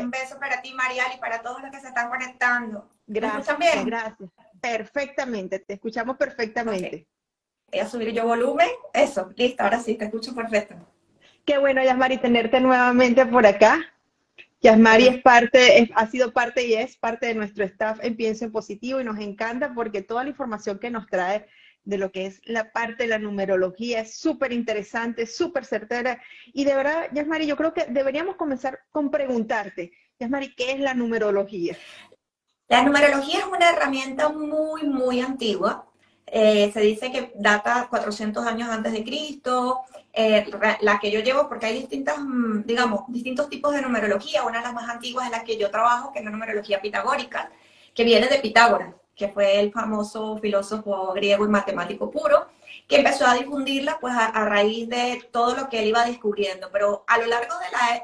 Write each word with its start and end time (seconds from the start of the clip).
Un 0.00 0.10
beso 0.10 0.38
para 0.38 0.62
ti, 0.62 0.72
Marial, 0.74 1.12
y 1.14 1.20
para 1.20 1.42
todos 1.42 1.60
los 1.62 1.70
que 1.70 1.80
se 1.80 1.88
están 1.88 2.08
conectando. 2.08 2.90
Gracias. 3.06 3.58
bien? 3.58 3.86
Gracias. 3.86 4.30
Perfectamente, 4.60 5.58
te 5.60 5.74
escuchamos 5.74 6.16
perfectamente. 6.16 7.06
Voy 7.70 7.80
a 7.80 7.88
subir 7.88 8.12
yo 8.12 8.24
volumen. 8.24 8.68
Eso, 8.92 9.30
listo, 9.36 9.62
ahora 9.62 9.80
sí, 9.80 9.94
te 9.94 10.06
escucho 10.06 10.34
perfecto. 10.34 10.74
Qué 11.44 11.58
bueno, 11.58 11.82
Yasmari, 11.82 12.18
tenerte 12.18 12.60
nuevamente 12.60 13.24
por 13.26 13.46
acá. 13.46 13.80
Yasmari 14.60 15.06
es 15.06 15.22
parte, 15.22 15.90
ha 15.94 16.06
sido 16.06 16.32
parte 16.32 16.66
y 16.66 16.74
es 16.74 16.96
parte 16.96 17.26
de 17.26 17.34
nuestro 17.34 17.64
staff 17.64 17.98
en 18.02 18.16
Pienso 18.16 18.44
en 18.44 18.52
Positivo 18.52 19.00
y 19.00 19.04
nos 19.04 19.18
encanta 19.18 19.72
porque 19.74 20.02
toda 20.02 20.24
la 20.24 20.30
información 20.30 20.78
que 20.78 20.90
nos 20.90 21.06
trae 21.06 21.46
de 21.86 21.98
lo 21.98 22.12
que 22.12 22.26
es 22.26 22.42
la 22.44 22.72
parte 22.72 23.04
de 23.04 23.08
la 23.08 23.18
numerología. 23.18 24.00
Es 24.00 24.18
súper 24.18 24.52
interesante, 24.52 25.26
súper 25.26 25.64
certera. 25.64 26.20
Y 26.52 26.64
de 26.64 26.74
verdad, 26.74 27.08
Yasmari, 27.12 27.46
yo 27.46 27.56
creo 27.56 27.72
que 27.72 27.86
deberíamos 27.88 28.36
comenzar 28.36 28.80
con 28.90 29.10
preguntarte, 29.10 29.92
Yasmari, 30.18 30.54
¿qué 30.54 30.72
es 30.72 30.80
la 30.80 30.94
numerología? 30.94 31.76
La 32.68 32.82
numerología 32.82 33.38
es 33.38 33.46
una 33.46 33.70
herramienta 33.70 34.28
muy, 34.28 34.82
muy 34.82 35.20
antigua. 35.20 35.86
Eh, 36.26 36.72
se 36.74 36.80
dice 36.80 37.12
que 37.12 37.32
data 37.36 37.86
400 37.88 38.44
años 38.44 38.68
antes 38.68 38.92
de 38.92 39.04
Cristo. 39.04 39.82
Eh, 40.12 40.44
la 40.80 40.98
que 40.98 41.12
yo 41.12 41.20
llevo, 41.20 41.48
porque 41.48 41.66
hay 41.66 41.78
distintas, 41.78 42.18
mm, 42.18 42.62
digamos, 42.64 43.02
distintos 43.08 43.48
tipos 43.48 43.72
de 43.72 43.82
numerología. 43.82 44.42
Una 44.42 44.58
de 44.58 44.64
las 44.64 44.74
más 44.74 44.88
antiguas 44.88 45.26
es 45.26 45.30
la 45.30 45.44
que 45.44 45.56
yo 45.56 45.70
trabajo, 45.70 46.12
que 46.12 46.18
es 46.18 46.24
la 46.24 46.32
numerología 46.32 46.80
pitagórica, 46.80 47.52
que 47.94 48.02
viene 48.02 48.26
de 48.26 48.40
Pitágoras 48.40 48.92
que 49.16 49.28
fue 49.28 49.58
el 49.58 49.72
famoso 49.72 50.36
filósofo 50.38 51.12
griego 51.14 51.46
y 51.46 51.48
matemático 51.48 52.10
puro, 52.10 52.46
que 52.86 52.96
empezó 52.96 53.26
a 53.26 53.34
difundirla 53.34 53.98
pues 53.98 54.14
a, 54.14 54.30
raíz 54.44 54.88
de 54.88 55.26
todo 55.32 55.56
lo 55.56 55.68
que 55.68 55.80
él 55.80 55.88
iba 55.88 56.04
descubriendo. 56.04 56.68
Pero 56.70 57.04
a 57.08 57.18
lo 57.18 57.26
largo 57.26 57.54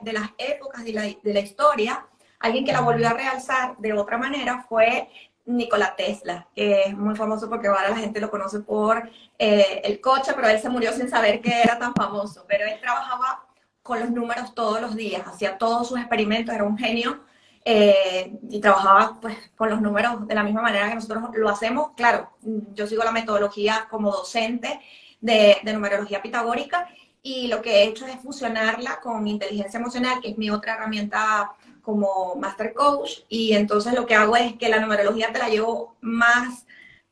de, 0.02 0.12
las 0.12 0.30
épocas 0.38 0.84
de 0.84 0.92
la, 0.92 1.40
historia, 1.40 2.06
alguien 2.40 2.64
que 2.64 2.72
la 2.72 2.80
volvió 2.80 3.08
a 3.08 3.12
realzar 3.12 3.76
de 3.78 3.92
otra 3.92 4.16
manera 4.16 4.64
fue 4.68 5.08
Nikola 5.44 5.94
Tesla, 5.94 6.48
que 6.54 6.84
es 6.84 6.96
muy 6.96 7.14
famoso 7.14 7.48
porque 7.48 7.68
ahora 7.68 7.90
la 7.90 7.96
gente 7.96 8.20
lo 8.20 8.30
conoce 8.30 8.60
por 8.60 9.08
eh, 9.38 9.82
el 9.84 10.00
coche, 10.00 10.32
pero 10.34 10.48
él 10.48 10.60
se 10.60 10.70
murió 10.70 10.92
sin 10.92 11.10
saber 11.10 11.40
que 11.42 11.62
era 11.62 11.78
tan 11.78 11.94
famoso. 11.94 12.46
Pero 12.48 12.64
él 12.64 12.80
trabajaba 12.80 13.44
con 13.82 14.00
los 14.00 14.10
números 14.10 14.54
todos 14.54 14.80
los 14.80 14.96
días, 14.96 15.26
hacía 15.26 15.58
todos 15.58 15.88
sus 15.88 15.98
experimentos, 15.98 16.54
era 16.54 16.64
un 16.64 16.78
genio 16.78 17.20
eh, 17.64 18.38
y 18.50 18.60
trabajaba 18.60 19.18
pues 19.20 19.36
con 19.56 19.70
los 19.70 19.80
números 19.80 20.26
de 20.26 20.34
la 20.34 20.42
misma 20.42 20.62
manera 20.62 20.88
que 20.88 20.96
nosotros 20.96 21.30
lo 21.34 21.48
hacemos. 21.48 21.90
Claro, 21.96 22.30
yo 22.74 22.86
sigo 22.86 23.04
la 23.04 23.12
metodología 23.12 23.86
como 23.90 24.10
docente 24.10 24.80
de, 25.20 25.58
numerología 25.64 26.20
pitagórica 26.20 26.88
y 27.22 27.46
lo 27.46 27.62
que 27.62 27.76
he 27.76 27.84
hecho 27.84 28.06
es 28.06 28.20
fusionarla 28.20 28.98
con 29.00 29.26
inteligencia 29.28 29.78
emocional, 29.78 30.20
que 30.20 30.30
es 30.30 30.38
mi 30.38 30.50
otra 30.50 30.74
herramienta 30.74 31.52
como 31.82 32.34
Master 32.36 32.74
Coach, 32.74 33.20
y 33.28 33.54
entonces 33.54 33.94
lo 33.94 34.06
que 34.06 34.14
hago 34.14 34.36
es 34.36 34.54
que 34.54 34.68
la 34.68 34.80
numerología 34.80 35.32
te 35.32 35.38
la 35.38 35.48
llevo 35.48 35.96
más 36.00 36.66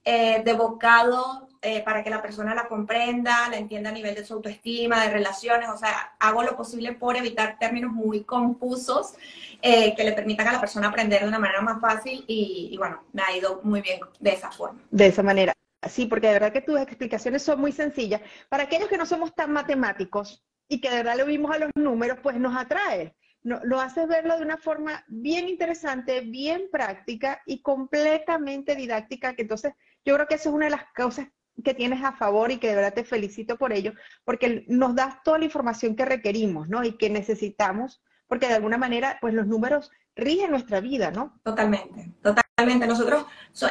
eh, 0.04 0.42
de 0.44 0.52
bocado 0.52 1.49
eh, 1.62 1.82
para 1.82 2.02
que 2.02 2.08
la 2.08 2.22
persona 2.22 2.54
la 2.54 2.68
comprenda, 2.68 3.48
la 3.50 3.58
entienda 3.58 3.90
a 3.90 3.92
nivel 3.92 4.14
de 4.14 4.24
su 4.24 4.32
autoestima, 4.32 5.04
de 5.04 5.10
relaciones, 5.10 5.68
o 5.68 5.76
sea, 5.76 6.14
hago 6.18 6.42
lo 6.42 6.56
posible 6.56 6.92
por 6.92 7.18
evitar 7.18 7.58
términos 7.58 7.92
muy 7.92 8.24
confusos 8.24 9.14
eh, 9.60 9.94
que 9.94 10.04
le 10.04 10.12
permitan 10.12 10.48
a 10.48 10.52
la 10.52 10.60
persona 10.60 10.88
aprender 10.88 11.20
de 11.20 11.28
una 11.28 11.38
manera 11.38 11.60
más 11.60 11.78
fácil 11.78 12.24
y, 12.26 12.74
bueno, 12.78 13.04
me 13.12 13.20
ha 13.22 13.36
ido 13.36 13.60
muy 13.62 13.82
bien 13.82 14.00
de 14.18 14.30
esa 14.30 14.50
forma. 14.50 14.80
De 14.90 15.08
esa 15.08 15.22
manera. 15.22 15.52
Sí, 15.86 16.06
porque 16.06 16.28
de 16.28 16.32
verdad 16.32 16.52
que 16.52 16.62
tus 16.62 16.80
explicaciones 16.80 17.42
son 17.42 17.60
muy 17.60 17.72
sencillas. 17.72 18.22
Para 18.48 18.62
aquellos 18.62 18.88
que 18.88 18.96
no 18.96 19.04
somos 19.04 19.34
tan 19.34 19.52
matemáticos 19.52 20.42
y 20.66 20.80
que 20.80 20.88
de 20.88 20.96
verdad 20.96 21.18
lo 21.18 21.26
vimos 21.26 21.54
a 21.54 21.58
los 21.58 21.70
números, 21.74 22.18
pues 22.22 22.36
nos 22.36 22.56
atrae. 22.56 23.14
No, 23.42 23.60
lo 23.64 23.80
haces 23.80 24.08
verlo 24.08 24.38
de 24.38 24.44
una 24.44 24.56
forma 24.56 25.04
bien 25.08 25.46
interesante, 25.46 26.22
bien 26.22 26.68
práctica 26.72 27.42
y 27.44 27.60
completamente 27.60 28.76
didáctica, 28.76 29.34
que 29.34 29.42
entonces 29.42 29.74
yo 30.06 30.14
creo 30.14 30.26
que 30.26 30.36
eso 30.36 30.48
es 30.48 30.54
una 30.54 30.66
de 30.66 30.70
las 30.70 30.84
causas 30.94 31.26
que 31.62 31.74
tienes 31.74 32.02
a 32.04 32.12
favor 32.12 32.50
y 32.50 32.58
que 32.58 32.68
de 32.68 32.76
verdad 32.76 32.94
te 32.94 33.04
felicito 33.04 33.56
por 33.56 33.72
ello, 33.72 33.92
porque 34.24 34.64
nos 34.68 34.94
das 34.94 35.22
toda 35.22 35.38
la 35.38 35.44
información 35.44 35.96
que 35.96 36.04
requerimos, 36.04 36.68
¿no? 36.68 36.84
Y 36.84 36.96
que 36.96 37.10
necesitamos, 37.10 38.02
porque 38.26 38.48
de 38.48 38.54
alguna 38.54 38.78
manera, 38.78 39.18
pues 39.20 39.34
los 39.34 39.46
números 39.46 39.90
rigen 40.16 40.50
nuestra 40.50 40.80
vida, 40.80 41.10
¿no? 41.10 41.38
Totalmente, 41.42 42.12
totalmente. 42.22 42.86
Nosotros, 42.86 43.26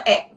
eh, 0.06 0.32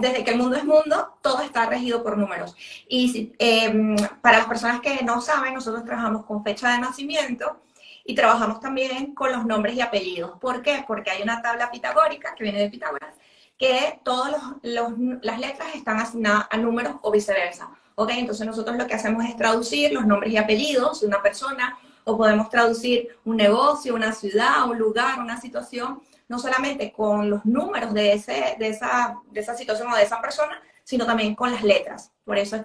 desde 0.00 0.24
que 0.24 0.30
el 0.30 0.38
mundo 0.38 0.56
es 0.56 0.64
mundo, 0.64 1.18
todo 1.22 1.42
está 1.42 1.66
regido 1.66 2.02
por 2.02 2.16
números. 2.16 2.56
Y 2.88 3.32
em, 3.38 3.96
para 4.20 4.38
las 4.38 4.46
personas 4.46 4.80
que 4.80 5.02
no 5.04 5.20
saben, 5.20 5.54
nosotros 5.54 5.84
trabajamos 5.84 6.24
con 6.24 6.42
fecha 6.42 6.72
de 6.72 6.78
nacimiento 6.78 7.62
y 8.04 8.14
trabajamos 8.14 8.60
también 8.60 9.14
con 9.14 9.32
los 9.32 9.44
nombres 9.44 9.74
y 9.74 9.80
apellidos. 9.80 10.38
¿Por 10.40 10.62
qué? 10.62 10.84
Porque 10.86 11.10
hay 11.10 11.22
una 11.22 11.42
tabla 11.42 11.70
pitagórica 11.70 12.34
que 12.34 12.44
viene 12.44 12.60
de 12.60 12.70
Pitágoras 12.70 13.14
que 13.58 14.00
todas 14.04 14.40
las 14.62 15.40
letras 15.40 15.74
están 15.74 15.98
asignadas 15.98 16.46
a 16.50 16.56
números 16.56 16.94
o 17.02 17.10
viceversa. 17.10 17.70
¿Ok? 17.96 18.10
Entonces 18.14 18.46
nosotros 18.46 18.76
lo 18.76 18.86
que 18.86 18.94
hacemos 18.94 19.24
es 19.24 19.36
traducir 19.36 19.92
los 19.92 20.06
nombres 20.06 20.32
y 20.32 20.36
apellidos 20.36 21.00
de 21.00 21.08
una 21.08 21.20
persona 21.20 21.76
o 22.04 22.16
podemos 22.16 22.48
traducir 22.48 23.08
un 23.24 23.36
negocio, 23.36 23.94
una 23.94 24.12
ciudad, 24.12 24.68
un 24.70 24.78
lugar, 24.78 25.18
una 25.18 25.40
situación, 25.40 26.00
no 26.28 26.38
solamente 26.38 26.92
con 26.92 27.28
los 27.28 27.44
números 27.44 27.92
de, 27.92 28.12
ese, 28.12 28.56
de, 28.58 28.68
esa, 28.68 29.18
de 29.30 29.40
esa 29.40 29.56
situación 29.56 29.90
o 29.92 29.96
de 29.96 30.04
esa 30.04 30.20
persona, 30.20 30.62
sino 30.84 31.04
también 31.04 31.34
con 31.34 31.50
las 31.50 31.64
letras. 31.64 32.12
Por 32.24 32.38
eso 32.38 32.56
es, 32.56 32.62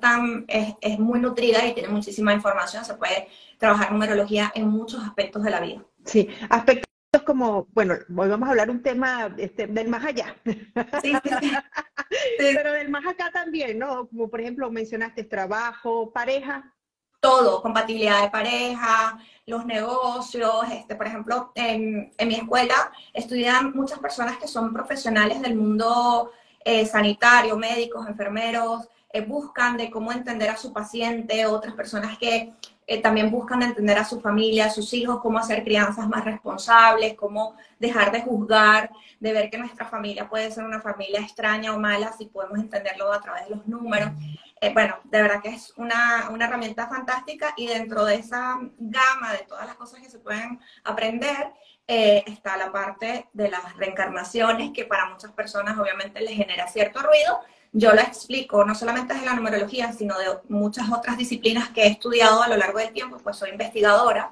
es, 0.47 0.75
es 0.79 0.99
muy 0.99 1.19
nutrida 1.19 1.65
y 1.65 1.73
tiene 1.73 1.89
muchísima 1.89 2.31
información. 2.31 2.85
Se 2.85 2.93
puede 2.93 3.27
trabajar 3.57 3.91
numerología 3.91 4.51
en 4.53 4.67
muchos 4.67 5.03
aspectos 5.03 5.43
de 5.43 5.49
la 5.49 5.59
vida. 5.59 5.83
Sí, 6.05 6.29
aspectos 6.49 6.92
como, 7.21 7.67
bueno, 7.73 7.93
hoy 7.93 8.27
vamos 8.27 8.47
a 8.47 8.51
hablar 8.51 8.71
un 8.71 8.81
tema 8.81 9.33
este, 9.37 9.67
del 9.67 9.87
más 9.87 10.03
allá. 10.03 10.35
Sí, 11.01 11.13
Pero 12.37 12.73
del 12.73 12.89
más 12.89 13.05
acá 13.07 13.31
también, 13.31 13.79
¿no? 13.79 14.07
Como 14.07 14.29
por 14.29 14.39
ejemplo 14.39 14.69
mencionaste 14.69 15.23
trabajo, 15.23 16.11
pareja. 16.11 16.71
Todo, 17.19 17.61
compatibilidad 17.61 18.21
de 18.21 18.29
pareja, 18.29 19.17
los 19.47 19.65
negocios, 19.65 20.63
este, 20.71 20.95
por 20.95 21.07
ejemplo, 21.07 21.51
en, 21.55 22.13
en 22.17 22.27
mi 22.27 22.35
escuela 22.35 22.91
estudian 23.13 23.71
muchas 23.73 23.97
personas 23.99 24.37
que 24.37 24.47
son 24.47 24.73
profesionales 24.73 25.41
del 25.41 25.55
mundo 25.55 26.31
eh, 26.65 26.85
sanitario, 26.85 27.57
médicos, 27.57 28.07
enfermeros, 28.07 28.87
eh, 29.11 29.21
buscan 29.21 29.77
de 29.77 29.89
cómo 29.89 30.11
entender 30.11 30.49
a 30.49 30.57
su 30.57 30.73
paciente, 30.73 31.45
otras 31.45 31.75
personas 31.75 32.17
que 32.17 32.53
eh, 32.87 33.01
también 33.01 33.31
buscan 33.31 33.61
entender 33.61 33.97
a 33.97 34.05
su 34.05 34.19
familia, 34.19 34.65
a 34.65 34.69
sus 34.69 34.93
hijos, 34.93 35.21
cómo 35.21 35.39
hacer 35.39 35.63
crianzas 35.63 36.07
más 36.07 36.25
responsables, 36.25 37.15
cómo 37.15 37.55
dejar 37.79 38.11
de 38.11 38.21
juzgar, 38.21 38.91
de 39.19 39.33
ver 39.33 39.49
que 39.49 39.57
nuestra 39.57 39.85
familia 39.85 40.29
puede 40.29 40.51
ser 40.51 40.63
una 40.65 40.81
familia 40.81 41.21
extraña 41.21 41.73
o 41.73 41.79
mala 41.79 42.11
si 42.13 42.25
podemos 42.25 42.59
entenderlo 42.59 43.11
a 43.11 43.21
través 43.21 43.45
de 43.45 43.55
los 43.55 43.67
números. 43.67 44.11
Eh, 44.61 44.71
bueno, 44.73 44.97
de 45.03 45.21
verdad 45.21 45.41
que 45.41 45.49
es 45.49 45.73
una, 45.77 46.29
una, 46.29 46.45
herramienta 46.45 46.87
fantástica 46.87 47.53
y 47.57 47.67
dentro 47.67 48.05
de 48.05 48.15
esa 48.15 48.59
gama 48.77 49.33
de 49.33 49.45
todas 49.47 49.65
las 49.65 49.75
cosas 49.75 49.99
que 49.99 50.09
se 50.09 50.19
pueden 50.19 50.59
aprender, 50.85 51.51
eh, 51.85 52.23
está 52.27 52.55
la 52.55 52.71
parte 52.71 53.27
de 53.33 53.49
las 53.49 53.75
reencarnaciones 53.75 54.71
que 54.71 54.85
para 54.85 55.09
muchas 55.09 55.33
personas 55.33 55.77
obviamente 55.77 56.21
les 56.21 56.37
genera 56.37 56.65
cierto 56.67 57.01
ruido, 57.01 57.41
yo 57.73 57.91
lo 57.91 58.01
explico 58.01 58.63
no 58.63 58.75
solamente 58.75 59.15
de 59.15 59.25
la 59.25 59.33
numerología, 59.33 59.91
sino 59.93 60.17
de 60.19 60.27
muchas 60.47 60.91
otras 60.91 61.17
disciplinas 61.17 61.69
que 61.69 61.83
he 61.83 61.87
estudiado 61.87 62.41
a 62.43 62.47
lo 62.47 62.55
largo 62.55 62.77
del 62.77 62.93
tiempo, 62.93 63.17
pues 63.17 63.35
soy 63.35 63.49
investigadora. 63.49 64.31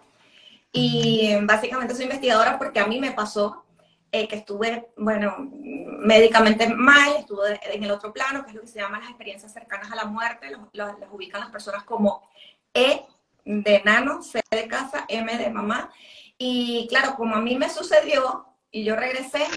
Y 0.72 1.36
básicamente 1.42 1.96
soy 1.96 2.06
investigadora 2.06 2.58
porque 2.58 2.80
a 2.80 2.86
mí 2.86 3.00
me 3.00 3.12
pasó 3.12 3.66
eh, 4.12 4.28
que 4.28 4.36
estuve, 4.36 4.90
bueno, 4.96 5.36
médicamente 5.40 6.68
mal, 6.68 7.16
estuve 7.18 7.60
en 7.64 7.84
el 7.84 7.92
otro 7.92 8.14
plano, 8.14 8.44
que 8.44 8.52
es 8.52 8.56
lo 8.56 8.62
que 8.62 8.68
se 8.68 8.80
llama 8.80 9.00
las 9.00 9.10
experiencias 9.10 9.52
cercanas 9.52 9.92
a 9.92 9.96
la 9.96 10.06
muerte, 10.06 10.52
las 10.74 10.96
ubican 11.12 11.42
las 11.42 11.50
personas 11.50 11.84
como 11.84 12.30
E 12.74 13.06
de 13.44 13.82
nano, 13.84 14.22
C 14.22 14.42
de 14.52 14.68
casa, 14.68 15.06
M 15.08 15.38
de 15.38 15.50
mamá. 15.50 15.92
Y 16.38 16.88
claro, 16.90 17.16
como 17.16 17.36
a 17.36 17.42
mí 17.42 17.58
me 17.58 17.70
sucedió 17.70 18.46
y 18.70 18.84
yo 18.84 18.96
regresé 18.96 19.48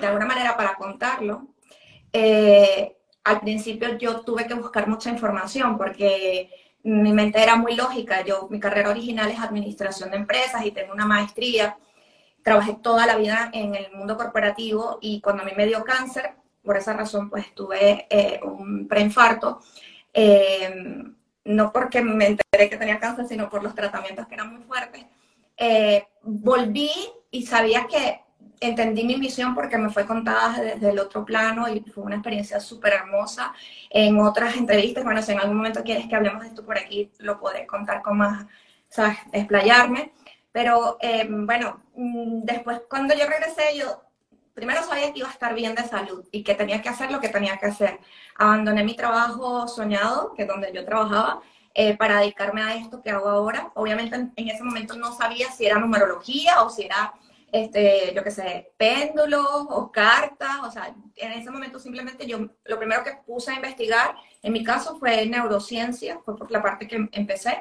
de 0.00 0.06
alguna 0.06 0.26
manera 0.26 0.56
para 0.56 0.74
contarlo, 0.76 1.53
eh, 2.14 2.96
al 3.24 3.40
principio 3.40 3.98
yo 3.98 4.20
tuve 4.20 4.46
que 4.46 4.54
buscar 4.54 4.86
mucha 4.86 5.10
información 5.10 5.76
porque 5.76 6.48
mi 6.84 7.12
mente 7.12 7.42
era 7.42 7.56
muy 7.56 7.74
lógica. 7.74 8.22
Yo, 8.24 8.48
mi 8.50 8.60
carrera 8.60 8.90
original 8.90 9.30
es 9.30 9.40
administración 9.40 10.10
de 10.10 10.18
empresas 10.18 10.64
y 10.64 10.70
tengo 10.70 10.92
una 10.92 11.06
maestría. 11.06 11.76
trabajé 12.42 12.74
toda 12.82 13.06
la 13.06 13.16
vida 13.16 13.50
en 13.52 13.74
el 13.74 13.90
mundo 13.92 14.16
corporativo 14.16 14.98
y 15.00 15.20
cuando 15.20 15.42
a 15.42 15.46
mí 15.46 15.52
me 15.56 15.66
dio 15.66 15.82
cáncer, 15.82 16.34
por 16.62 16.76
esa 16.76 16.92
razón, 16.92 17.30
pues 17.30 17.54
tuve 17.54 18.06
eh, 18.10 18.40
un 18.44 18.86
preinfarto. 18.86 19.60
Eh, 20.12 21.04
no 21.44 21.72
porque 21.72 22.00
me 22.02 22.26
enteré 22.26 22.70
que 22.70 22.76
tenía 22.76 23.00
cáncer, 23.00 23.26
sino 23.26 23.48
por 23.50 23.62
los 23.62 23.74
tratamientos 23.74 24.26
que 24.28 24.34
eran 24.34 24.52
muy 24.54 24.62
fuertes. 24.62 25.04
Eh, 25.56 26.06
volví 26.22 26.90
y 27.30 27.46
sabía 27.46 27.86
que 27.86 28.23
entendí 28.60 29.04
mi 29.04 29.16
misión 29.16 29.54
porque 29.54 29.78
me 29.78 29.90
fue 29.90 30.06
contada 30.06 30.60
desde 30.60 30.90
el 30.90 30.98
otro 30.98 31.24
plano 31.24 31.68
y 31.68 31.80
fue 31.80 32.04
una 32.04 32.16
experiencia 32.16 32.60
súper 32.60 32.94
hermosa. 32.94 33.52
En 33.90 34.18
otras 34.20 34.56
entrevistas, 34.56 35.04
bueno, 35.04 35.22
si 35.22 35.32
en 35.32 35.40
algún 35.40 35.56
momento 35.56 35.82
quieres 35.82 36.06
que 36.06 36.16
hablemos 36.16 36.42
de 36.42 36.48
esto 36.48 36.64
por 36.64 36.78
aquí, 36.78 37.10
lo 37.18 37.38
podré 37.38 37.66
contar 37.66 38.02
con 38.02 38.18
más, 38.18 38.46
¿sabes?, 38.88 39.18
explayarme. 39.32 40.12
Pero 40.52 40.98
bueno, 41.28 41.82
mm, 41.96 42.42
después 42.44 42.82
cuando 42.88 43.14
yo 43.14 43.26
regresé, 43.26 43.76
yo 43.76 44.04
primero 44.54 44.82
sabía 44.82 45.12
que 45.12 45.18
iba 45.18 45.28
a 45.28 45.32
estar 45.32 45.54
bien 45.54 45.74
de 45.74 45.82
salud 45.84 46.24
y 46.30 46.44
que 46.44 46.54
tenía 46.54 46.80
que 46.80 46.88
hacer 46.88 47.10
lo 47.10 47.20
que 47.20 47.28
tenía 47.28 47.58
que 47.58 47.66
hacer. 47.66 47.98
Abandoné 48.36 48.84
mi 48.84 48.94
trabajo 48.94 49.66
soñado, 49.68 50.32
que 50.34 50.42
es 50.42 50.48
donde 50.48 50.72
yo 50.72 50.84
trabajaba, 50.84 51.42
eh, 51.74 51.96
para 51.96 52.20
dedicarme 52.20 52.62
a 52.62 52.76
esto 52.76 53.02
que 53.02 53.10
hago 53.10 53.28
ahora. 53.28 53.72
Obviamente 53.74 54.14
en, 54.14 54.32
ese 54.48 54.62
momento 54.62 54.96
no 54.96 55.12
sabía 55.12 55.50
si 55.50 55.66
era 55.66 55.78
numerología 55.78 56.62
o 56.62 56.70
si 56.70 56.84
era, 56.84 57.12
este, 57.54 58.12
yo 58.12 58.24
qué 58.24 58.32
sé, 58.32 58.72
péndulos 58.76 59.46
o 59.70 59.92
cartas. 59.92 60.56
O 60.64 60.70
sea, 60.72 60.92
en 61.14 61.32
ese 61.32 61.52
momento 61.52 61.78
simplemente 61.78 62.26
yo 62.26 62.48
lo 62.64 62.78
primero 62.78 63.04
que 63.04 63.12
puse 63.24 63.52
a 63.52 63.54
investigar, 63.54 64.16
en 64.42 64.52
mi 64.52 64.64
caso 64.64 64.98
fue 64.98 65.24
neurociencia, 65.26 66.18
fue 66.24 66.36
por 66.36 66.50
la 66.50 66.60
parte 66.60 66.88
que 66.88 67.08
empecé. 67.12 67.58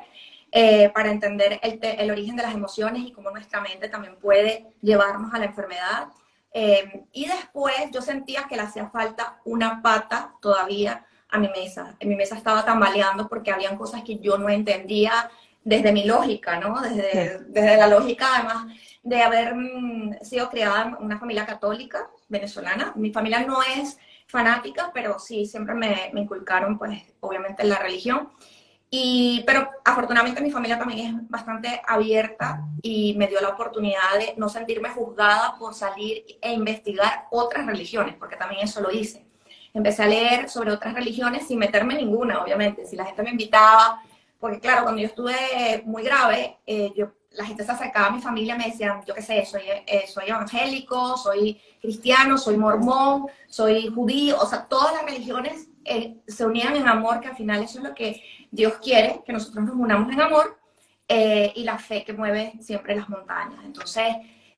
Eh, 0.55 0.89
para 0.89 1.09
entender 1.09 1.59
el, 1.63 1.79
el 1.81 2.11
origen 2.11 2.35
de 2.35 2.43
las 2.43 2.53
emociones 2.53 3.01
y 3.03 3.11
cómo 3.11 3.31
nuestra 3.31 3.59
mente 3.59 3.89
también 3.89 4.17
puede 4.17 4.67
llevarnos 4.81 5.33
a 5.33 5.39
la 5.39 5.45
enfermedad. 5.45 6.09
Em, 6.51 7.05
y 7.11 7.25
después 7.27 7.75
yo 7.91 8.01
sentía 8.01 8.45
que 8.47 8.55
le 8.55 8.61
hacía 8.61 8.87
falta 8.89 9.39
una 9.45 9.81
pata 9.81 10.33
todavía 10.41 11.05
a 11.29 11.39
mi 11.39 11.49
mesa. 11.49 11.95
En 11.99 12.09
mi 12.09 12.15
mesa 12.15 12.35
estaba 12.35 12.63
tambaleando 12.65 13.27
porque 13.27 13.51
habían 13.51 13.77
cosas 13.77 14.03
que 14.03 14.19
yo 14.19 14.37
no 14.37 14.49
entendía 14.49 15.29
desde 15.63 15.91
mi 15.91 16.03
lógica, 16.05 16.59
¿no? 16.59 16.81
Desde, 16.81 17.39
desde 17.47 17.77
la 17.77 17.87
lógica, 17.87 18.27
además, 18.35 18.65
de 19.03 19.21
haber 19.21 19.53
mm, 19.55 20.19
sido 20.21 20.49
criada 20.49 20.83
en 20.83 21.05
una 21.05 21.19
familia 21.19 21.45
católica 21.45 22.09
venezolana. 22.29 22.93
Mi 22.95 23.11
familia 23.11 23.45
no 23.45 23.61
es 23.61 23.97
fanática, 24.27 24.91
pero 24.93 25.19
sí 25.19 25.45
siempre 25.45 25.75
me, 25.75 26.09
me 26.13 26.21
inculcaron, 26.21 26.77
pues, 26.77 27.03
obviamente, 27.19 27.63
la 27.65 27.79
religión. 27.79 28.29
Y, 28.95 29.43
pero 29.47 29.71
afortunadamente 29.83 30.39
mi 30.39 30.51
familia 30.51 30.77
también 30.77 30.99
es 30.99 31.29
bastante 31.29 31.81
abierta 31.87 32.63
y 32.83 33.15
me 33.15 33.27
dio 33.27 33.41
la 33.41 33.49
oportunidad 33.49 34.19
de 34.19 34.35
no 34.37 34.49
sentirme 34.49 34.89
juzgada 34.89 35.55
por 35.57 35.73
salir 35.73 36.23
e 36.39 36.53
investigar 36.53 37.25
otras 37.31 37.65
religiones, 37.65 38.15
porque 38.15 38.35
también 38.35 38.61
eso 38.61 38.81
lo 38.81 38.91
hice. 38.91 39.25
Empecé 39.73 40.03
a 40.03 40.07
leer 40.07 40.47
sobre 40.47 40.71
otras 40.71 40.93
religiones 40.93 41.47
sin 41.47 41.57
meterme 41.57 41.95
ninguna, 41.95 42.43
obviamente. 42.43 42.85
Si 42.85 42.95
la 42.95 43.05
gente 43.05 43.23
me 43.23 43.31
invitaba, 43.31 43.99
porque 44.39 44.59
claro, 44.59 44.83
cuando 44.83 45.01
yo 45.01 45.07
estuve 45.07 45.81
muy 45.85 46.03
grave, 46.03 46.59
eh, 46.67 46.93
yo, 46.95 47.13
la 47.33 47.45
gente 47.45 47.63
se 47.63 47.71
acercaba 47.71 48.07
a 48.07 48.11
mi 48.11 48.21
familia 48.21 48.55
y 48.55 48.57
me 48.57 48.65
decían, 48.65 49.01
yo 49.05 49.13
qué 49.13 49.21
sé, 49.21 49.45
soy, 49.45 49.63
eh, 49.67 50.05
soy 50.07 50.29
evangélico, 50.29 51.17
soy 51.17 51.59
cristiano, 51.81 52.37
soy 52.37 52.57
mormón, 52.57 53.27
soy 53.47 53.87
judío, 53.87 54.39
o 54.39 54.45
sea, 54.45 54.65
todas 54.65 54.93
las 54.93 55.03
religiones 55.03 55.67
eh, 55.85 56.17
se 56.27 56.45
unían 56.45 56.75
en 56.75 56.87
amor, 56.87 57.19
que 57.19 57.29
al 57.29 57.35
final 57.35 57.63
eso 57.63 57.79
es 57.79 57.83
lo 57.85 57.95
que 57.95 58.23
Dios 58.51 58.73
quiere, 58.81 59.21
que 59.25 59.33
nosotros 59.33 59.65
nos 59.65 59.75
unamos 59.75 60.11
en 60.11 60.21
amor 60.21 60.57
eh, 61.07 61.51
y 61.55 61.63
la 61.63 61.77
fe 61.77 62.03
que 62.03 62.13
mueve 62.13 62.53
siempre 62.61 62.95
las 62.95 63.09
montañas. 63.09 63.59
Entonces, 63.63 64.15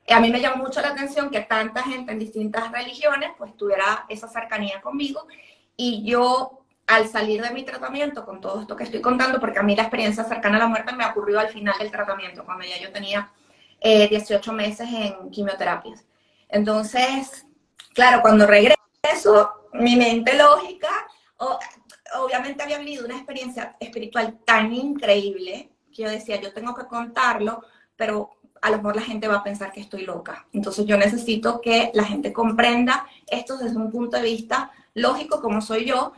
a 0.08 0.20
mí 0.20 0.30
me 0.30 0.40
llamó 0.40 0.64
mucho 0.64 0.82
la 0.82 0.90
atención 0.90 1.30
que 1.30 1.42
tanta 1.42 1.82
gente 1.84 2.12
en 2.12 2.20
distintas 2.20 2.72
religiones 2.72 3.32
pues 3.38 3.56
tuviera 3.58 4.06
esa 4.08 4.28
cercanía 4.28 4.82
conmigo 4.82 5.26
y 5.76 6.04
yo 6.04 6.65
al 6.88 7.08
salir 7.08 7.42
de 7.42 7.52
mi 7.52 7.64
tratamiento 7.64 8.26
con 8.26 8.40
todo 8.42 8.62
esto 8.62 8.76
que 8.76 8.84
estoy 8.84 9.02
contando, 9.02 9.40
porque 9.40 9.60
a 9.60 9.64
mí 9.64 9.76
la 9.76 9.84
experiencia 9.84 10.24
cercana 10.24 10.58
a 10.58 10.60
la 10.60 10.68
muerte 10.68 10.94
me 10.94 11.06
ocurrió 11.06 11.40
al 11.40 11.50
final 11.50 11.76
del 11.80 11.92
tratamiento, 11.92 12.46
cuando 12.46 12.66
ya 12.66 12.80
yo 12.80 12.92
tenía 12.92 13.32
18 13.82 14.52
eh, 14.52 14.54
meses 14.54 14.88
en 14.92 15.30
quimioterapias. 15.32 16.06
Entonces, 16.50 17.46
claro, 17.94 18.22
cuando 18.22 18.46
regreso, 18.46 19.52
mi 19.74 19.96
mente 19.96 20.38
lógica 20.38 20.90
obviamente 22.18 22.64
había 22.64 22.78
vivido 22.78 23.06
una 23.06 23.16
experiencia 23.16 23.76
espiritual 23.80 24.40
tan 24.46 24.74
increíble 24.74 25.72
que 25.94 26.04
yo 26.04 26.10
decía, 26.10 26.40
yo 26.40 26.54
tengo 26.54 26.76
que 26.76 26.86
contarlo, 26.86 27.64
pero 27.96 28.32
a 28.62 28.70
lo 28.70 28.78
mejor 28.78 28.96
la 28.96 29.02
gente 29.02 29.28
va 29.28 29.38
a 29.38 29.44
pensar 29.44 29.72
que 29.72 29.82
estoy 29.82 30.06
loca. 30.06 30.48
Entonces 30.54 30.86
yo 30.86 30.98
necesito 30.98 31.62
que 31.62 31.92
la 31.94 32.04
gente 32.04 32.34
comprenda 32.34 33.08
esto 33.28 33.58
desde 33.58 33.78
un 33.78 33.92
punto 33.92 34.18
de 34.18 34.24
vista 34.24 34.72
lógico 34.94 35.42
como 35.42 35.62
soy 35.62 35.86
yo, 35.86 36.14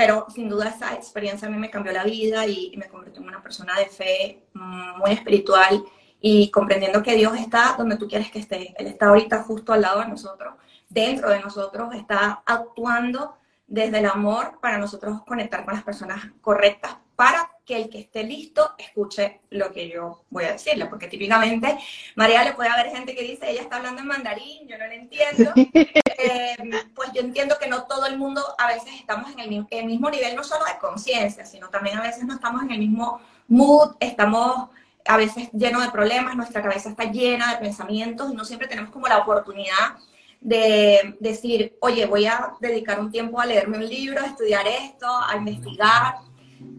pero 0.00 0.24
sin 0.34 0.48
duda 0.48 0.70
esa 0.70 0.94
experiencia 0.94 1.46
a 1.46 1.50
mí 1.50 1.58
me 1.58 1.68
cambió 1.68 1.92
la 1.92 2.04
vida 2.04 2.46
y, 2.46 2.74
me 2.78 2.88
convirtió 2.88 3.20
en 3.20 3.28
una 3.28 3.42
persona 3.42 3.74
de 3.78 3.84
fe 3.84 4.46
mm, 4.54 4.96
muy 4.96 5.10
espiritual 5.10 5.84
y 6.18 6.50
comprendiendo 6.50 7.02
que 7.02 7.16
Dios 7.16 7.36
está 7.36 7.74
donde 7.76 7.98
tú 7.98 8.08
quieres 8.08 8.30
que 8.30 8.38
esté. 8.38 8.74
Él 8.78 8.86
está 8.86 9.08
ahorita 9.08 9.42
justo 9.42 9.74
al 9.74 9.82
lado 9.82 10.00
de 10.00 10.08
nosotros, 10.08 10.54
dentro 10.88 11.28
de 11.28 11.40
nosotros, 11.40 11.94
está 11.94 12.42
actuando 12.46 13.36
desde 13.66 13.98
el 13.98 14.06
amor 14.06 14.58
para 14.62 14.78
nosotros 14.78 15.20
conectar 15.26 15.66
con 15.66 15.74
las 15.74 15.84
personas 15.84 16.30
correctas 16.40 16.96
para 17.20 17.50
que 17.66 17.76
el 17.76 17.90
que 17.90 17.98
esté 17.98 18.24
listo 18.24 18.72
escuche 18.78 19.42
lo 19.50 19.70
que 19.74 19.90
yo 19.90 20.24
voy 20.30 20.44
a 20.44 20.52
decirle, 20.52 20.86
porque 20.86 21.06
típicamente, 21.06 21.78
María, 22.14 22.42
le 22.42 22.54
puede 22.54 22.70
haber 22.70 22.86
gente 22.86 23.14
que 23.14 23.20
dice, 23.20 23.50
ella 23.50 23.60
está 23.60 23.76
hablando 23.76 24.00
en 24.00 24.06
mandarín, 24.06 24.66
yo 24.66 24.78
no 24.78 24.86
le 24.86 24.94
entiendo, 24.94 25.52
eh, 25.54 26.56
pues 26.94 27.12
yo 27.12 27.20
entiendo 27.20 27.56
que 27.60 27.68
no 27.68 27.82
todo 27.82 28.06
el 28.06 28.16
mundo 28.16 28.42
a 28.56 28.68
veces 28.68 28.94
estamos 28.94 29.30
en 29.32 29.40
el, 29.40 29.66
el 29.68 29.84
mismo 29.84 30.08
nivel, 30.08 30.34
no 30.34 30.42
solo 30.42 30.64
de 30.64 30.78
conciencia, 30.78 31.44
sino 31.44 31.68
también 31.68 31.98
a 31.98 32.02
veces 32.02 32.24
no 32.24 32.32
estamos 32.32 32.62
en 32.62 32.70
el 32.70 32.78
mismo 32.78 33.20
mood, 33.48 33.96
estamos 34.00 34.70
a 35.04 35.18
veces 35.18 35.50
llenos 35.52 35.84
de 35.84 35.90
problemas, 35.90 36.36
nuestra 36.36 36.62
cabeza 36.62 36.88
está 36.88 37.04
llena 37.04 37.52
de 37.52 37.58
pensamientos 37.58 38.32
y 38.32 38.34
no 38.34 38.46
siempre 38.46 38.66
tenemos 38.66 38.92
como 38.92 39.08
la 39.08 39.18
oportunidad 39.18 39.98
de 40.40 41.18
decir, 41.20 41.76
oye, 41.80 42.06
voy 42.06 42.24
a 42.24 42.54
dedicar 42.60 42.98
un 42.98 43.10
tiempo 43.10 43.38
a 43.38 43.44
leerme 43.44 43.76
un 43.76 43.86
libro, 43.86 44.22
a 44.22 44.26
estudiar 44.26 44.66
esto, 44.66 45.06
a 45.06 45.36
investigar. 45.36 46.29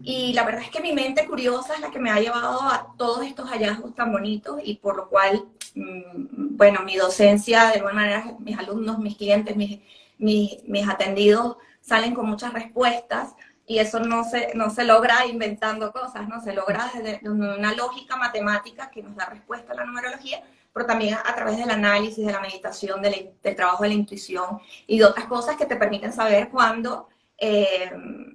Y 0.02 0.32
la 0.32 0.44
verdad 0.44 0.62
es 0.62 0.70
que 0.70 0.80
mi 0.80 0.92
mente 0.92 1.26
curiosa 1.26 1.74
es 1.74 1.80
la 1.80 1.90
que 1.90 1.98
me 1.98 2.10
ha 2.10 2.20
llevado 2.20 2.60
a 2.62 2.94
todos 2.96 3.24
estos 3.24 3.48
hallazgos 3.50 3.94
tan 3.94 4.12
bonitos 4.12 4.60
y 4.64 4.76
por 4.76 4.96
lo 4.96 5.08
cual, 5.08 5.44
mm, 5.74 6.56
bueno, 6.56 6.82
mi 6.82 6.96
docencia, 6.96 7.66
de 7.66 7.74
alguna 7.74 7.94
manera, 7.94 8.24
mis 8.40 8.58
alumnos, 8.58 8.98
mis 8.98 9.16
clientes, 9.16 9.56
mis, 9.56 9.80
mis, 10.18 10.88
atendidos 10.88 11.56
salen 11.80 12.14
con 12.14 12.26
muchas 12.26 12.52
respuestas 12.52 13.34
y 13.66 13.78
eso 13.78 14.00
no 14.00 14.24
se, 14.24 14.52
no 14.54 14.70
se 14.70 14.84
logra 14.84 15.26
inventando 15.26 15.92
cosas, 15.92 16.28
¿no? 16.28 16.40
Se 16.40 16.52
logra 16.52 16.90
desde 16.94 17.28
una 17.28 17.74
lógica 17.74 18.16
matemática 18.16 18.90
que 18.90 19.02
nos 19.02 19.16
da 19.16 19.26
respuesta 19.26 19.72
a 19.72 19.76
la 19.76 19.84
numerología, 19.84 20.42
pero 20.72 20.86
también 20.86 21.14
a 21.14 21.34
través 21.34 21.58
del 21.58 21.70
análisis, 21.70 22.24
de 22.26 22.32
la 22.32 22.40
meditación, 22.40 23.02
del, 23.02 23.32
trabajo 23.56 23.82
de 23.82 23.90
la 23.90 23.94
intuición 23.94 24.60
y 24.86 24.98
de 24.98 25.04
otras 25.04 25.26
cosas 25.26 25.56
que 25.56 25.66
te 25.66 25.76
permiten 25.76 26.12
saber 26.12 26.48
cuándo 26.48 27.08
eh, 27.44 27.90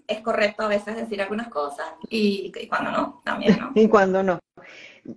es 0.05 0.19
correcto 0.19 0.63
a 0.63 0.67
veces 0.67 0.97
decir 0.97 1.21
algunas 1.21 1.47
cosas 1.47 1.87
y, 2.09 2.51
cuándo 2.67 2.91
no, 2.91 3.21
también, 3.23 3.57
¿no? 3.57 3.71
y 3.75 3.87
cuándo 3.87 4.21
no. 4.21 4.37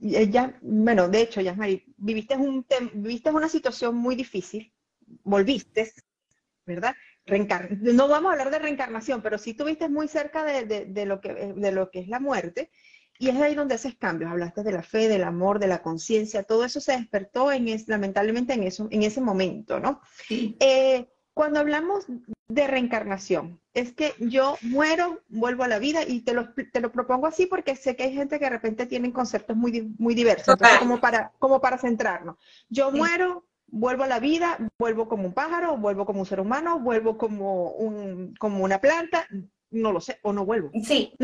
Ya, 0.00 0.56
bueno, 0.62 1.08
de 1.08 1.22
hecho, 1.22 1.40
Yasmari, 1.40 1.82
viviste, 1.96 2.36
un 2.36 2.64
viviste 2.92 3.30
una 3.30 3.48
situación 3.48 3.96
muy 3.96 4.14
difícil, 4.14 4.72
volviste, 5.24 5.92
¿verdad? 6.64 6.94
no 7.26 8.06
vamos 8.06 8.30
a 8.30 8.32
hablar 8.32 8.50
de 8.52 8.60
reencarnación, 8.60 9.22
pero 9.22 9.38
sí 9.38 9.54
tuviste 9.54 9.88
muy 9.88 10.06
cerca 10.06 10.44
de, 10.44 11.06
lo 11.06 11.20
que, 11.20 11.52
de 11.56 11.72
lo 11.72 11.90
que 11.90 12.00
es 12.00 12.08
la 12.08 12.20
muerte 12.20 12.70
y 13.18 13.28
es 13.28 13.36
ahí 13.36 13.54
donde 13.56 13.74
haces 13.74 13.96
cambios. 13.96 14.30
Hablaste 14.30 14.62
de 14.62 14.72
la 14.72 14.82
fe, 14.82 15.08
del 15.08 15.24
amor, 15.24 15.58
de 15.58 15.66
la 15.66 15.82
conciencia, 15.82 16.44
todo 16.44 16.64
eso 16.64 16.80
se 16.80 16.92
despertó 16.92 17.50
en 17.50 17.66
lamentablemente 17.88 18.54
en, 18.54 18.62
eso, 18.62 18.86
en 18.90 19.02
ese 19.02 19.20
momento, 19.20 19.80
¿no? 19.80 20.00
Eh, 20.28 21.08
cuando 21.34 21.60
hablamos 21.60 22.06
de 22.50 22.66
reencarnación, 22.66 23.60
es 23.74 23.92
que 23.92 24.14
yo 24.18 24.56
muero, 24.62 25.20
vuelvo 25.28 25.62
a 25.62 25.68
la 25.68 25.78
vida 25.78 26.02
y 26.06 26.22
te 26.22 26.34
lo, 26.34 26.52
te 26.52 26.80
lo 26.80 26.90
propongo 26.90 27.28
así 27.28 27.46
porque 27.46 27.76
sé 27.76 27.94
que 27.94 28.02
hay 28.02 28.12
gente 28.12 28.38
que 28.38 28.46
de 28.46 28.50
repente 28.50 28.86
tienen 28.86 29.12
conceptos 29.12 29.56
muy, 29.56 29.94
muy 29.98 30.16
diversos, 30.16 30.48
entonces 30.48 30.78
como 30.78 31.00
para, 31.00 31.32
como 31.38 31.60
para 31.60 31.78
centrarnos. 31.78 32.36
Yo 32.68 32.90
muero, 32.90 33.46
vuelvo 33.68 34.02
a 34.02 34.08
la 34.08 34.18
vida, 34.18 34.58
vuelvo 34.78 35.08
como 35.08 35.26
un 35.26 35.32
pájaro, 35.32 35.76
vuelvo 35.76 36.04
como 36.04 36.20
un 36.20 36.26
ser 36.26 36.40
humano, 36.40 36.80
vuelvo 36.80 37.16
como, 37.16 37.70
un, 37.70 38.34
como 38.36 38.64
una 38.64 38.80
planta, 38.80 39.28
no 39.70 39.92
lo 39.92 40.00
sé, 40.00 40.18
o 40.22 40.32
no 40.32 40.44
vuelvo. 40.44 40.70
Sí, 40.82 41.14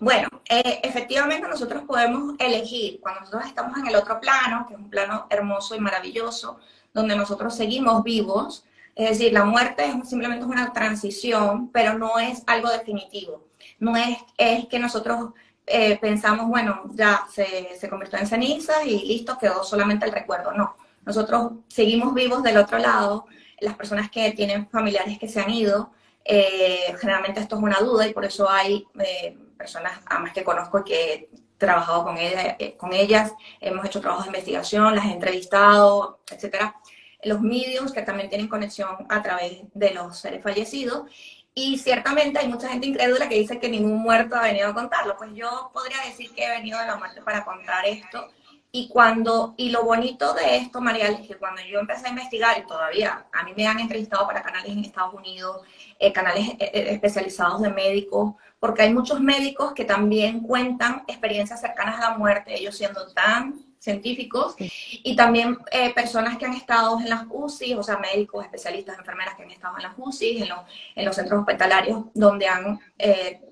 bueno, 0.00 0.28
eh, 0.50 0.80
efectivamente 0.82 1.46
nosotros 1.46 1.84
podemos 1.84 2.34
elegir 2.40 2.98
cuando 3.00 3.20
nosotros 3.20 3.46
estamos 3.46 3.78
en 3.78 3.86
el 3.86 3.94
otro 3.94 4.20
plano, 4.20 4.66
que 4.66 4.74
es 4.74 4.80
un 4.80 4.90
plano 4.90 5.28
hermoso 5.30 5.76
y 5.76 5.80
maravilloso, 5.80 6.58
donde 6.92 7.14
nosotros 7.14 7.54
seguimos 7.54 8.02
vivos, 8.02 8.64
es 8.94 9.10
decir, 9.10 9.32
la 9.32 9.44
muerte 9.44 9.84
es 9.86 10.08
simplemente 10.08 10.44
una 10.44 10.72
transición, 10.72 11.70
pero 11.70 11.98
no 11.98 12.18
es 12.18 12.42
algo 12.46 12.68
definitivo. 12.68 13.44
No 13.78 13.96
es, 13.96 14.18
es 14.38 14.66
que 14.66 14.78
nosotros 14.78 15.32
eh, 15.66 15.98
pensamos, 15.98 16.48
bueno, 16.48 16.82
ya 16.94 17.26
se, 17.32 17.76
se 17.78 17.88
convirtió 17.88 18.18
en 18.18 18.26
ceniza 18.26 18.84
y 18.84 19.06
listo, 19.06 19.38
quedó 19.38 19.64
solamente 19.64 20.06
el 20.06 20.12
recuerdo. 20.12 20.52
No, 20.52 20.76
nosotros 21.04 21.52
seguimos 21.68 22.14
vivos 22.14 22.42
del 22.42 22.58
otro 22.58 22.78
lado, 22.78 23.26
las 23.60 23.76
personas 23.76 24.10
que 24.10 24.32
tienen 24.32 24.68
familiares 24.68 25.18
que 25.18 25.28
se 25.28 25.40
han 25.40 25.50
ido, 25.50 25.90
eh, 26.24 26.94
generalmente 26.98 27.40
esto 27.40 27.56
es 27.56 27.62
una 27.62 27.78
duda 27.80 28.06
y 28.06 28.14
por 28.14 28.24
eso 28.24 28.48
hay 28.48 28.86
eh, 28.98 29.36
personas, 29.56 30.00
además 30.06 30.32
que 30.32 30.44
conozco, 30.44 30.84
que 30.84 31.12
he 31.12 31.28
trabajado 31.58 32.04
con, 32.04 32.16
eh, 32.18 32.76
con 32.78 32.92
ellas, 32.92 33.32
hemos 33.60 33.84
hecho 33.84 34.00
trabajos 34.00 34.24
de 34.24 34.30
investigación, 34.30 34.94
las 34.94 35.06
he 35.06 35.12
entrevistado, 35.12 36.20
etcétera. 36.30 36.76
Los 37.24 37.40
mediums 37.40 37.92
que 37.92 38.02
también 38.02 38.28
tienen 38.28 38.48
conexión 38.48 39.06
a 39.08 39.22
través 39.22 39.62
de 39.72 39.90
los 39.92 40.18
seres 40.18 40.42
fallecidos. 40.42 41.10
Y 41.54 41.78
ciertamente 41.78 42.38
hay 42.38 42.48
mucha 42.48 42.68
gente 42.68 42.86
incrédula 42.86 43.28
que 43.28 43.38
dice 43.38 43.60
que 43.60 43.68
ningún 43.68 44.02
muerto 44.02 44.34
ha 44.36 44.42
venido 44.42 44.68
a 44.68 44.74
contarlo. 44.74 45.16
Pues 45.16 45.30
yo 45.34 45.70
podría 45.72 45.98
decir 46.06 46.30
que 46.34 46.44
he 46.44 46.50
venido 46.50 46.78
de 46.78 46.86
la 46.86 46.96
muerte 46.96 47.22
para 47.22 47.44
contar 47.44 47.86
esto 47.86 48.28
y 48.76 48.88
cuando, 48.88 49.54
y 49.56 49.70
lo 49.70 49.84
bonito 49.84 50.34
de 50.34 50.56
esto, 50.56 50.80
María, 50.80 51.06
es 51.06 51.28
que 51.28 51.36
cuando 51.36 51.62
yo 51.62 51.78
empecé 51.78 52.08
a 52.08 52.10
investigar, 52.10 52.58
y 52.58 52.66
todavía 52.66 53.24
a 53.32 53.44
mí 53.44 53.52
me 53.56 53.68
han 53.68 53.78
entrevistado 53.78 54.26
para 54.26 54.42
canales 54.42 54.72
en 54.72 54.80
Estados 54.80 55.14
Unidos, 55.14 55.60
eh, 55.96 56.12
canales 56.12 56.48
eh, 56.48 56.56
eh, 56.58 56.86
especializados 56.90 57.62
de 57.62 57.70
médicos, 57.70 58.34
porque 58.58 58.82
hay 58.82 58.92
muchos 58.92 59.20
médicos 59.20 59.74
que 59.74 59.84
también 59.84 60.40
cuentan 60.40 61.04
experiencias 61.06 61.60
cercanas 61.60 62.00
a 62.00 62.10
la 62.10 62.18
muerte, 62.18 62.58
ellos 62.58 62.76
siendo 62.76 63.06
tan 63.12 63.63
científicos, 63.84 64.56
y 64.58 65.14
también 65.14 65.58
personas 65.94 66.38
que 66.38 66.46
han 66.46 66.54
estado 66.54 66.98
en 66.98 67.10
las 67.10 67.24
UCI, 67.30 67.74
o 67.74 67.82
sea, 67.82 67.98
médicos, 67.98 68.44
especialistas, 68.44 68.98
enfermeras 68.98 69.34
que 69.36 69.42
han 69.42 69.50
estado 69.50 69.76
en 69.76 69.82
las 69.82 69.92
UCI, 69.96 70.42
en 70.42 70.48
los, 70.48 70.60
en 70.94 71.04
los 71.04 71.14
centros 71.14 71.40
hospitalarios, 71.40 72.04
donde 72.14 72.48
han, 72.48 72.80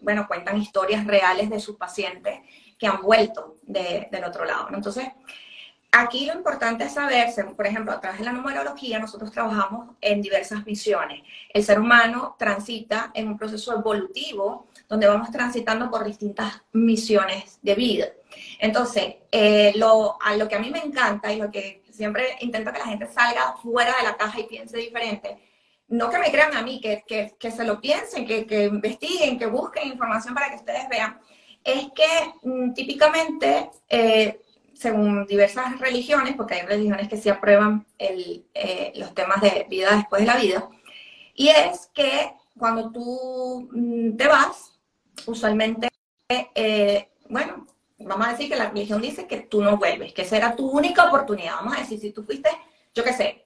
bueno, 0.01 0.27
cuentan 0.27 0.57
historias 0.57 1.07
reales 1.07 1.51
de 1.51 1.61
sus 1.61 1.77
pacientes 1.77 2.41
que 2.79 2.87
han 2.87 3.03
vuelto 3.03 3.57
del 3.63 4.25
otro 4.25 4.45
lado. 4.45 4.69
Entonces, 4.73 5.07
aquí 5.93 6.25
lo 6.27 6.33
importante 6.33 6.85
es 6.85 6.95
saber, 6.95 7.29
por 7.55 7.67
ejemplo, 7.67 7.93
a 7.93 8.01
través 8.01 8.19
de 8.19 8.25
la 8.25 8.33
numerología, 8.33 8.99
nosotros 8.99 9.31
trabajamos 9.31 9.91
en 10.01 10.23
diversas 10.23 10.65
misiones. 10.65 11.23
El 11.51 11.63
ser 11.63 11.79
humano 11.79 12.35
transita 12.39 13.11
en 13.15 13.29
un 13.29 13.37
proceso 13.37 13.77
evolutivo 13.77 14.67
donde 14.93 15.09
vamos 15.09 15.31
transitando 15.31 15.91
por 15.91 16.05
distintas 16.05 16.61
misiones 16.73 17.59
de 17.63 17.75
vida. 17.75 18.07
Entonces, 18.59 19.15
eh, 19.31 19.73
lo, 19.77 20.19
a 20.21 20.37
lo 20.37 20.47
que 20.47 20.57
a 20.57 20.59
mí 20.59 20.71
me 20.71 20.81
encanta 20.81 21.33
y 21.33 21.39
lo 21.39 21.51
que 21.51 21.83
siempre 21.91 22.37
intento 22.41 22.71
que 22.71 22.79
la 22.79 22.87
gente 22.87 23.07
salga 23.07 23.55
fuera 23.63 23.97
de 23.97 24.03
la 24.03 24.19
caja 24.19 24.39
y 24.41 24.45
piense 24.45 24.77
diferente, 24.77 25.39
no 25.89 26.11
que 26.11 26.19
me 26.19 26.31
crean 26.31 26.55
a 26.55 26.61
mí, 26.61 26.79
que, 26.79 27.05
que, 27.07 27.35
que 27.39 27.51
se 27.51 27.65
lo 27.65 27.81
piensen, 27.81 28.27
que, 28.27 28.47
que 28.47 28.65
investiguen, 28.65 29.39
que 29.39 29.47
busquen 29.47 29.89
información 29.89 30.35
para 30.35 30.51
que 30.51 30.57
ustedes 30.57 30.87
vean 30.91 31.19
es 31.65 31.87
que 31.95 32.35
mm, 32.43 32.75
típicamente, 32.75 33.71
eh, 33.89 34.41
según 34.75 35.27
diversas 35.27 35.79
religiones, 35.81 36.35
porque 36.37 36.57
hay 36.57 36.67
religiones 36.67 37.09
que 37.09 37.17
sí 37.17 37.31
aprueban 37.31 37.87
eh, 37.99 38.93
los 38.97 39.15
temas 39.15 39.41
de 39.41 39.67
vida 39.71 39.97
después 39.97 40.21
de 40.21 40.27
la 40.27 40.37
vida, 40.37 40.69
y 41.35 41.49
es 41.49 41.89
que 41.95 42.35
cuando 42.59 42.91
tú 42.93 43.69
mm, 43.73 44.17
te 44.17 44.27
vas, 44.27 44.72
usualmente, 45.27 45.89
eh, 46.29 47.09
bueno, 47.29 47.67
vamos 47.99 48.27
a 48.27 48.31
decir 48.33 48.49
que 48.49 48.57
la 48.57 48.71
religión 48.71 49.01
dice 49.01 49.27
que 49.27 49.41
tú 49.41 49.63
no 49.63 49.77
vuelves, 49.77 50.13
que 50.13 50.23
esa 50.23 50.37
era 50.37 50.57
tu 50.57 50.69
única 50.69 51.05
oportunidad. 51.05 51.57
Vamos 51.57 51.77
a 51.77 51.81
decir, 51.81 52.01
si 52.01 52.11
tú 52.11 52.23
fuiste, 52.25 52.51
yo 52.95 53.05
qué 53.05 53.13
sé, 53.13 53.45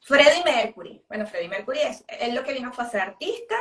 Freddie 0.00 0.44
Mercury. 0.44 1.02
Bueno, 1.08 1.26
Freddie 1.26 1.48
Mercury 1.48 1.78
es, 1.80 2.04
él 2.08 2.34
lo 2.34 2.44
que 2.44 2.52
vino 2.52 2.72
fue 2.72 2.84
a 2.84 2.90
ser 2.90 3.00
artista, 3.00 3.56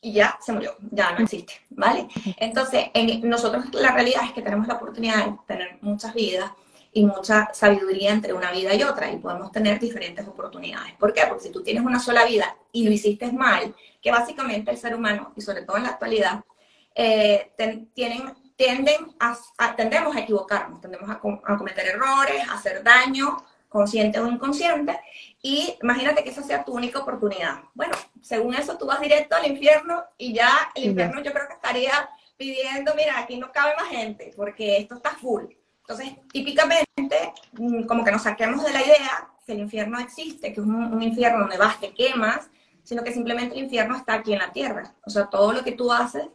y 0.00 0.12
ya 0.12 0.38
se 0.40 0.52
murió, 0.52 0.76
ya 0.90 1.12
no 1.12 1.24
existe, 1.24 1.54
¿vale? 1.70 2.08
Entonces, 2.36 2.86
en, 2.94 3.28
nosotros 3.28 3.64
la 3.74 3.92
realidad 3.92 4.22
es 4.24 4.32
que 4.32 4.42
tenemos 4.42 4.68
la 4.68 4.74
oportunidad 4.74 5.26
de 5.26 5.36
tener 5.46 5.78
muchas 5.80 6.14
vidas 6.14 6.52
y 6.92 7.04
mucha 7.04 7.52
sabiduría 7.52 8.12
entre 8.12 8.32
una 8.32 8.52
vida 8.52 8.74
y 8.74 8.82
otra 8.82 9.10
y 9.10 9.18
podemos 9.18 9.50
tener 9.50 9.78
diferentes 9.78 10.26
oportunidades. 10.26 10.94
¿Por 10.94 11.12
qué? 11.12 11.22
Porque 11.28 11.44
si 11.44 11.50
tú 11.50 11.62
tienes 11.62 11.84
una 11.84 11.98
sola 11.98 12.24
vida 12.24 12.56
y 12.72 12.84
lo 12.84 12.92
hiciste 12.92 13.30
mal, 13.32 13.74
que 14.00 14.10
básicamente 14.10 14.70
el 14.70 14.78
ser 14.78 14.94
humano, 14.94 15.32
y 15.36 15.40
sobre 15.40 15.62
todo 15.62 15.76
en 15.76 15.82
la 15.82 15.90
actualidad, 15.90 16.44
eh, 17.00 17.52
tienen, 17.94 18.34
tienden 18.56 19.14
a, 19.20 19.38
tendemos 19.76 20.16
a 20.16 20.20
equivocarnos, 20.20 20.80
tendemos 20.80 21.08
a, 21.08 21.12
a 21.14 21.56
cometer 21.56 21.86
errores, 21.86 22.48
a 22.48 22.54
hacer 22.54 22.82
daño, 22.82 23.36
consciente 23.68 24.18
o 24.18 24.26
inconsciente, 24.26 24.98
y 25.40 25.76
imagínate 25.80 26.24
que 26.24 26.30
esa 26.30 26.42
sea 26.42 26.64
tu 26.64 26.72
única 26.72 26.98
oportunidad. 26.98 27.60
Bueno, 27.74 27.94
según 28.20 28.54
eso 28.54 28.76
tú 28.76 28.86
vas 28.86 29.00
directo 29.00 29.36
al 29.36 29.46
infierno 29.46 30.02
y 30.16 30.32
ya 30.32 30.72
el 30.74 30.86
infierno 30.86 31.22
yo 31.22 31.32
creo 31.32 31.46
que 31.46 31.54
estaría 31.54 32.10
pidiendo, 32.36 32.94
mira, 32.96 33.20
aquí 33.20 33.38
no 33.38 33.52
cabe 33.52 33.76
más 33.76 33.88
gente 33.90 34.32
porque 34.36 34.78
esto 34.78 34.96
está 34.96 35.10
full. 35.10 35.44
Entonces, 35.82 36.16
típicamente, 36.32 37.32
mm, 37.52 37.84
como 37.84 38.04
que 38.04 38.10
nos 38.10 38.22
saquemos 38.22 38.64
de 38.64 38.72
la 38.72 38.82
idea 38.82 39.28
que 39.46 39.52
el 39.52 39.60
infierno 39.60 40.00
existe, 40.00 40.52
que 40.52 40.60
es 40.60 40.66
un, 40.66 41.00
infierno 41.00 41.40
donde 41.40 41.58
vas, 41.58 41.78
te 41.78 41.94
quemas, 41.94 42.50
sino 42.82 43.04
que 43.04 43.12
simplemente 43.12 43.54
el 43.54 43.62
infierno 43.64 43.96
está 43.96 44.14
aquí 44.14 44.32
en 44.32 44.40
la 44.40 44.52
tierra. 44.52 44.94
O 45.06 45.10
sea, 45.10 45.26
todo 45.26 45.52
lo 45.52 45.62
que 45.62 45.72
tú 45.72 45.92
haces 45.92 46.26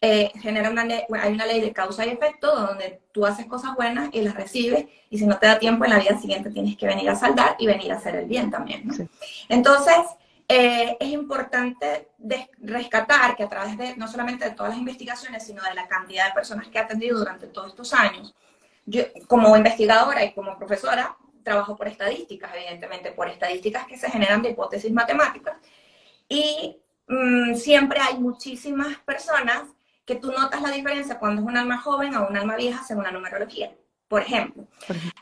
eh, 0.00 0.30
genera 0.40 0.70
una 0.70 0.84
ley, 0.84 1.02
hay 1.20 1.32
una 1.32 1.44
ley 1.44 1.60
de 1.60 1.72
causa 1.72 2.06
y 2.06 2.10
efecto 2.10 2.54
donde 2.54 3.00
tú 3.10 3.26
haces 3.26 3.46
cosas 3.46 3.74
buenas 3.74 4.10
y 4.12 4.22
las 4.22 4.34
recibes 4.34 4.86
y 5.10 5.18
si 5.18 5.26
no 5.26 5.38
te 5.38 5.46
da 5.46 5.58
tiempo 5.58 5.84
en 5.84 5.90
la 5.90 5.98
vida 5.98 6.16
siguiente 6.20 6.50
tienes 6.50 6.76
que 6.76 6.86
venir 6.86 7.10
a 7.10 7.16
saldar 7.16 7.56
y 7.58 7.66
venir 7.66 7.92
a 7.92 7.96
hacer 7.96 8.14
el 8.14 8.26
bien 8.26 8.48
también. 8.48 8.88
Entonces, 9.48 9.96
eh, 10.46 10.96
es 11.00 11.08
importante 11.08 12.08
rescatar 12.58 13.36
que 13.36 13.42
a 13.42 13.48
través 13.48 13.76
de 13.76 13.96
no 13.96 14.06
solamente 14.06 14.44
de 14.44 14.52
todas 14.52 14.70
las 14.70 14.78
investigaciones, 14.78 15.44
sino 15.44 15.62
de 15.64 15.74
la 15.74 15.88
cantidad 15.88 16.28
de 16.28 16.32
personas 16.32 16.68
que 16.68 16.78
he 16.78 16.80
atendido 16.80 17.18
durante 17.18 17.48
todos 17.48 17.68
estos 17.68 17.92
años, 17.92 18.34
yo 18.86 19.02
como 19.26 19.56
investigadora 19.56 20.24
y 20.24 20.32
como 20.32 20.56
profesora 20.56 21.16
trabajo 21.42 21.76
por 21.76 21.88
estadísticas, 21.88 22.52
evidentemente, 22.54 23.10
por 23.12 23.28
estadísticas 23.28 23.86
que 23.86 23.98
se 23.98 24.10
generan 24.10 24.42
de 24.42 24.50
hipótesis 24.50 24.92
matemáticas 24.92 25.56
y 26.28 26.76
mm, 27.08 27.54
siempre 27.54 28.00
hay 28.00 28.18
muchísimas 28.18 28.96
personas 28.98 29.62
que 30.08 30.16
tú 30.16 30.32
notas 30.32 30.62
la 30.62 30.70
diferencia 30.70 31.18
cuando 31.18 31.42
es 31.42 31.46
un 31.46 31.58
alma 31.58 31.76
joven 31.76 32.16
o 32.16 32.26
un 32.26 32.36
alma 32.36 32.56
vieja 32.56 32.82
según 32.82 33.04
la 33.04 33.10
numerología. 33.12 33.70
Por 34.08 34.22
ejemplo, 34.22 34.66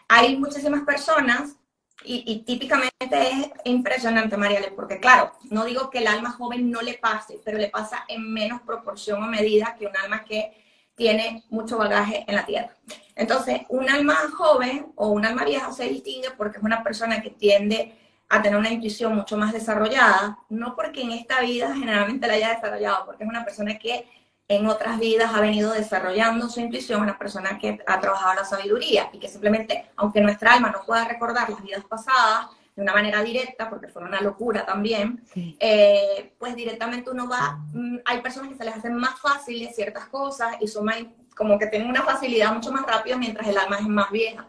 hay 0.06 0.36
muchísimas 0.36 0.84
personas, 0.84 1.56
y, 2.04 2.44
típicamente 2.46 2.92
es 3.10 3.50
impresionante, 3.64 4.36
Mariale, 4.36 4.70
porque 4.70 5.00
claro, 5.00 5.32
no 5.50 5.64
digo 5.64 5.90
que 5.90 5.98
el 5.98 6.06
alma 6.06 6.30
joven 6.30 6.70
no 6.70 6.82
le 6.82 6.94
pase, 6.94 7.40
pero 7.44 7.58
le 7.58 7.68
pasa 7.68 8.04
en 8.06 8.32
menos 8.32 8.62
proporción 8.62 9.20
o 9.24 9.26
medida 9.26 9.74
que 9.76 9.86
un 9.86 9.96
alma 9.96 10.22
que 10.22 10.52
tiene 10.94 11.42
mucho 11.50 11.78
bagaje 11.78 12.24
en 12.28 12.36
la 12.36 12.46
tierra. 12.46 12.70
Entonces, 13.16 13.62
un 13.70 13.90
alma 13.90 14.16
joven 14.36 14.92
o 14.94 15.08
un 15.08 15.26
alma 15.26 15.44
vieja 15.44 15.72
se 15.72 15.88
distingue 15.88 16.30
porque 16.38 16.58
es 16.58 16.64
una 16.64 16.84
persona 16.84 17.20
que 17.22 17.30
tiende 17.30 17.92
a 18.28 18.40
tener 18.40 18.56
una 18.56 18.70
intuición 18.70 19.16
mucho 19.16 19.36
más 19.36 19.52
desarrollada, 19.52 20.38
no 20.48 20.76
porque 20.76 21.02
en 21.02 21.10
esta 21.10 21.40
vida 21.40 21.74
generalmente 21.74 22.28
la 22.28 22.34
haya 22.34 22.54
desarrollado, 22.54 23.04
porque 23.04 23.24
es 23.24 23.28
una 23.28 23.44
persona 23.44 23.78
que 23.78 24.06
en 24.48 24.66
otras 24.66 24.98
vidas 24.98 25.32
ha 25.34 25.40
venido 25.40 25.72
desarrollando 25.72 26.48
su 26.48 26.60
intuición, 26.60 27.02
una 27.02 27.18
persona 27.18 27.58
que 27.58 27.80
ha 27.86 28.00
trabajado 28.00 28.34
la 28.34 28.44
sabiduría 28.44 29.10
y 29.12 29.18
que 29.18 29.28
simplemente, 29.28 29.86
aunque 29.96 30.20
nuestra 30.20 30.52
alma 30.52 30.70
no 30.70 30.84
pueda 30.86 31.06
recordar 31.06 31.50
las 31.50 31.62
vidas 31.62 31.84
pasadas 31.84 32.46
de 32.76 32.82
una 32.82 32.92
manera 32.92 33.22
directa, 33.22 33.68
porque 33.68 33.88
fue 33.88 34.02
una 34.02 34.20
locura 34.20 34.64
también, 34.64 35.24
eh, 35.34 36.34
pues 36.38 36.54
directamente 36.54 37.10
uno 37.10 37.26
va, 37.28 37.58
mm, 37.72 37.98
hay 38.04 38.20
personas 38.20 38.50
que 38.50 38.58
se 38.58 38.64
les 38.64 38.76
hacen 38.76 38.94
más 38.94 39.18
fáciles 39.18 39.74
ciertas 39.74 40.06
cosas 40.06 40.56
y 40.60 40.68
son 40.68 40.84
más, 40.84 40.96
como 41.34 41.58
que 41.58 41.66
tienen 41.66 41.88
una 41.88 42.02
facilidad 42.02 42.52
mucho 42.52 42.70
más 42.70 42.86
rápida 42.86 43.16
mientras 43.16 43.48
el 43.48 43.56
alma 43.56 43.78
es 43.78 43.88
más 43.88 44.10
vieja. 44.10 44.46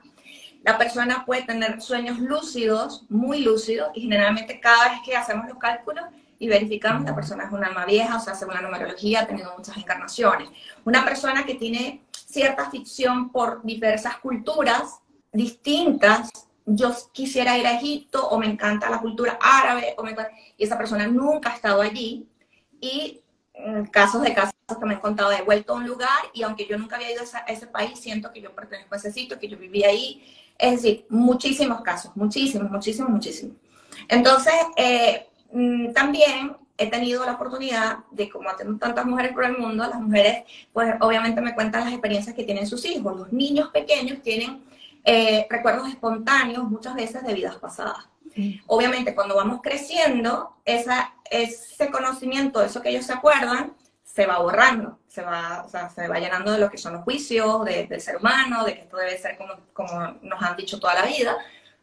La 0.63 0.77
persona 0.77 1.24
puede 1.25 1.44
tener 1.44 1.82
sueños 1.82 2.20
lúcidos, 2.20 3.06
muy 3.10 3.39
lúcidos, 3.39 3.89
y 3.96 4.01
generalmente 4.01 4.60
cada 4.60 4.89
vez 4.89 5.00
que 5.06 5.16
hacemos 5.16 5.48
los 5.48 5.58
cálculos, 5.58 6.04
y 6.39 6.48
verificamos 6.48 7.03
la 7.03 7.15
persona 7.15 7.46
es 7.46 7.51
un 7.51 7.63
alma 7.63 7.86
vieja, 7.86 8.17
o 8.17 8.20
sea, 8.20 8.36
según 8.36 8.56
la 8.56 8.62
numerología, 8.62 9.22
ha 9.22 9.27
tenido 9.27 9.53
muchas 9.58 9.77
encarnaciones. 9.77 10.50
Una 10.86 11.03
persona 11.03 11.46
que 11.46 11.56
tiene 11.56 12.03
cierta 12.12 12.70
ficción 12.70 13.32
por 13.32 13.63
diversas 13.63 14.17
culturas 14.17 15.00
distintas, 15.32 16.29
yo 16.65 16.94
quisiera 17.12 17.58
ir 17.58 17.65
a 17.65 17.74
Egipto 17.74 18.27
o 18.27 18.38
me 18.38 18.46
encanta 18.46 18.89
la 18.89 19.00
cultura 19.00 19.39
árabe, 19.41 19.96
o 19.98 20.03
y 20.58 20.63
esa 20.63 20.77
persona 20.77 21.08
nunca 21.08 21.51
ha 21.51 21.56
estado 21.56 21.82
allí. 21.82 22.27
Y 22.79 23.22
en 23.53 23.86
casos 23.88 24.22
de 24.22 24.34
casos 24.34 24.53
que 24.67 24.86
me 24.86 24.96
han 24.96 25.00
contado, 25.00 25.32
he 25.32 25.41
vuelto 25.41 25.74
a 25.74 25.77
un 25.77 25.88
lugar 25.88 26.20
y 26.34 26.44
aunque 26.44 26.67
yo 26.67 26.77
nunca 26.77 26.98
había 26.98 27.12
ido 27.12 27.24
a 27.24 27.51
ese 27.51 27.67
país, 27.67 28.00
siento 28.00 28.32
que 28.32 28.41
yo 28.41 28.53
pertenezco 28.53 28.94
a 28.94 28.98
ese 28.98 29.12
sitio, 29.12 29.39
que 29.39 29.48
yo 29.48 29.58
viví 29.58 29.84
ahí. 29.84 30.24
Es 30.60 30.82
decir, 30.84 31.06
muchísimos 31.10 31.82
casos, 31.82 32.12
muchísimos, 32.15 32.70
muchísimos, 32.70 33.10
muchísimos. 33.10 33.56
Entonces, 34.10 34.53
eh, 34.75 35.27
Mm, 35.37 35.37
también 35.94 36.58
he 36.77 36.89
tenido 36.89 37.25
la 37.25 37.34
oportunidad 37.34 38.00
de, 38.12 38.30
como 38.30 38.54
tengo 38.56 38.77
tantas 38.77 39.06
mujeres 39.06 39.34
por 39.34 39.46
el 39.46 39.58
mundo, 39.58 39.88
las 39.88 40.00
mujeres, 40.00 40.44
pues 40.72 40.96
obviamente 41.01 41.42
me 41.42 41.56
cuentan 41.56 41.86
las 41.86 41.94
experiencias 41.94 42.36
que 42.36 42.44
tienen 42.44 42.68
sus 42.68 42.86
hijos. 42.86 43.18
Los 43.18 43.34
niños 43.34 43.70
pequeños 43.70 44.22
tienen 44.22 44.63
eh, 45.04 45.48
recuerdos 45.50 45.88
espontáneos 45.89 46.70
muchas 46.70 46.94
veces 46.96 47.24
de 47.24 47.34
vidas 47.34 47.56
pasadas. 47.56 48.06
Obviamente, 48.68 49.16
cuando 49.16 49.36
vamos 49.36 49.62
creciendo, 49.63 50.58
esa, 50.63 51.16
ese 51.32 51.89
conocimiento, 51.89 52.62
eso 52.62 52.84
que 52.84 52.89
ellos 52.89 53.06
se 53.06 53.13
acuerdan, 53.13 53.74
se 54.04 54.27
va 54.27 54.39
borrando, 54.39 55.00
se 55.08 55.24
va, 55.24 55.63
o 55.66 55.70
sea, 55.70 55.89
se 55.89 56.08
va 56.08 56.20
llenando 56.20 56.51
de 56.51 56.60
lo 56.60 56.70
que 56.70 56.77
son 56.77 56.94
los 56.94 57.04
juicios 57.04 57.66
del 57.66 58.01
ser 58.01 58.18
humano, 58.18 58.63
de 58.63 58.75
que 58.75 58.82
esto 58.82 58.98
debe 58.98 59.18
ser 59.18 59.38
como, 59.38 59.54
como 59.74 60.18
nos 60.22 60.42
han 60.42 60.56
dicho 60.56 60.80
toda 60.80 60.94
la 60.94 61.06
vida, 61.06 61.36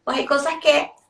pues 0.03 0.17
hay 0.17 0.25
cosas 0.25 0.53
que 0.61 0.91
mm, 1.01 1.04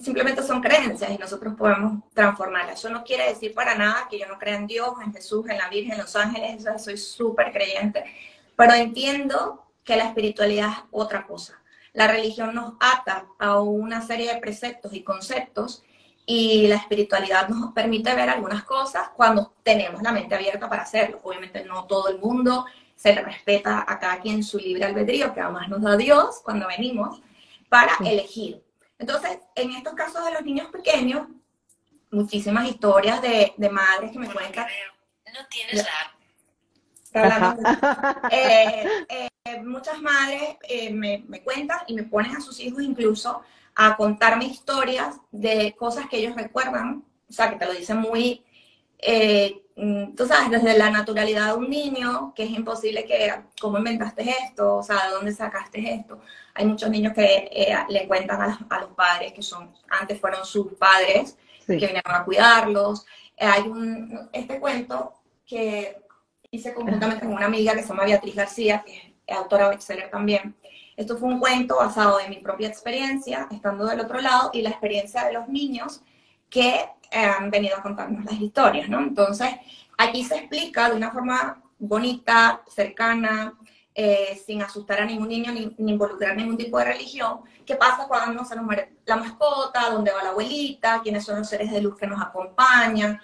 simplemente 0.00 0.42
son 0.42 0.60
creencias 0.60 1.10
y 1.10 1.18
nosotros 1.18 1.54
podemos 1.54 2.02
transformarlas. 2.14 2.78
Eso 2.78 2.90
no 2.90 3.02
quiere 3.02 3.28
decir 3.28 3.54
para 3.54 3.74
nada 3.74 4.06
que 4.08 4.18
yo 4.18 4.26
no 4.26 4.38
crea 4.38 4.56
en 4.56 4.66
Dios, 4.66 4.94
en 5.04 5.12
Jesús, 5.12 5.48
en 5.48 5.58
la 5.58 5.68
Virgen, 5.68 5.92
en 5.92 5.98
los 5.98 6.14
ángeles, 6.14 6.64
soy 6.78 6.96
súper 6.96 7.52
creyente, 7.52 8.04
pero 8.56 8.74
entiendo 8.74 9.64
que 9.82 9.96
la 9.96 10.04
espiritualidad 10.04 10.70
es 10.70 10.78
otra 10.90 11.26
cosa. 11.26 11.60
La 11.92 12.08
religión 12.08 12.54
nos 12.54 12.74
ata 12.80 13.26
a 13.38 13.60
una 13.60 14.00
serie 14.00 14.32
de 14.32 14.40
preceptos 14.40 14.92
y 14.94 15.02
conceptos 15.02 15.84
y 16.26 16.66
la 16.66 16.76
espiritualidad 16.76 17.48
nos 17.48 17.72
permite 17.72 18.14
ver 18.14 18.30
algunas 18.30 18.64
cosas 18.64 19.10
cuando 19.14 19.54
tenemos 19.62 20.02
la 20.02 20.12
mente 20.12 20.34
abierta 20.34 20.68
para 20.68 20.82
hacerlo. 20.82 21.20
Obviamente 21.22 21.64
no 21.64 21.84
todo 21.84 22.08
el 22.08 22.18
mundo 22.18 22.64
se 22.96 23.14
le 23.14 23.22
respeta 23.22 23.84
a 23.86 23.98
cada 23.98 24.20
quien 24.20 24.42
su 24.42 24.58
libre 24.58 24.84
albedrío, 24.84 25.34
que 25.34 25.40
además 25.40 25.68
nos 25.68 25.82
da 25.82 25.96
Dios 25.96 26.40
cuando 26.42 26.66
venimos, 26.66 27.20
para 27.68 27.92
elegir. 28.00 28.63
Entonces, 29.04 29.38
en 29.54 29.70
estos 29.72 29.92
casos 29.92 30.24
de 30.24 30.32
los 30.32 30.42
niños 30.42 30.68
pequeños, 30.68 31.28
muchísimas 32.10 32.66
historias 32.66 33.20
de, 33.20 33.52
de 33.54 33.68
madres 33.68 34.12
que 34.12 34.18
me 34.18 34.32
cuentan. 34.32 34.66
No 35.26 35.46
tienes 35.50 35.84
la 37.12 37.76
eh, 38.30 39.04
eh, 39.10 39.60
muchas 39.62 40.00
madres 40.00 40.56
eh, 40.62 40.90
me, 40.90 41.22
me, 41.28 41.42
cuentan 41.42 41.80
y 41.86 41.92
me 41.94 42.04
ponen 42.04 42.34
a 42.34 42.40
sus 42.40 42.58
hijos 42.60 42.82
incluso 42.82 43.42
a 43.74 43.94
contarme 43.94 44.46
historias 44.46 45.16
de 45.30 45.74
cosas 45.78 46.08
que 46.08 46.16
ellos 46.16 46.34
recuerdan, 46.34 47.04
o 47.28 47.32
sea, 47.32 47.50
que 47.50 47.56
te 47.56 47.66
lo 47.66 47.74
dicen 47.74 47.98
muy, 47.98 48.42
tú 50.16 50.26
sabes, 50.26 50.50
desde 50.50 50.78
la 50.78 50.90
naturalidad 50.90 51.48
de 51.48 51.58
un 51.58 51.70
niño, 51.70 52.32
que 52.34 52.44
es 52.44 52.50
imposible 52.50 53.04
que, 53.04 53.32
¿cómo 53.60 53.78
inventaste 53.78 54.30
esto? 54.44 54.76
O 54.76 54.82
sea, 54.82 55.06
¿de 55.06 55.12
dónde 55.12 55.32
sacaste 55.32 55.94
esto? 55.94 56.20
Hay 56.54 56.66
muchos 56.66 56.90
niños 56.90 57.12
que 57.12 57.48
eh, 57.50 57.76
le 57.88 58.06
cuentan 58.06 58.40
a, 58.40 58.80
los 58.80 58.90
padres 58.90 59.32
que 59.32 59.42
son, 59.42 59.72
antes 59.88 60.20
fueron 60.20 60.44
sus 60.44 60.74
padres, 60.74 61.36
que 61.66 61.74
vinieron 61.74 62.14
a 62.14 62.24
cuidarlos. 62.24 63.06
Eh, 63.36 63.46
hay 63.46 63.62
un, 63.62 64.28
este 64.32 64.60
cuento 64.60 65.14
que 65.46 65.96
hice 66.50 66.72
conjuntamente 66.72 67.24
con 67.24 67.34
una 67.34 67.46
amiga 67.46 67.74
que 67.74 67.82
se 67.82 67.88
llama 67.88 68.04
Beatriz 68.04 68.34
García, 68.34 68.82
que 68.86 69.16
es 69.26 69.36
autora 69.36 69.68
bestseller 69.68 70.10
también. 70.10 70.54
Esto 70.96 71.16
fue 71.16 71.28
un 71.28 71.40
cuento 71.40 71.76
basado 71.76 72.20
en 72.20 72.30
mi 72.30 72.36
propia 72.36 72.68
experiencia, 72.68 73.48
estando 73.50 73.86
del 73.86 74.00
otro 74.00 74.20
lado, 74.20 74.50
y 74.52 74.62
la 74.62 74.70
experiencia 74.70 75.24
de 75.24 75.32
los 75.32 75.48
niños 75.48 76.02
que 76.48 76.88
han 77.12 77.50
venido 77.50 77.76
a 77.76 77.82
contarnos 77.82 78.24
las 78.24 78.40
historias, 78.40 78.88
¿no? 78.88 79.00
Entonces, 79.00 79.48
aquí 79.98 80.24
se 80.24 80.36
explica 80.36 80.90
de 80.90 80.96
una 80.96 81.10
forma 81.10 81.62
bonita, 81.78 82.62
cercana, 82.68 83.54
eh, 83.96 84.40
sin 84.44 84.60
asustar 84.60 85.00
a 85.00 85.04
ningún 85.04 85.28
niño 85.28 85.52
ni, 85.52 85.72
involucrar 85.78 86.36
ningún 86.36 86.56
tipo 86.56 86.78
de 86.78 86.86
religión, 86.86 87.42
qué 87.64 87.76
pasa 87.76 88.08
cuando 88.08 88.44
se 88.44 88.56
nos 88.56 88.64
muere 88.64 88.96
la 89.04 89.16
mascota, 89.16 89.90
dónde 89.90 90.12
va 90.12 90.24
la 90.24 90.30
abuelita, 90.30 91.00
quiénes 91.00 91.24
son 91.24 91.38
los 91.38 91.48
seres 91.48 91.70
de 91.70 91.80
luz 91.80 91.96
que 91.96 92.08
nos 92.08 92.20
acompañan. 92.20 93.20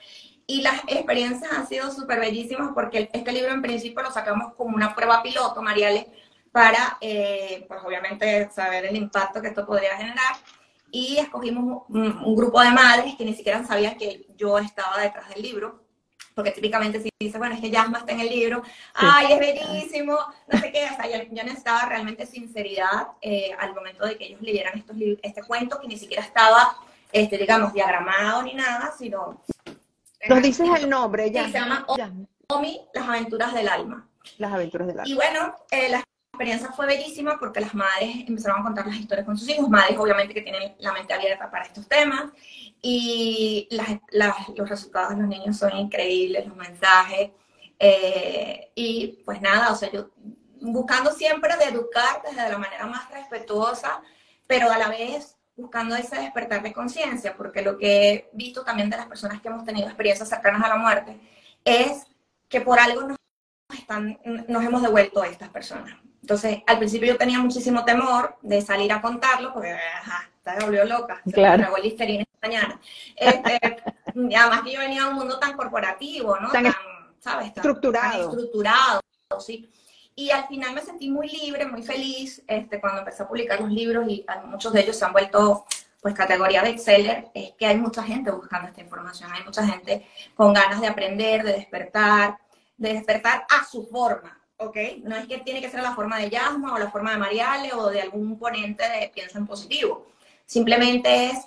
Y 0.47 0.63
las 0.63 0.81
experiencias 0.87 1.53
han 1.53 1.67
sido 1.67 1.91
súper 1.91 2.21
bellísimas 2.21 2.71
porque 2.73 3.11
este 3.13 3.33
libro 3.33 3.53
en 3.53 3.63
principio 3.63 4.03
lo 4.03 4.13
sacamos 4.13 4.55
como 4.55 4.77
una 4.77 4.95
prueba 4.95 5.23
piloto, 5.23 5.61
Mariale, 5.61 6.07
para, 6.53 6.99
eh, 7.01 7.65
pues 7.67 7.81
obviamente, 7.85 8.49
saber 8.51 8.87
el 8.87 8.97
impacto 8.97 9.41
que 9.41 9.49
esto 9.49 9.67
podría 9.67 9.97
generar. 9.97 10.37
Y 10.93 11.19
escogimos 11.19 11.85
un 11.89 12.37
grupo 12.37 12.61
de 12.61 12.71
madres 12.71 13.15
que 13.17 13.25
ni 13.25 13.35
siquiera 13.35 13.65
sabían 13.65 13.97
que 13.97 14.27
yo 14.37 14.59
estaba 14.59 15.01
detrás 15.01 15.29
del 15.29 15.43
libro 15.43 15.91
porque 16.35 16.53
típicamente 16.53 17.01
si 17.03 17.11
dice, 17.19 17.39
bueno, 17.39 17.55
es 17.55 17.61
que 17.61 17.71
Yasma 17.71 17.99
está 17.99 18.13
en 18.13 18.21
el 18.21 18.29
libro, 18.29 18.63
ay, 18.95 19.33
es 19.33 19.39
bellísimo, 19.39 20.19
no 20.49 20.59
sé 20.59 20.73
qué, 20.73 20.85
o 20.85 20.97
sea, 20.97 21.07
yo, 21.07 21.45
necesitaba 21.45 21.87
realmente 21.87 22.25
sinceridad 22.27 23.09
eh, 23.21 23.51
al 23.59 23.75
momento 23.75 24.07
de 24.07 24.17
que 24.17 24.27
ellos 24.27 24.41
leyeran 24.41 24.79
estos 24.79 24.97
este 25.23 25.43
cuento, 25.43 25.81
que 25.81 25.89
ni 25.89 25.99
siquiera 25.99 26.23
estaba, 26.23 26.77
este, 27.13 27.37
digamos, 27.37 27.73
diagramado 27.73 28.43
ni 28.43 28.55
nada, 28.55 28.95
sino... 28.97 29.43
Nos 30.29 30.43
dices 30.43 30.69
el 30.79 30.89
nombre, 30.89 31.31
ya. 31.31 31.47
se 31.47 31.53
llama 31.53 31.87
Omi, 32.49 32.81
Las 32.95 33.09
aventuras 33.09 33.55
del 33.55 33.69
alma. 33.69 34.09
Las 34.39 34.53
aventuras 34.53 34.87
del 34.87 35.01
alma. 35.01 35.11
Y 35.11 35.15
bueno, 35.15 35.55
eh, 35.71 35.89
la 35.89 36.03
experiencia 36.41 36.73
fue 36.73 36.87
bellísima 36.87 37.39
porque 37.39 37.61
las 37.61 37.75
madres 37.75 38.17
empezaron 38.27 38.61
a 38.61 38.63
contar 38.63 38.87
las 38.87 38.97
historias 38.97 39.27
con 39.27 39.37
sus 39.37 39.47
hijos, 39.51 39.69
madres 39.69 39.99
obviamente 39.99 40.33
que 40.33 40.41
tienen 40.41 40.75
la 40.79 40.93
mente 40.93 41.13
abierta 41.13 41.51
para 41.51 41.67
estos 41.67 41.87
temas, 41.87 42.33
y 42.81 43.69
los 44.57 44.69
resultados 44.71 45.11
de 45.11 45.17
los 45.17 45.29
niños 45.29 45.59
son 45.59 45.77
increíbles, 45.77 46.47
los 46.47 46.57
mensajes. 46.57 47.31
Eh, 47.79 48.71
y 48.75 49.21
pues 49.25 49.43
nada, 49.43 49.71
o 49.71 49.77
sea, 49.77 49.91
yo 49.91 50.11
buscando 50.63 51.13
siempre 51.13 51.57
de 51.59 51.65
educar 51.65 52.23
desde 52.23 52.49
la 52.49 52.59
manera 52.59 52.87
más 52.87 53.11
respetuosa, 53.11 54.01
pero 54.47 54.71
a 54.73 54.79
la 54.79 54.89
vez 54.89 55.37
buscando 55.57 55.95
ese 55.95 56.17
despertar 56.17 56.63
de 56.63 56.73
conciencia, 56.73 57.37
porque 57.37 57.61
lo 57.61 57.77
que 57.77 58.13
he 58.13 58.31
visto 58.33 58.65
también 58.65 58.89
de 58.89 58.97
las 58.97 59.07
personas 59.07 59.43
que 59.43 59.49
hemos 59.49 59.65
tenido 59.67 59.89
experiencias 59.89 60.31
cercanas 60.31 60.63
a 60.65 60.69
la 60.69 60.77
muerte 60.77 61.21
es 61.67 62.07
que 62.49 62.63
por 62.63 62.79
algo 62.81 63.03
nos, 63.03 63.19
están, 63.79 64.19
nos 64.25 64.65
hemos 64.65 64.81
devuelto 64.81 65.21
a 65.21 65.29
estas 65.29 65.51
personas. 65.51 66.01
Entonces, 66.21 66.59
al 66.67 66.79
principio 66.79 67.09
yo 67.09 67.19
tenía 67.19 67.39
muchísimo 67.39 67.85
temor 67.85 68.37
de 68.43 68.61
salir 68.61 68.93
a 68.93 69.01
contarlo, 69.01 69.53
porque 69.53 69.73
ajá, 69.73 70.31
está 70.37 70.65
volvió 70.65 70.85
loca, 70.85 71.21
claro. 71.33 71.73
me 71.73 71.89
esta 71.89 72.05
mañana. 72.43 72.81
Este, 73.17 73.59
además 74.37 74.63
que 74.63 74.73
yo 74.73 74.81
venía 74.81 75.05
de 75.05 75.09
un 75.11 75.15
mundo 75.17 75.39
tan 75.39 75.55
corporativo, 75.55 76.39
¿no? 76.39 76.51
Tan, 76.51 76.73
¿sabes? 77.19 77.49
estructurado. 77.49 78.31
estructurado, 78.31 79.01
sí. 79.39 79.71
Y 80.15 80.31
al 80.31 80.47
final 80.49 80.75
me 80.75 80.83
sentí 80.83 81.11
muy 81.11 81.29
libre, 81.29 81.67
muy 81.67 81.83
feliz, 81.83 82.43
este, 82.47 82.81
cuando 82.81 83.01
empecé 83.01 83.23
a 83.23 83.29
publicar 83.29 83.61
los 83.61 83.71
libros 83.71 84.07
y 84.09 84.27
muchos 84.47 84.73
de 84.73 84.83
ellos 84.83 84.97
se 84.97 85.05
han 85.05 85.13
vuelto 85.13 85.65
pues 86.01 86.15
categoría 86.15 86.63
bestseller, 86.63 87.31
es 87.35 87.53
que 87.53 87.67
hay 87.67 87.77
mucha 87.77 88.03
gente 88.03 88.31
buscando 88.31 88.69
esta 88.69 88.81
información, 88.81 89.31
hay 89.33 89.45
mucha 89.45 89.67
gente 89.67 90.07
con 90.35 90.55
ganas 90.55 90.81
de 90.81 90.87
aprender, 90.87 91.43
de 91.43 91.53
despertar, 91.53 92.39
de 92.77 92.95
despertar 92.95 93.45
a 93.51 93.65
su 93.67 93.87
forma, 93.87 94.40
¿ok? 94.61 94.77
No 95.03 95.17
es 95.17 95.27
que 95.27 95.39
tiene 95.39 95.61
que 95.61 95.71
ser 95.71 95.83
la 95.83 95.95
forma 95.95 96.19
de 96.19 96.31
Yasma 96.31 96.75
o 96.75 96.79
la 96.79 96.91
forma 96.91 97.13
de 97.13 97.19
Mariale 97.19 97.73
o 97.73 97.89
de 97.89 98.03
algún 98.03 98.39
ponente 98.39 98.89
de 98.89 99.11
Piensa 99.13 99.39
en 99.39 99.47
Positivo. 99.47 100.07
Simplemente 100.45 101.27
es, 101.27 101.39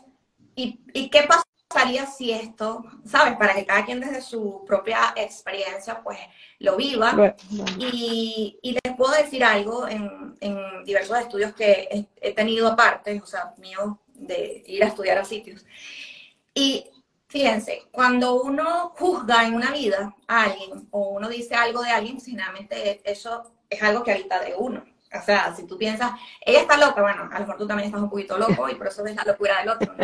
¿y, 0.55 0.79
¿y 0.93 1.09
qué 1.09 1.27
pasaría 1.69 2.07
si 2.07 2.31
esto, 2.31 2.83
sabes? 3.05 3.37
Para 3.37 3.53
que 3.53 3.65
cada 3.65 3.85
quien 3.85 3.99
desde 3.99 4.21
su 4.21 4.63
propia 4.65 5.13
experiencia, 5.15 6.01
pues, 6.01 6.17
lo 6.59 6.75
viva. 6.75 7.35
Y, 7.77 8.59
y, 8.61 8.71
les 8.71 8.95
puedo 8.97 9.13
decir 9.13 9.43
algo 9.43 9.87
en, 9.87 10.35
en 10.39 10.83
diversos 10.83 11.19
estudios 11.19 11.53
que 11.53 11.87
he, 11.91 12.29
he 12.29 12.33
tenido 12.33 12.67
aparte, 12.67 13.21
o 13.21 13.25
sea, 13.27 13.53
mío, 13.57 13.99
de 14.07 14.63
ir 14.65 14.83
a 14.83 14.87
estudiar 14.87 15.19
a 15.19 15.25
sitios. 15.25 15.65
Y 16.55 16.85
Fíjense, 17.33 17.87
cuando 17.91 18.43
uno 18.43 18.93
juzga 18.95 19.47
en 19.47 19.55
una 19.55 19.71
vida 19.71 20.15
a 20.27 20.43
alguien 20.43 20.87
o 20.91 21.15
uno 21.15 21.27
dice 21.27 21.55
algo 21.55 21.81
de 21.81 21.89
alguien, 21.89 22.21
finalmente 22.21 23.01
eso 23.03 23.55
es 23.67 23.81
algo 23.81 24.03
que 24.03 24.11
habita 24.11 24.39
de 24.39 24.53
uno. 24.55 24.85
O 25.11 25.25
sea, 25.25 25.51
si 25.55 25.65
tú 25.65 25.75
piensas, 25.75 26.11
ella 26.41 26.61
está 26.61 26.77
loca, 26.77 27.01
bueno, 27.01 27.27
a 27.31 27.33
lo 27.33 27.39
mejor 27.39 27.57
tú 27.57 27.65
también 27.65 27.87
estás 27.87 28.03
un 28.03 28.11
poquito 28.11 28.37
loco 28.37 28.69
y 28.69 28.75
por 28.75 28.85
eso 28.85 29.03
ves 29.03 29.15
la 29.15 29.23
locura 29.23 29.57
del 29.57 29.69
otro. 29.69 29.95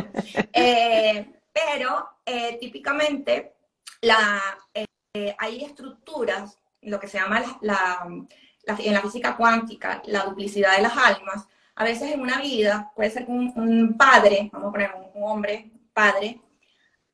Eh, 0.54 1.32
pero 1.54 2.10
eh, 2.26 2.58
típicamente 2.60 3.54
la, 4.02 4.42
eh, 4.74 5.36
hay 5.38 5.64
estructuras, 5.64 6.58
lo 6.82 7.00
que 7.00 7.08
se 7.08 7.20
llama 7.20 7.60
la, 7.62 8.08
en 8.08 8.94
la 8.94 9.02
física 9.02 9.38
cuántica, 9.38 10.02
la 10.06 10.24
duplicidad 10.24 10.78
de 10.78 10.82
las 10.82 10.98
almas. 10.98 11.48
A 11.76 11.84
veces 11.84 12.12
en 12.12 12.22
una 12.22 12.42
vida 12.42 12.92
puede 12.96 13.12
ser 13.12 13.26
un, 13.28 13.54
un 13.56 13.96
padre, 13.96 14.50
vamos 14.52 14.70
a 14.70 14.72
poner 14.72 14.96
un 15.14 15.24
hombre, 15.24 15.70
padre, 15.94 16.42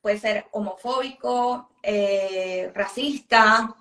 puede 0.06 0.20
ser 0.20 0.46
homofóbico, 0.52 1.68
eh, 1.82 2.70
racista, 2.72 3.74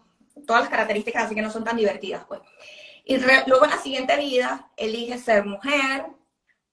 todas 0.48 0.64
las 0.64 0.72
características 0.72 1.26
así 1.26 1.36
que 1.36 1.42
no 1.44 1.52
son 1.52 1.64
tan 1.64 1.78
divertidas, 1.78 2.26
pues. 2.28 2.42
Y 3.04 3.18
luego 3.46 3.66
en 3.66 3.70
la 3.70 3.78
siguiente 3.78 4.18
vida 4.18 4.72
elige 4.76 5.20
ser 5.20 5.46
mujer, 5.46 6.08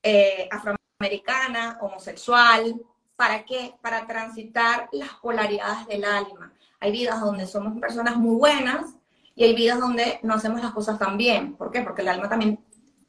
eh, 0.02 0.48
afroamericana, 0.50 1.76
homosexual. 1.82 2.80
¿Para 3.14 3.44
qué? 3.44 3.74
Para 3.82 4.06
transitar 4.06 4.88
las 4.90 5.10
polaridades 5.20 5.86
del 5.86 6.06
alma. 6.06 6.54
Hay 6.80 6.90
vidas 6.90 7.20
donde 7.20 7.46
somos 7.46 7.78
personas 7.78 8.16
muy 8.16 8.36
buenas 8.36 8.94
y 9.34 9.44
hay 9.44 9.54
vidas 9.54 9.78
donde 9.78 10.18
no 10.22 10.32
hacemos 10.32 10.62
las 10.62 10.72
cosas 10.72 10.98
tan 10.98 11.18
bien. 11.18 11.56
¿Por 11.56 11.70
qué? 11.70 11.82
Porque 11.82 12.00
el 12.00 12.08
alma 12.08 12.26
también 12.26 12.58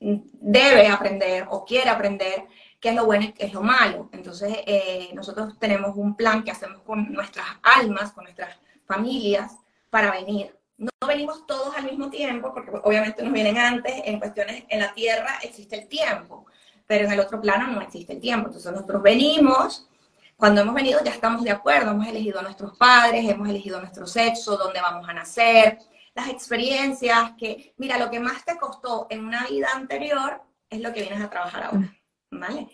debe 0.02 0.88
aprender 0.88 1.48
o 1.50 1.64
quiere 1.64 1.90
aprender 1.90 2.48
qué 2.84 2.90
es 2.90 2.96
lo 2.96 3.06
bueno 3.06 3.24
y 3.24 3.32
qué 3.32 3.46
es 3.46 3.54
lo 3.54 3.62
malo. 3.62 4.10
Entonces, 4.12 4.58
eh, 4.68 5.10
nosotros 5.14 5.58
tenemos 5.58 5.96
un 5.96 6.18
plan 6.18 6.44
que 6.44 6.52
hacemos 6.52 6.82
con 6.82 7.14
nuestras 7.14 7.46
almas, 7.64 8.12
con 8.12 8.26
nuestras 8.26 8.58
familias, 8.86 9.56
para 9.90 10.12
venir. 10.12 10.54
No 10.78 10.90
venimos 11.08 11.48
todos 11.48 11.74
al 11.78 11.86
mismo 11.86 12.10
tiempo, 12.10 12.54
porque 12.54 12.72
obviamente 12.84 13.24
nos 13.24 13.32
vienen 13.32 13.58
antes, 13.58 13.94
en 14.04 14.20
cuestiones, 14.20 14.66
en 14.68 14.82
la 14.82 14.94
tierra 14.94 15.40
existe 15.42 15.78
el 15.78 15.88
tiempo, 15.88 16.46
pero 16.86 17.06
en 17.06 17.14
el 17.14 17.22
otro 17.22 17.40
plano 17.40 17.68
no 17.68 17.80
existe 17.80 18.12
el 18.12 18.20
tiempo. 18.20 18.48
Entonces, 18.48 18.70
nosotros 18.74 19.02
venimos, 19.02 19.88
cuando 20.36 20.60
hemos 20.60 20.76
venido 20.76 21.02
ya 21.06 21.12
estamos 21.12 21.42
de 21.46 21.52
acuerdo, 21.52 21.92
hemos 21.92 22.08
elegido 22.08 22.40
a 22.40 22.44
nuestros 22.44 22.78
padres, 22.78 23.30
hemos 23.30 23.48
elegido 23.48 23.80
nuestro 23.80 24.06
sexo, 24.06 24.58
dónde 24.58 24.82
vamos 24.82 25.08
a 25.08 25.14
nacer, 25.14 25.80
las 26.16 26.28
experiencias, 26.28 27.32
que, 27.38 27.74
mira, 27.78 27.98
lo 27.98 28.12
que 28.12 28.20
más 28.20 28.44
te 28.44 28.58
costó 28.58 29.08
en 29.10 29.26
una 29.26 29.48
vida 29.48 29.70
anterior 29.74 30.42
es 30.70 30.82
lo 30.82 30.92
que 30.92 31.00
vienes 31.00 31.22
a 31.22 31.30
trabajar 31.30 31.64
ahora. 31.64 31.94
¿Vale? 32.40 32.68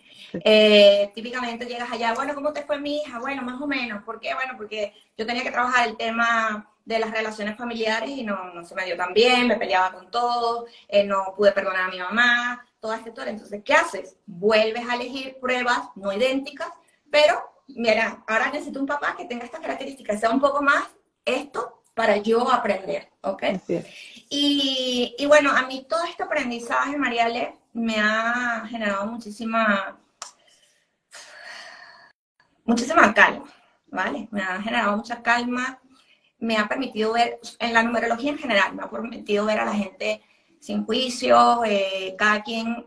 Eh, 0.44 1.10
típicamente 1.14 1.66
llegas 1.66 1.90
allá, 1.90 2.14
bueno, 2.14 2.34
¿cómo 2.34 2.52
te 2.52 2.62
fue 2.62 2.78
mi 2.78 2.98
hija? 2.98 3.18
Bueno, 3.18 3.42
más 3.42 3.60
o 3.60 3.66
menos. 3.66 4.02
¿Por 4.04 4.20
qué? 4.20 4.34
Bueno, 4.34 4.54
porque 4.56 4.92
yo 5.16 5.26
tenía 5.26 5.42
que 5.42 5.50
trabajar 5.50 5.88
el 5.88 5.96
tema 5.96 6.70
de 6.84 6.98
las 6.98 7.10
relaciones 7.10 7.56
familiares 7.56 8.10
y 8.10 8.24
no, 8.24 8.52
no 8.52 8.64
se 8.64 8.74
me 8.74 8.84
dio 8.84 8.96
tan 8.96 9.12
bien, 9.12 9.46
me 9.46 9.56
peleaba 9.56 9.92
con 9.92 10.10
todos, 10.10 10.64
eh, 10.88 11.04
no 11.04 11.34
pude 11.36 11.52
perdonar 11.52 11.88
a 11.88 11.90
mi 11.90 11.98
mamá, 11.98 12.66
toda 12.80 12.96
esta 12.96 13.10
historia. 13.10 13.32
Entonces, 13.32 13.62
¿qué 13.64 13.74
haces? 13.74 14.16
Vuelves 14.26 14.88
a 14.88 14.94
elegir 14.94 15.38
pruebas 15.40 15.90
no 15.94 16.12
idénticas, 16.12 16.68
pero 17.10 17.42
mira, 17.68 18.24
ahora 18.26 18.50
necesito 18.50 18.80
un 18.80 18.86
papá 18.86 19.14
que 19.16 19.26
tenga 19.26 19.44
estas 19.44 19.60
características, 19.60 20.20
sea 20.20 20.30
un 20.30 20.40
poco 20.40 20.62
más 20.62 20.84
esto 21.24 21.82
para 21.94 22.16
yo 22.16 22.50
aprender, 22.50 23.10
¿ok? 23.22 23.42
Y, 24.28 25.14
y, 25.18 25.26
bueno, 25.26 25.50
a 25.50 25.66
mí 25.66 25.86
todo 25.88 26.04
este 26.04 26.22
aprendizaje, 26.22 26.96
Mariale, 26.96 27.58
me 27.72 27.96
ha 27.98 28.66
generado 28.68 29.06
muchísima, 29.06 29.98
muchísima 32.64 33.12
calma, 33.14 33.44
¿vale? 33.86 34.28
Me 34.30 34.42
ha 34.42 34.60
generado 34.60 34.96
mucha 34.96 35.22
calma, 35.22 35.80
me 36.38 36.56
ha 36.56 36.66
permitido 36.66 37.12
ver, 37.12 37.38
en 37.58 37.72
la 37.72 37.82
numerología 37.82 38.30
en 38.32 38.38
general, 38.38 38.74
me 38.74 38.82
ha 38.82 38.90
permitido 38.90 39.44
ver 39.44 39.60
a 39.60 39.64
la 39.64 39.74
gente 39.74 40.22
sin 40.58 40.84
juicio, 40.84 41.64
eh, 41.64 42.14
cada 42.18 42.42
quien 42.42 42.86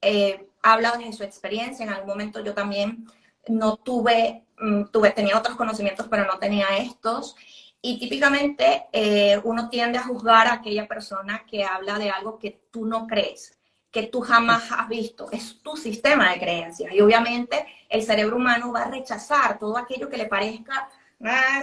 eh, 0.00 0.48
habla 0.62 0.92
de 0.96 1.12
su 1.12 1.22
experiencia, 1.22 1.84
en 1.84 1.92
algún 1.92 2.08
momento 2.08 2.42
yo 2.42 2.54
también 2.54 3.06
no 3.48 3.76
tuve, 3.76 4.44
mm, 4.58 4.84
tuve, 4.84 5.10
tenía 5.10 5.38
otros 5.38 5.56
conocimientos, 5.56 6.08
pero 6.08 6.24
no 6.24 6.38
tenía 6.38 6.76
estos. 6.78 7.36
Y 7.80 7.98
típicamente 7.98 8.86
eh, 8.92 9.38
uno 9.44 9.68
tiende 9.68 9.98
a 9.98 10.04
juzgar 10.04 10.46
a 10.46 10.54
aquella 10.54 10.88
persona 10.88 11.44
que 11.46 11.64
habla 11.64 11.98
de 11.98 12.10
algo 12.10 12.38
que 12.38 12.62
tú 12.70 12.86
no 12.86 13.06
crees, 13.06 13.58
que 13.94 14.08
tú 14.08 14.20
jamás 14.20 14.70
has 14.70 14.88
visto. 14.88 15.30
Es 15.30 15.62
tu 15.62 15.76
sistema 15.76 16.32
de 16.32 16.40
creencias. 16.40 16.92
Y 16.92 17.00
obviamente 17.00 17.66
el 17.88 18.02
cerebro 18.02 18.36
humano 18.36 18.72
va 18.72 18.82
a 18.82 18.90
rechazar 18.90 19.58
todo 19.58 19.78
aquello 19.78 20.10
que 20.10 20.18
le 20.18 20.26
parezca, 20.26 20.90
ah, 21.24 21.62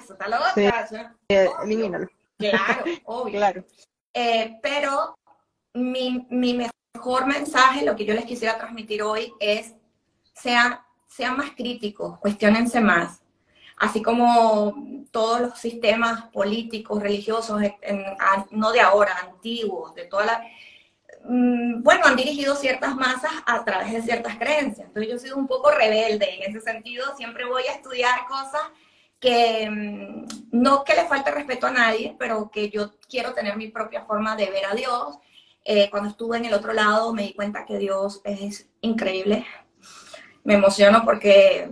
eso 0.00 0.12
está 0.12 0.28
loca. 0.28 0.52
Sí, 0.88 1.34
elimínalo. 1.64 2.06
Claro, 2.38 2.84
obvio. 3.06 3.38
Claro. 3.38 3.64
Eh, 4.14 4.58
pero 4.62 5.18
mi, 5.74 6.26
mi 6.30 6.60
mejor 6.94 7.26
mensaje, 7.26 7.84
lo 7.84 7.96
que 7.96 8.04
yo 8.04 8.14
les 8.14 8.26
quisiera 8.26 8.58
transmitir 8.58 9.02
hoy 9.02 9.32
es, 9.40 9.74
sean 10.34 10.78
sean 11.10 11.36
más 11.36 11.50
críticos, 11.50 12.18
cuestionense 12.18 12.80
más. 12.80 13.22
Así 13.76 14.02
como 14.02 14.74
todos 15.10 15.40
los 15.40 15.58
sistemas 15.58 16.24
políticos, 16.28 17.02
religiosos, 17.02 17.60
no 18.50 18.72
de 18.72 18.80
ahora, 18.80 19.16
antiguos, 19.22 19.94
de 19.94 20.04
toda 20.04 20.26
la... 20.26 20.42
Mm, 21.24 21.82
bueno, 21.82 22.06
han 22.06 22.16
dirigido 22.16 22.54
ciertas 22.54 22.96
masas 22.96 23.32
a 23.46 23.64
través 23.64 23.92
de 23.92 24.02
ciertas 24.02 24.36
creencias. 24.36 24.88
Entonces 24.88 25.10
yo 25.10 25.16
he 25.16 25.20
sido 25.20 25.36
un 25.36 25.46
poco 25.46 25.70
rebelde 25.70 26.36
en 26.36 26.50
ese 26.50 26.60
sentido. 26.60 27.14
Siempre 27.16 27.44
voy 27.44 27.62
a 27.64 27.74
estudiar 27.74 28.26
cosas 28.26 28.62
que 29.20 29.68
mm, 29.70 30.26
no 30.52 30.84
que 30.84 30.94
le 30.94 31.06
falte 31.06 31.30
respeto 31.30 31.66
a 31.66 31.70
nadie, 31.70 32.16
pero 32.18 32.50
que 32.50 32.70
yo 32.70 32.92
quiero 33.08 33.34
tener 33.34 33.56
mi 33.56 33.68
propia 33.68 34.04
forma 34.04 34.36
de 34.36 34.50
ver 34.50 34.64
a 34.66 34.74
Dios. 34.74 35.18
Eh, 35.64 35.90
cuando 35.90 36.08
estuve 36.10 36.38
en 36.38 36.46
el 36.46 36.54
otro 36.54 36.72
lado 36.72 37.12
me 37.12 37.22
di 37.22 37.34
cuenta 37.34 37.66
que 37.66 37.76
Dios 37.76 38.22
es 38.24 38.68
increíble, 38.80 39.46
me 40.42 40.54
emociono 40.54 41.04
porque 41.04 41.70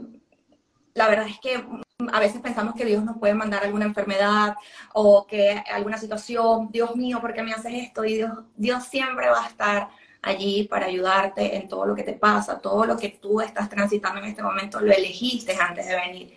la 0.92 1.08
verdad 1.08 1.26
es 1.26 1.40
que 1.40 1.64
a 2.12 2.20
veces 2.20 2.40
pensamos 2.40 2.74
que 2.74 2.84
Dios 2.84 3.02
nos 3.04 3.18
puede 3.18 3.34
mandar 3.34 3.64
alguna 3.64 3.84
enfermedad 3.84 4.54
o 4.92 5.26
que 5.26 5.62
alguna 5.68 5.98
situación, 5.98 6.68
Dios 6.70 6.94
mío, 6.94 7.20
¿por 7.20 7.34
qué 7.34 7.42
me 7.42 7.52
haces 7.52 7.72
esto? 7.74 8.04
Y 8.04 8.14
Dios, 8.14 8.32
Dios 8.56 8.84
siempre 8.84 9.28
va 9.28 9.44
a 9.44 9.48
estar 9.48 9.88
allí 10.22 10.64
para 10.64 10.86
ayudarte 10.86 11.56
en 11.56 11.66
todo 11.66 11.86
lo 11.86 11.96
que 11.96 12.04
te 12.04 12.12
pasa, 12.12 12.60
todo 12.60 12.84
lo 12.84 12.96
que 12.96 13.18
tú 13.20 13.40
estás 13.40 13.68
transitando 13.68 14.20
en 14.20 14.26
este 14.26 14.44
momento, 14.44 14.80
lo 14.80 14.92
elegiste 14.92 15.56
antes 15.56 15.88
de 15.88 15.96
venir. 15.96 16.34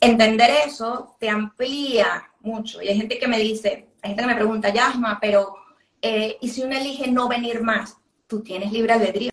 Entender 0.00 0.50
eso 0.66 1.16
te 1.18 1.28
amplía 1.28 2.30
mucho. 2.40 2.80
Y 2.80 2.88
hay 2.88 2.96
gente 2.96 3.18
que 3.18 3.28
me 3.28 3.38
dice, 3.38 3.88
hay 4.02 4.10
gente 4.10 4.22
que 4.22 4.28
me 4.28 4.34
pregunta, 4.34 4.70
Yasma, 4.70 5.18
pero 5.20 5.56
eh, 6.00 6.38
¿y 6.40 6.48
si 6.48 6.62
uno 6.62 6.76
elige 6.76 7.10
no 7.10 7.28
venir 7.28 7.62
más? 7.62 7.98
Tú 8.26 8.42
tienes 8.42 8.72
libre 8.72 8.94
albedrío. 8.94 9.30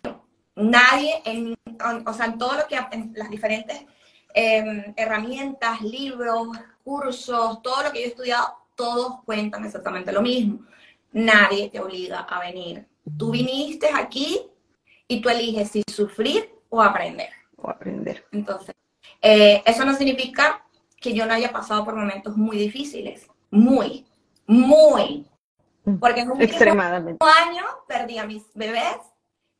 Nadie, 0.54 1.22
en, 1.24 1.54
o 2.04 2.12
sea, 2.12 2.26
en 2.26 2.36
todo 2.36 2.58
lo 2.58 2.66
que, 2.66 2.78
en 2.92 3.12
las 3.16 3.30
diferentes 3.30 3.86
em, 4.34 4.94
herramientas, 4.96 5.80
libros, 5.82 6.48
cursos, 6.84 7.62
todo 7.62 7.82
lo 7.82 7.92
que 7.92 8.00
yo 8.00 8.04
he 8.06 8.08
estudiado, 8.08 8.56
todos 8.74 9.22
cuentan 9.24 9.64
exactamente 9.64 10.12
lo 10.12 10.22
mismo. 10.22 10.60
Nadie 11.12 11.68
te 11.68 11.80
obliga 11.80 12.20
a 12.20 12.40
venir. 12.40 12.86
Tú 13.18 13.30
viniste 13.30 13.88
aquí 13.92 14.40
y 15.08 15.20
tú 15.20 15.28
eliges 15.28 15.70
si 15.70 15.82
sufrir 15.90 16.50
o 16.70 16.82
aprender. 16.82 17.28
O 17.56 17.68
aprender. 17.68 18.24
Entonces, 18.32 18.74
eh, 19.20 19.62
eso 19.66 19.84
no 19.84 19.94
significa 19.94 20.64
que 20.96 21.12
yo 21.12 21.26
no 21.26 21.34
haya 21.34 21.52
pasado 21.52 21.84
por 21.84 21.94
momentos 21.94 22.36
muy 22.36 22.56
difíciles. 22.56 23.26
Muy, 23.50 24.06
muy. 24.46 25.26
Mm. 25.84 25.96
Porque 25.96 26.20
en 26.20 26.30
un 26.30 26.40
Extremadamente. 26.40 27.24
año 27.44 27.64
perdí 27.86 28.18
a 28.18 28.26
mis 28.26 28.44
bebés 28.54 28.96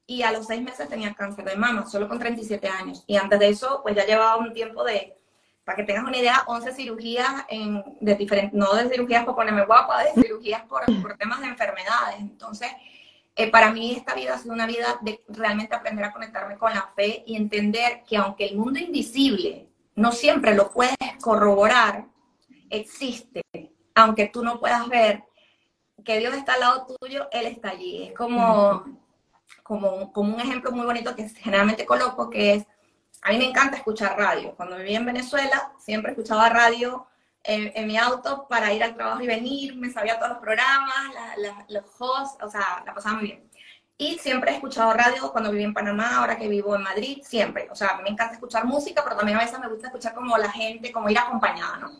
y 0.06 0.22
a 0.22 0.32
los 0.32 0.46
seis 0.46 0.62
meses 0.62 0.88
tenía 0.88 1.14
cáncer 1.14 1.44
de 1.44 1.56
mama, 1.56 1.86
solo 1.86 2.08
con 2.08 2.18
37 2.18 2.68
años. 2.68 3.04
Y 3.06 3.16
antes 3.16 3.38
de 3.38 3.48
eso, 3.48 3.80
pues 3.82 3.94
ya 3.94 4.04
llevaba 4.04 4.36
un 4.36 4.52
tiempo 4.52 4.84
de, 4.84 5.16
para 5.64 5.76
que 5.76 5.84
tengas 5.84 6.04
una 6.04 6.16
idea, 6.16 6.42
11 6.46 6.72
cirugías 6.74 7.44
en, 7.48 7.82
de 8.00 8.14
diferentes, 8.16 8.52
no 8.52 8.74
de 8.74 8.88
cirugías 8.88 9.24
por 9.24 9.34
ponerme 9.34 9.64
guapa, 9.64 10.04
de 10.04 10.22
cirugías 10.22 10.62
por, 10.62 10.84
por 11.00 11.16
temas 11.16 11.40
de 11.40 11.46
enfermedades. 11.46 12.16
Entonces, 12.18 12.68
eh, 13.34 13.50
para 13.50 13.72
mí 13.72 13.92
esta 13.92 14.14
vida 14.14 14.34
ha 14.34 14.38
sido 14.38 14.52
una 14.52 14.66
vida 14.66 14.98
de 15.00 15.22
realmente 15.28 15.74
aprender 15.74 16.04
a 16.04 16.12
conectarme 16.12 16.58
con 16.58 16.72
la 16.72 16.92
fe 16.94 17.22
y 17.26 17.36
entender 17.36 18.02
que 18.06 18.16
aunque 18.16 18.46
el 18.46 18.56
mundo 18.56 18.78
invisible 18.78 19.68
no 19.94 20.12
siempre 20.12 20.54
lo 20.54 20.70
puedes 20.70 20.96
corroborar, 21.22 22.06
existe. 22.68 23.42
Aunque 23.94 24.28
tú 24.28 24.42
no 24.42 24.58
puedas 24.58 24.86
ver 24.88 25.24
que 26.04 26.18
Dios 26.18 26.34
está 26.34 26.54
al 26.54 26.60
lado 26.60 26.86
tuyo, 26.98 27.28
Él 27.30 27.46
está 27.46 27.70
allí. 27.70 28.04
Es 28.04 28.14
como 28.14 28.84
como, 29.62 30.12
como 30.12 30.34
un 30.34 30.40
ejemplo 30.40 30.72
muy 30.72 30.84
bonito 30.84 31.14
que 31.14 31.28
generalmente 31.28 31.86
coloco, 31.86 32.30
que 32.30 32.54
es, 32.54 32.66
a 33.22 33.30
mí 33.30 33.38
me 33.38 33.48
encanta 33.48 33.76
escuchar 33.76 34.18
radio. 34.18 34.54
Cuando 34.56 34.76
vivía 34.76 34.98
en 34.98 35.06
Venezuela, 35.06 35.72
siempre 35.78 36.12
escuchaba 36.12 36.48
radio 36.48 37.06
en, 37.44 37.86
mi 37.86 37.96
auto 37.96 38.46
para 38.48 38.72
ir 38.72 38.82
al 38.82 38.94
trabajo 38.94 39.22
y 39.22 39.26
venir, 39.26 39.76
me 39.76 39.90
sabía 39.90 40.18
todos 40.18 40.32
los 40.32 40.38
programas, 40.38 41.12
los 41.68 41.84
hosts, 41.98 42.42
o 42.42 42.48
sea, 42.48 42.82
la 42.86 42.94
pasaba 42.94 43.16
muy 43.16 43.26
bien. 43.26 43.50
Y 43.98 44.18
siempre 44.18 44.50
he 44.50 44.54
escuchado 44.54 44.92
radio 44.94 45.30
cuando 45.30 45.50
viví 45.50 45.64
en 45.64 45.74
Panamá, 45.74 46.16
ahora 46.16 46.36
que 46.36 46.48
vivo 46.48 46.74
en 46.74 46.82
Madrid, 46.82 47.18
siempre. 47.22 47.68
O 47.70 47.74
sea, 47.74 48.00
me 48.02 48.10
encanta 48.10 48.34
escuchar 48.34 48.64
música, 48.64 49.02
pero 49.04 49.16
también 49.16 49.38
a 49.38 49.42
veces 49.42 49.58
me 49.60 49.68
gusta 49.68 49.88
escuchar 49.88 50.14
como 50.14 50.36
la 50.38 50.50
gente, 50.50 50.90
como 50.90 51.08
ir 51.08 51.18
acompañada, 51.18 51.76
¿no? 51.78 51.90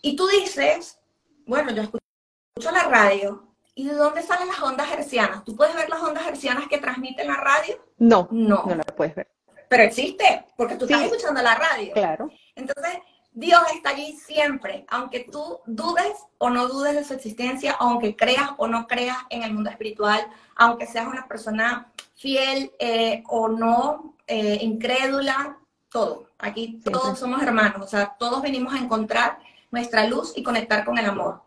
Y 0.00 0.16
tú 0.16 0.26
dices, 0.28 0.98
bueno, 1.46 1.70
yo 1.72 1.82
escucho 1.82 2.70
la 2.72 2.84
radio, 2.84 3.53
¿Y 3.74 3.88
de 3.88 3.94
dónde 3.94 4.22
salen 4.22 4.48
las 4.48 4.62
ondas 4.62 4.90
hercianas? 4.92 5.44
¿Tú 5.44 5.56
puedes 5.56 5.74
ver 5.74 5.88
las 5.88 6.00
ondas 6.00 6.26
hercianas 6.26 6.68
que 6.68 6.78
transmiten 6.78 7.26
la 7.26 7.36
radio? 7.36 7.84
No, 7.98 8.28
no, 8.30 8.64
no 8.66 8.74
las 8.76 8.92
puedes 8.96 9.14
ver. 9.14 9.28
Pero 9.68 9.82
existe, 9.82 10.44
porque 10.56 10.76
tú 10.76 10.84
estás 10.84 11.02
escuchando 11.02 11.42
la 11.42 11.56
radio. 11.56 11.92
Claro. 11.92 12.30
Entonces, 12.54 12.98
Dios 13.32 13.60
está 13.74 13.90
allí 13.90 14.12
siempre, 14.12 14.86
aunque 14.88 15.26
tú 15.30 15.58
dudes 15.66 16.14
o 16.38 16.50
no 16.50 16.68
dudes 16.68 16.94
de 16.94 17.02
su 17.02 17.14
existencia, 17.14 17.72
aunque 17.80 18.14
creas 18.14 18.50
o 18.58 18.68
no 18.68 18.86
creas 18.86 19.18
en 19.28 19.42
el 19.42 19.52
mundo 19.52 19.70
espiritual, 19.70 20.24
aunque 20.54 20.86
seas 20.86 21.08
una 21.08 21.26
persona 21.26 21.92
fiel 22.14 22.70
eh, 22.78 23.24
o 23.26 23.48
no, 23.48 24.14
eh, 24.28 24.58
incrédula, 24.60 25.58
todo. 25.88 26.28
Aquí 26.38 26.80
todos 26.84 27.18
somos 27.18 27.42
hermanos, 27.42 27.82
o 27.82 27.88
sea, 27.88 28.14
todos 28.18 28.40
venimos 28.40 28.72
a 28.72 28.78
encontrar 28.78 29.38
nuestra 29.72 30.06
luz 30.06 30.32
y 30.36 30.44
conectar 30.44 30.84
con 30.84 30.96
el 30.98 31.06
amor. 31.06 31.42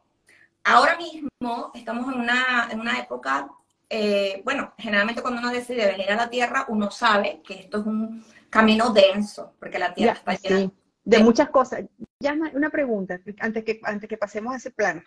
Ahora 0.67 0.97
mismo 0.97 1.71
estamos 1.73 2.13
en 2.13 2.19
una, 2.19 2.67
en 2.69 2.81
una 2.81 2.99
época, 2.99 3.49
eh, 3.89 4.41
bueno, 4.43 4.73
generalmente 4.77 5.21
cuando 5.21 5.39
uno 5.39 5.49
decide 5.49 5.87
venir 5.87 6.11
a 6.11 6.17
la 6.17 6.29
Tierra, 6.29 6.65
uno 6.67 6.91
sabe 6.91 7.41
que 7.41 7.53
esto 7.53 7.79
es 7.79 7.85
un 7.85 8.25
camino 8.49 8.89
denso, 8.89 9.53
porque 9.59 9.79
la 9.79 9.93
Tierra 9.93 10.13
está 10.13 10.35
llena 10.35 10.69
de, 11.05 11.19
muchas 11.19 11.49
cosas. 11.51 11.85
Ya 12.19 12.35
una 12.53 12.69
pregunta, 12.69 13.17
antes 13.39 13.63
que, 13.63 13.79
antes 13.83 14.09
que 14.09 14.17
pasemos 14.17 14.53
a 14.53 14.57
ese 14.57 14.71
plano. 14.71 15.03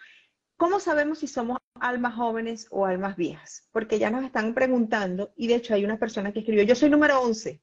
¿Cómo 0.57 0.81
sabemos 0.81 1.19
si 1.19 1.27
somos 1.27 1.59
almas 1.79 2.15
jóvenes 2.15 2.67
o 2.71 2.87
almas 2.87 3.17
viejas? 3.17 3.69
Porque 3.71 3.99
ya 3.99 4.11
nos 4.11 4.25
están 4.25 4.55
preguntando, 4.55 5.33
y 5.37 5.47
de 5.47 5.57
hecho 5.57 5.75
hay 5.75 5.85
una 5.85 5.99
persona 5.99 6.33
que 6.33 6.39
escribió, 6.39 6.63
yo 6.63 6.75
soy 6.75 6.89
número 6.89 7.21
11. 7.21 7.61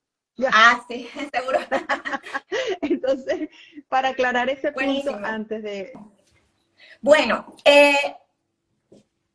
Ah, 0.52 0.86
sí, 0.88 1.08
seguro. 1.34 1.60
Entonces, 2.82 3.50
para 3.90 4.10
aclarar 4.10 4.50
ese 4.50 4.72
punto 4.72 5.16
antes 5.16 5.64
de, 5.64 5.94
bueno, 7.02 7.56
eh, 7.64 8.16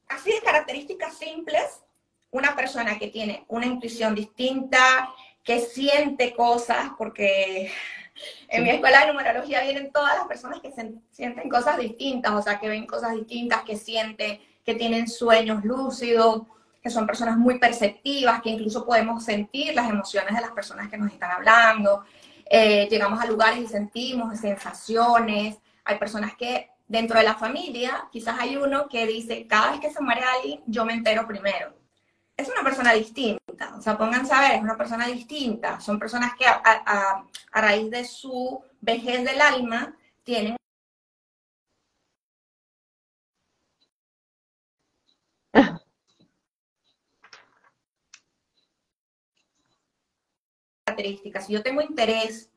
así 0.09 0.33
de 0.33 0.41
características 0.41 1.17
simples, 1.17 1.83
una 2.31 2.57
persona 2.57 2.99
que 2.99 3.09
tiene 3.09 3.45
una 3.49 3.67
intuición 3.67 4.15
distinta, 4.15 5.11
que 5.45 5.61
siente 5.61 6.35
cosas, 6.35 6.91
porque 6.97 7.71
en 8.49 8.63
mi 8.63 8.71
escuela 8.71 9.01
de 9.01 9.13
numerología 9.13 9.63
vienen 9.63 9.91
todas 9.93 10.17
las 10.17 10.27
personas 10.27 10.61
que 10.61 10.73
sienten 11.11 11.49
cosas 11.49 11.79
distintas, 11.79 12.33
o 12.33 12.43
sea, 12.43 12.59
que 12.59 12.69
ven 12.69 12.87
cosas 12.87 13.15
distintas, 13.15 13.63
que 13.63 13.77
sienten, 13.77 14.41
que 14.65 14.75
tienen 14.75 15.09
sueños 15.09 15.65
lúcidos, 15.65 16.43
que 16.83 16.91
son 16.91 17.07
personas 17.07 17.37
muy 17.37 17.59
perceptivas, 17.59 18.43
que 18.43 18.51
incluso 18.51 18.85
podemos 18.85 19.25
sentir 19.25 19.75
las 19.75 19.89
emociones 19.89 20.35
de 20.35 20.41
las 20.41 20.51
personas 20.51 20.89
que 20.89 20.99
nos 20.99 21.13
están 21.13 21.31
hablando. 21.31 22.05
Eh, 22.45 22.89
llegamos 22.91 23.21
a 23.21 23.27
lugares 23.27 23.61
y 23.61 23.67
sentimos 23.67 24.39
sensaciones. 24.39 25.57
Hay 25.85 25.99
personas 25.99 26.35
que 26.37 26.72
dentro 26.87 27.19
de 27.19 27.25
la 27.25 27.35
familia, 27.35 28.09
quizás 28.13 28.39
hay 28.39 28.57
uno 28.57 28.89
que 28.89 29.07
dice, 29.07 29.47
cada 29.47 29.73
vez 29.73 29.81
que 29.81 29.91
se 29.91 30.03
muere 30.03 30.23
alguien, 30.23 30.63
yo 30.67 30.85
me 30.85 30.95
entero 30.95 31.27
primero. 31.27 31.75
Es 32.37 32.49
una 32.49 32.63
persona 32.63 32.93
distinta, 32.95 33.75
o 33.77 33.81
sea, 33.83 33.97
pónganse 33.99 34.33
a 34.35 34.41
ver, 34.41 34.53
es 34.53 34.63
una 34.63 34.77
persona 34.77 35.07
distinta. 35.07 35.81
Son 35.81 35.99
personas 35.99 36.33
que 36.37 36.45
a 36.47 37.25
raíz 37.53 37.91
de 37.91 38.05
su 38.05 38.63
vejez 38.81 39.25
del 39.25 39.41
alma 39.41 39.97
tienen 40.25 40.57
características. 50.85 51.47
Si 51.47 51.53
yo 51.53 51.63
tengo 51.63 51.81
interés 51.83 52.52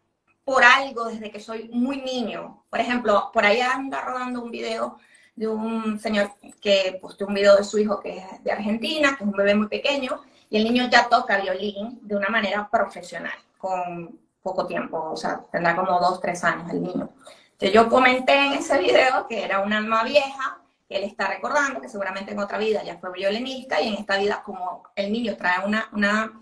por 0.45 0.63
algo 0.63 1.05
desde 1.05 1.31
que 1.31 1.39
soy 1.39 1.69
muy 1.73 1.97
niño, 2.01 2.63
por 2.69 2.79
ejemplo, 2.79 3.31
por 3.34 3.45
ahí 3.45 3.60
anda 3.62 4.01
rodando 4.01 4.43
un 4.43 4.51
video 4.51 4.97
de 5.36 5.47
un 5.47 5.99
señor 5.99 6.31
que 6.62 6.97
posteó 7.01 7.27
un 7.27 7.34
video 7.34 7.58
de 7.58 7.63
su 7.63 7.79
hijo 7.79 7.99
que 7.99 8.19
es 8.19 8.43
de 8.43 8.51
Argentina, 8.51 9.17
que 9.17 9.23
es 9.23 9.29
un 9.29 9.36
bebé 9.36 9.55
muy 9.55 9.67
pequeño, 9.67 10.21
y 10.49 10.58
el 10.58 10.63
niño 10.63 10.88
ya 10.89 11.10
toca 11.10 11.41
violín 11.41 11.99
de 12.03 12.15
una 12.15 12.29
manera 12.29 12.69
profesional, 12.71 13.34
con 13.58 14.19
poco 14.43 14.67
tiempo, 14.67 15.12
o 15.12 15.17
sea, 15.17 15.41
tendrá 15.51 15.75
como 15.75 15.99
dos, 15.99 16.21
tres 16.21 16.43
años 16.43 16.69
el 16.71 16.84
niño. 16.84 17.10
Entonces 17.53 17.73
yo 17.73 17.89
comenté 17.89 18.34
en 18.34 18.53
ese 18.53 18.77
video 18.77 19.27
que 19.27 19.43
era 19.43 19.62
un 19.62 19.73
alma 19.73 20.03
vieja, 20.03 20.60
que 20.88 20.97
él 20.97 21.03
está 21.05 21.27
recordando 21.27 21.81
que 21.81 21.89
seguramente 21.89 22.34
en 22.34 22.39
otra 22.39 22.60
vida 22.60 22.84
ya 22.84 22.97
fue 22.99 23.12
violinista 23.12 23.81
y 23.81 23.88
en 23.88 23.95
esta 23.95 24.17
vida 24.19 24.43
como 24.43 24.84
el 24.95 25.12
niño 25.12 25.36
trae 25.36 25.65
una, 25.65 25.89
una 25.91 26.39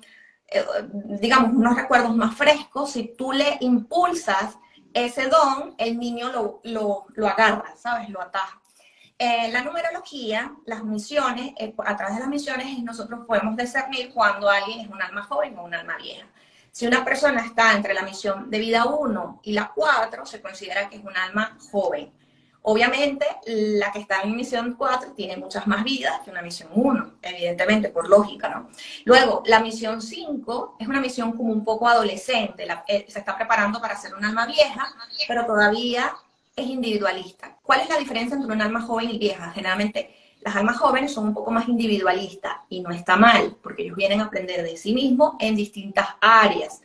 digamos, 1.20 1.52
unos 1.54 1.76
recuerdos 1.76 2.16
más 2.16 2.36
frescos, 2.36 2.92
si 2.92 3.14
tú 3.16 3.32
le 3.32 3.58
impulsas 3.62 4.58
ese 4.94 5.28
don, 5.28 5.76
el 5.78 5.98
niño 5.98 6.32
lo, 6.32 6.62
lo, 6.64 7.06
lo 7.16 7.28
agarra, 7.28 7.76
¿sabes? 7.76 8.10
Lo 8.10 8.22
ataja. 8.22 8.62
Eh, 9.18 9.50
la 9.52 9.62
numerología, 9.62 10.54
las 10.66 10.84
misiones, 10.84 11.54
eh, 11.58 11.74
a 11.86 11.96
través 11.96 12.16
de 12.16 12.22
las 12.22 12.30
misiones 12.30 12.78
nosotros 12.84 13.22
podemos 13.26 13.56
discernir 13.56 14.12
cuando 14.14 14.50
alguien 14.50 14.82
es 14.82 14.90
un 14.90 15.02
alma 15.02 15.24
joven 15.24 15.58
o 15.58 15.64
un 15.64 15.74
alma 15.74 15.98
vieja. 15.98 16.28
Si 16.72 16.88
una 16.88 17.06
persona 17.06 17.46
está 17.46 17.74
entre 17.74 17.94
la 17.94 18.02
misión 18.02 18.50
de 18.50 18.60
vida 18.60 18.86
1 18.86 19.42
y 19.44 19.54
la 19.54 19.72
4, 19.74 20.26
se 20.26 20.42
considera 20.42 20.90
que 20.90 20.98
es 20.98 21.04
un 21.04 21.16
alma 21.16 21.58
joven. 21.72 22.12
Obviamente, 22.66 23.26
la 23.46 23.92
que 23.92 24.00
está 24.00 24.22
en 24.22 24.38
misión 24.38 24.76
4 24.78 25.12
tiene 25.12 25.36
muchas 25.36 25.68
más 25.68 25.84
vidas 25.84 26.22
que 26.24 26.32
una 26.32 26.42
misión 26.42 26.70
1, 26.74 27.16
evidentemente, 27.22 27.90
por 27.90 28.08
lógica, 28.08 28.48
¿no? 28.48 28.70
Luego, 29.04 29.44
la 29.46 29.60
misión 29.60 30.02
5 30.02 30.78
es 30.80 30.88
una 30.88 31.02
misión 31.02 31.34
como 31.34 31.52
un 31.52 31.66
poco 31.66 31.90
adolescente, 31.90 32.66
eh, 32.88 33.06
se 33.10 33.20
está 33.20 33.36
preparando 33.36 33.82
para 33.82 33.98
ser 33.98 34.16
un 34.16 34.24
alma 34.24 34.46
vieja, 34.46 34.88
pero 35.28 35.46
todavía 35.46 36.16
es 36.56 36.66
individualista. 36.66 37.58
¿Cuál 37.62 37.82
es 37.82 37.90
la 37.90 37.98
diferencia 37.98 38.38
entre 38.38 38.54
un 38.54 38.62
alma 38.62 38.82
joven 38.82 39.10
y 39.10 39.18
vieja? 39.18 39.52
Generalmente, 39.52 40.16
las 40.40 40.56
almas 40.56 40.78
jóvenes 40.78 41.14
son 41.14 41.28
un 41.28 41.34
poco 41.34 41.52
más 41.52 41.68
individualistas 41.68 42.60
y 42.70 42.80
no 42.80 42.92
está 42.92 43.18
mal, 43.18 43.58
porque 43.62 43.84
ellos 43.84 43.98
vienen 43.98 44.22
a 44.22 44.26
aprender 44.26 44.64
de 44.64 44.78
sí 44.78 44.94
mismos 44.94 45.36
en 45.40 45.58
distintas 45.58 46.08
áreas. 46.22 46.82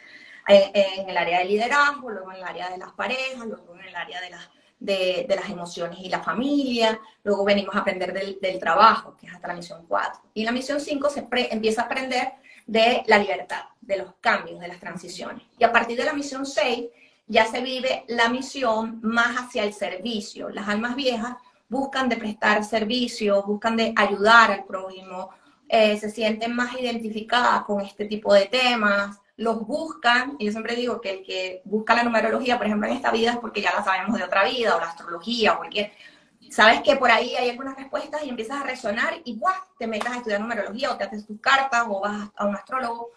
En, 0.49 1.09
el 1.09 1.17
área 1.17 1.41
del 1.41 1.49
liderazgo, 1.49 2.11
luego 2.11 2.33
en 2.33 2.39
el 2.39 2.45
área 2.45 2.71
de 2.71 2.79
las 2.79 2.93
parejas, 2.93 3.47
luego 3.47 3.75
en 3.75 3.87
el 3.87 3.95
área 3.95 4.21
de 4.23 4.31
las 4.31 4.49
de, 4.81 5.27
las 5.29 5.51
emociones 5.51 5.99
y 6.01 6.09
la 6.09 6.23
familia, 6.23 7.01
luego 7.25 7.45
venimos 7.45 7.75
a 7.75 7.81
aprender 7.81 8.13
del, 8.13 8.59
trabajo, 8.59 9.17
que 9.17 9.27
es 9.27 9.35
hasta 9.35 9.49
la 9.49 9.55
misión 9.55 9.85
4. 9.87 10.21
Y 10.35 10.45
la 10.45 10.53
misión 10.53 10.81
5 10.81 11.11
se 11.11 11.27
empieza 11.51 11.83
a 11.83 11.85
aprender 11.87 12.33
de 12.67 13.03
la 13.07 13.19
libertad, 13.19 13.65
de 13.81 13.97
los 13.99 14.15
cambios, 14.21 14.61
de 14.61 14.69
las 14.69 14.79
transiciones. 14.79 15.43
Y 15.59 15.65
a 15.65 15.73
partir 15.73 15.97
de 15.97 16.05
la 16.05 16.13
misión 16.13 16.47
6 16.47 16.87
ya 17.27 17.47
se 17.47 17.61
vive 17.61 18.05
la 18.09 18.29
misión 18.29 19.01
más 19.03 19.37
hacia 19.37 19.65
el 19.65 19.73
servicio. 19.73 20.49
Las 20.49 20.69
almas 20.69 20.97
viejas 20.97 21.37
buscan 21.69 22.09
de 22.09 22.17
prestar 22.17 22.65
servicio, 22.65 23.43
buscan 23.43 23.77
de 23.77 23.93
ayudar 23.97 24.51
al 24.51 24.65
prójimo, 24.65 25.31
eh, 25.69 25.99
se 25.99 26.11
sienten 26.11 26.55
más 26.55 26.79
identificadas 26.79 27.65
con 27.65 27.83
este 27.83 28.07
tipo 28.07 28.33
de 28.33 28.47
temas, 28.47 29.19
los 29.39 29.65
buscan, 29.67 30.35
y 30.39 30.47
yo 30.47 30.51
siempre 30.51 30.75
digo 30.75 31.01
que 31.01 31.11
el 31.11 31.25
que 31.25 31.63
busca 31.65 31.95
la 31.95 32.03
numerología, 32.03 32.59
por 32.59 32.67
ejemplo, 32.67 32.89
en 32.89 32.97
esta 32.97 33.13
vida 33.13 33.31
es 33.31 33.37
porque 33.39 33.63
ya 33.63 33.73
la 33.73 33.85
sabemos 33.85 34.19
de 34.19 34.25
otra 34.25 34.45
vida, 34.45 34.77
o 34.77 34.81
la 34.81 34.89
astrología, 34.89 35.55
o 35.55 35.59
cualquier, 35.59 35.93
sabes 36.51 36.83
que 36.83 36.97
por 36.97 37.11
ahí 37.11 37.37
hay 37.37 37.51
algunas 37.51 37.77
respuestas 37.77 38.25
y 38.25 38.31
empiezas 38.31 38.61
a 38.61 38.65
resonar 38.65 39.15
y 39.25 39.37
¡buah! 39.37 39.55
te 39.79 39.87
metas 39.87 40.13
a 40.13 40.17
estudiar 40.17 40.41
numerología, 40.41 40.91
o 40.91 40.97
te 40.97 41.05
haces 41.05 41.25
tus 41.25 41.41
cartas, 41.41 41.85
o 41.89 42.01
vas 42.01 42.29
a 42.35 42.47
un 42.47 42.57
astrólogo, 42.57 43.13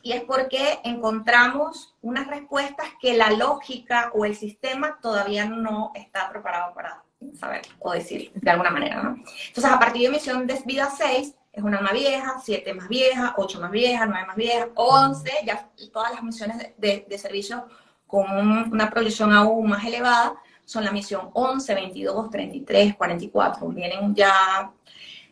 y 0.00 0.12
es 0.12 0.22
porque 0.22 0.78
encontramos 0.84 1.96
unas 2.02 2.28
respuestas 2.28 2.86
que 3.00 3.14
la 3.14 3.32
lógica 3.32 4.12
o 4.14 4.24
el 4.24 4.36
sistema 4.36 5.00
todavía 5.02 5.44
no 5.46 5.90
está 5.96 6.30
preparado 6.30 6.72
para 6.72 7.02
saber 7.38 7.62
o 7.80 7.92
decir 7.92 8.30
de 8.34 8.50
alguna 8.50 8.70
manera. 8.70 9.16
Entonces, 9.48 9.64
a 9.64 9.78
partir 9.80 10.02
de 10.02 10.10
misión 10.10 10.46
de 10.46 10.62
vida 10.64 10.88
6, 10.96 11.34
es 11.54 11.62
una 11.62 11.78
alma 11.78 11.92
vieja, 11.92 12.40
siete 12.42 12.74
más 12.74 12.88
vieja, 12.88 13.34
ocho 13.36 13.60
más 13.60 13.70
vieja, 13.70 14.06
nueve 14.06 14.26
más 14.26 14.36
vieja, 14.36 14.68
once, 14.74 15.30
ya 15.46 15.70
todas 15.92 16.12
las 16.12 16.22
misiones 16.22 16.72
de, 16.76 17.18
servicio 17.18 17.68
con 18.06 18.26
una 18.72 18.90
proyección 18.90 19.32
aún 19.32 19.68
más 19.68 19.84
elevada 19.84 20.34
son 20.64 20.84
la 20.84 20.90
misión 20.90 21.30
11, 21.32 21.74
22, 21.74 22.30
33, 22.30 22.96
44. 22.96 23.68
Vienen 23.68 24.14
ya, 24.14 24.72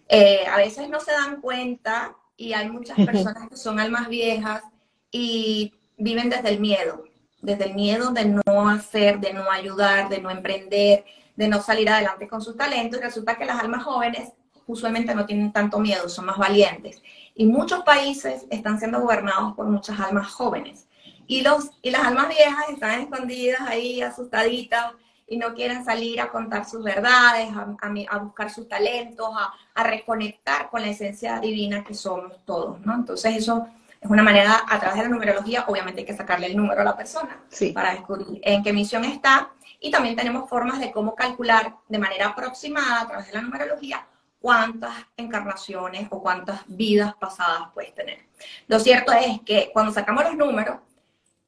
eh, 0.08 0.44
a 0.46 0.56
veces 0.58 0.88
no 0.88 1.00
se 1.00 1.12
dan 1.12 1.40
cuenta 1.40 2.14
y 2.36 2.52
hay 2.52 2.68
muchas 2.70 2.96
personas 3.04 3.48
que 3.48 3.56
son 3.56 3.80
almas 3.80 4.08
viejas 4.08 4.62
y 5.10 5.72
viven 5.96 6.30
desde 6.30 6.50
el 6.50 6.60
miedo, 6.60 7.04
desde 7.40 7.64
el 7.64 7.74
miedo 7.74 8.10
de 8.10 8.26
no 8.26 8.68
hacer, 8.68 9.18
de 9.20 9.32
no 9.32 9.50
ayudar, 9.50 10.08
de 10.08 10.20
no 10.20 10.30
emprender, 10.30 11.04
de 11.34 11.48
no 11.48 11.60
salir 11.62 11.88
adelante 11.88 12.28
con 12.28 12.40
sus 12.42 12.56
talentos. 12.56 13.00
Y 13.00 13.02
resulta 13.02 13.36
que 13.36 13.44
las 13.44 13.60
almas 13.60 13.82
jóvenes 13.82 14.32
usualmente 14.66 15.14
no 15.14 15.26
tienen 15.26 15.52
tanto 15.52 15.78
miedo, 15.78 16.08
son 16.08 16.26
más 16.26 16.38
valientes. 16.38 17.02
Y 17.34 17.46
muchos 17.46 17.82
países 17.84 18.46
están 18.50 18.78
siendo 18.78 19.00
gobernados 19.00 19.54
por 19.54 19.66
muchas 19.66 19.98
almas 20.00 20.30
jóvenes. 20.32 20.88
Y, 21.26 21.40
los, 21.40 21.70
y 21.80 21.90
las 21.90 22.04
almas 22.04 22.28
viejas 22.28 22.68
están 22.68 23.00
escondidas 23.00 23.60
ahí, 23.62 24.02
asustaditas, 24.02 24.92
y 25.32 25.38
no 25.38 25.54
quieren 25.54 25.82
salir 25.82 26.20
a 26.20 26.28
contar 26.28 26.68
sus 26.68 26.84
verdades, 26.84 27.48
a, 27.54 28.18
buscar 28.18 28.50
sus 28.50 28.68
talentos, 28.68 29.30
a, 29.74 29.82
reconectar 29.82 30.68
con 30.68 30.82
la 30.82 30.88
esencia 30.88 31.40
divina 31.40 31.82
que 31.84 31.94
somos 31.94 32.44
todos, 32.44 32.80
¿no? 32.84 32.94
Entonces 32.94 33.36
eso 33.36 33.66
es 33.98 34.10
una 34.10 34.22
manera, 34.22 34.62
a 34.68 34.78
través 34.78 34.98
de 34.98 35.04
la 35.04 35.08
numerología, 35.08 35.64
obviamente 35.68 36.00
hay 36.00 36.06
que 36.06 36.16
sacarle 36.16 36.48
el 36.48 36.56
número 36.56 36.82
a 36.82 36.84
la 36.84 36.96
persona 36.96 37.40
para 37.72 37.92
descubrir 37.92 38.40
en 38.42 38.62
qué 38.62 38.72
misión 38.74 39.04
está. 39.04 39.52
Y 39.80 39.90
también 39.90 40.16
tenemos 40.16 40.50
formas 40.50 40.78
de 40.80 40.92
cómo 40.92 41.14
calcular 41.14 41.76
de 41.88 41.98
manera 41.98 42.28
aproximada 42.28 43.00
a 43.00 43.06
través 43.06 43.28
de 43.28 43.32
la 43.32 43.42
numerología 43.42 44.06
cuántas 44.42 44.92
encarnaciones 45.16 46.08
o 46.10 46.20
cuántas 46.20 46.60
vidas 46.66 47.14
pasadas 47.14 47.68
puedes 47.72 47.94
tener. 47.94 48.18
Lo 48.66 48.80
cierto 48.80 49.12
es 49.12 49.40
que 49.46 49.70
cuando 49.72 49.92
sacamos 49.92 50.24
los 50.24 50.36
números 50.36 50.78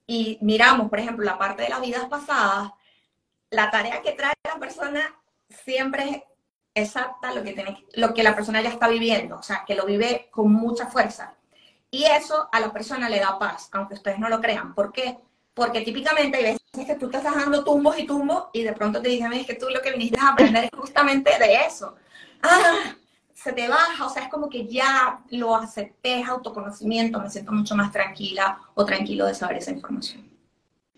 y 0.07 0.39
miramos, 0.41 0.89
por 0.89 1.01
ejemplo, 1.01 1.25
la 1.25 1.37
parte 1.37 1.65
de 1.65 1.69
las 1.69 1.81
vidas 1.81 2.07
pasadas, 2.07 2.71
la 3.51 3.71
tarea 3.71 4.01
que 4.01 4.13
trae 4.13 4.33
la 4.45 4.61
persona 4.61 5.15
siempre 5.49 6.09
es 6.09 6.23
exacta 6.75 7.35
lo 7.35 7.43
que, 7.43 7.53
tiene, 7.53 7.85
lo 7.95 8.15
que 8.15 8.23
la 8.23 8.35
persona 8.35 8.63
ya 8.63 8.71
está 8.71 8.89
viviendo, 8.89 9.37
o 9.37 9.43
sea, 9.43 9.65
que 9.67 9.75
lo 9.75 9.85
vive 9.87 10.29
con 10.31 10.53
mucha 10.53 10.87
fuerza. 10.87 11.35
Y 11.91 12.05
eso 12.05 12.49
a 12.51 12.61
la 12.61 12.73
persona 12.73 13.09
le 13.09 13.21
da 13.21 13.39
paz, 13.39 13.69
aunque 13.73 13.95
ustedes 13.95 14.19
no 14.19 14.29
lo 14.29 14.41
crean. 14.41 14.75
¿Por 14.75 14.93
qué? 14.93 15.19
Porque 15.53 15.83
típicamente 15.83 16.39
hay 16.39 16.45
veces 16.73 16.87
que 16.87 16.95
tú 16.97 17.07
estás 17.07 17.25
dando 17.25 17.65
tumbos 17.65 17.99
y 17.99 18.07
tumbos 18.07 18.47
y 18.53 18.63
de 18.63 18.73
pronto 18.73 19.01
te 19.03 19.09
dicen, 19.09 19.33
es 19.33 19.47
que 19.47 19.55
tú 19.55 19.69
lo 19.69 19.81
que 19.81 19.93
viniste 19.93 20.19
a 20.21 20.31
aprender 20.31 20.65
es 20.65 20.71
justamente 20.77 21.39
de 21.39 21.55
eso 21.67 21.97
ah, 22.45 22.97
se 23.35 23.53
te 23.53 23.69
baja, 23.69 24.07
o 24.07 24.09
sea, 24.09 24.23
es 24.23 24.29
como 24.31 24.49
que 24.49 24.67
ya 24.67 25.21
lo 25.31 25.55
acepté, 25.55 26.21
es 26.21 26.29
autoconocimiento, 26.29 27.21
me 27.21 27.29
siento 27.29 27.53
mucho 27.53 27.75
más 27.75 27.93
tranquila 27.93 28.59
o 28.75 28.87
tranquilo 28.87 29.27
de 29.27 29.35
saber 29.35 29.59
esa 29.59 29.73
información. 29.73 30.31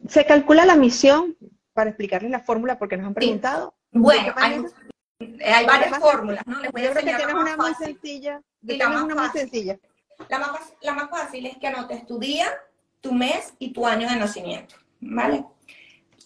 ¿Se 0.08 0.24
calcula 0.24 0.64
la 0.64 0.76
misión? 0.76 1.36
Para 1.72 1.90
explicarles 1.90 2.30
la 2.30 2.40
fórmula, 2.40 2.78
porque 2.78 2.96
nos 2.96 3.06
han 3.06 3.14
preguntado. 3.14 3.74
Bueno, 3.90 4.32
hay, 4.36 5.66
varias 5.66 5.98
fórmulas, 5.98 6.46
¿no? 6.46 6.60
Les 6.60 6.70
voy 6.70 6.84
a 6.84 6.90
creo 6.92 7.04
que 7.04 7.14
tienes 7.14 7.34
una 7.34 7.56
muy 7.56 7.74
sencilla. 7.74 8.40
Tienes 8.64 8.86
una 8.86 9.14
muy 9.14 9.28
sencilla. 9.30 9.78
La 10.28 10.38
más, 10.38 10.74
la 10.80 10.92
más 10.92 11.10
fácil 11.10 11.46
es 11.46 11.58
que 11.58 11.66
anotes 11.66 12.06
tu 12.06 12.18
día, 12.18 12.46
tu 13.00 13.12
mes 13.12 13.52
y 13.58 13.72
tu 13.72 13.86
año 13.86 14.08
de 14.08 14.16
nacimiento, 14.16 14.76
¿vale? 15.00 15.44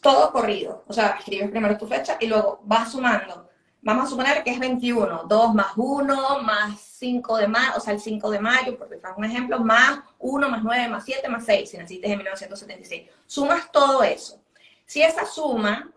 Todo 0.01 0.33
corrido. 0.33 0.85
O 0.87 0.93
sea, 0.93 1.17
escribes 1.19 1.51
primero 1.51 1.77
tu 1.77 1.87
fecha 1.87 2.17
y 2.21 2.27
luego 2.27 2.61
vas 2.65 2.93
sumando 2.93 3.50
vamos 3.83 4.05
a 4.07 4.11
suponer 4.11 4.43
que 4.43 4.51
es 4.51 4.59
21, 4.59 5.25
2 5.29 5.55
más 5.55 5.73
1, 5.77 6.43
más 6.43 6.81
5 6.81 7.37
de 7.39 7.49
mayo, 7.49 7.73
o 7.77 7.81
sea, 7.81 7.95
el 7.95 8.01
5 8.01 8.31
de 8.31 8.41
mayo, 8.41 8.79
por 8.79 8.89
decir 8.89 9.05
un 9.17 9.25
ejemplo, 9.25 9.59
más 9.61 10.01
1, 10.19 10.49
más 10.49 10.63
9, 10.63 10.89
más 10.89 11.05
7, 11.05 11.29
más 11.29 11.45
6, 11.45 11.71
si 11.71 11.79
naciste 11.79 12.07
en 12.11 12.19
1976. 12.19 13.11
Sumas 13.27 13.71
todo 13.73 14.03
eso. 14.03 14.41
Si 14.87 15.03
esa 15.03 15.25
suma 15.25 15.91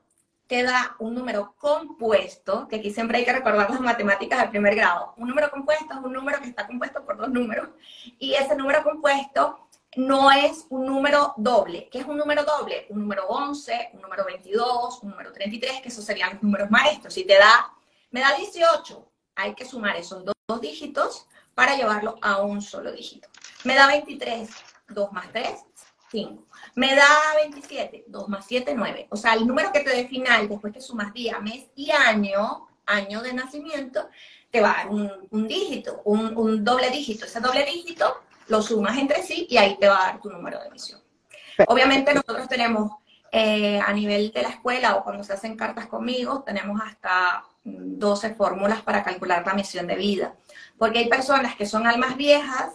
que 0.48 0.64
da 0.64 0.96
un 1.00 1.16
número 1.16 1.56
compuesto, 1.58 2.68
que 2.68 2.76
aquí 2.78 2.92
siempre 2.92 3.18
hay 3.18 3.26
que 3.26 3.34
recordar 3.34 3.70
las 3.70 3.80
matemáticas 3.80 4.40
del 4.40 4.50
primer 4.50 4.76
grado. 4.76 5.14
Un 5.18 5.30
número 5.30 5.50
compuesto 5.50 5.94
es 5.94 6.00
un 6.00 6.14
número 6.14 6.40
que 6.42 6.50
está 6.50 6.68
compuesto 6.68 7.04
por 7.04 7.18
dos 7.18 7.30
números 7.30 7.70
y 8.20 8.34
ese 8.34 8.56
número 8.56 8.84
compuesto 8.84 9.63
no 9.96 10.32
es 10.32 10.66
un 10.70 10.86
número 10.86 11.34
doble. 11.38 11.90
¿Qué 11.92 12.00
es 12.00 12.06
un 12.06 12.18
número 12.18 12.44
doble? 12.44 12.88
Un 12.90 13.02
número 13.02 13.28
11, 13.28 13.92
un 13.94 14.02
número 14.02 14.26
22, 14.26 15.04
un 15.04 15.10
número 15.12 15.32
33, 15.32 15.82
que 15.82 15.90
esos 15.90 16.06
serían 16.06 16.34
los 16.34 16.44
números 16.44 16.70
maestros. 16.72 17.14
Si 17.14 17.26
te 17.26 17.38
da, 17.38 17.74
me 18.12 18.22
da 18.22 18.36
18, 18.36 19.08
hay 19.36 19.54
que 19.56 19.66
sumar 19.66 19.96
esos 19.96 20.24
dos, 20.24 20.36
dos 20.48 20.62
dígitos 20.62 21.28
para 21.56 21.76
llevarlo 21.76 22.18
a 22.22 22.42
un 22.42 22.62
solo 22.62 22.92
dígito. 22.92 23.30
Me 23.64 23.76
da 23.76 23.88
23, 23.88 24.50
2 24.90 25.12
más 25.12 25.32
3, 25.32 25.60
5. 26.12 26.48
Me 26.76 26.96
da 26.96 27.08
27, 27.36 28.06
2 28.08 28.30
más 28.30 28.46
7, 28.46 28.74
9. 28.76 29.08
O 29.10 29.18
sea, 29.18 29.34
el 29.34 29.48
número 29.48 29.72
que 29.72 29.82
te 29.82 29.90
dé 29.90 30.08
final, 30.08 30.50
después 30.50 30.74
que 30.74 30.82
sumas 30.82 31.14
día, 31.14 31.40
mes 31.40 31.66
y 31.76 31.92
año, 31.92 32.68
año 32.86 33.22
de 33.22 33.34
nacimiento, 33.34 34.10
te 34.50 34.62
va 34.62 34.72
a 34.72 34.78
dar 34.78 34.90
un, 34.90 35.48
dígito, 35.48 36.02
un, 36.06 36.36
un, 36.38 36.64
doble 36.64 36.90
dígito. 36.90 37.26
Ese 37.26 37.40
doble 37.40 37.66
dígito 37.66 38.22
lo 38.48 38.62
sumas 38.62 38.98
entre 38.98 39.24
sí 39.24 39.48
y 39.50 39.58
ahí 39.58 39.78
te 39.80 39.88
va 39.88 40.02
a 40.02 40.06
dar 40.12 40.22
tu 40.22 40.30
número 40.30 40.60
de 40.60 40.68
emisión. 40.68 41.02
Obviamente 41.68 42.14
nosotros 42.14 42.48
tenemos 42.48 42.92
eh, 43.32 43.80
a 43.80 43.92
nivel 43.94 44.32
de 44.32 44.44
la 44.44 44.50
escuela 44.50 44.96
o 44.96 45.04
cuando 45.04 45.24
se 45.24 45.34
hacen 45.34 45.56
cartas 45.56 45.88
conmigo, 45.88 46.44
tenemos 46.44 46.80
hasta 46.82 47.44
12 47.64 48.36
fórmulas 48.36 48.82
para 48.82 49.04
calcular 49.04 49.46
la 49.46 49.54
misión 49.54 49.88
de 49.88 49.96
vida. 49.96 50.36
Porque 50.78 51.00
hay 51.00 51.10
personas 51.10 51.56
que 51.56 51.66
son 51.66 51.88
almas 51.88 52.18
viejas 52.18 52.74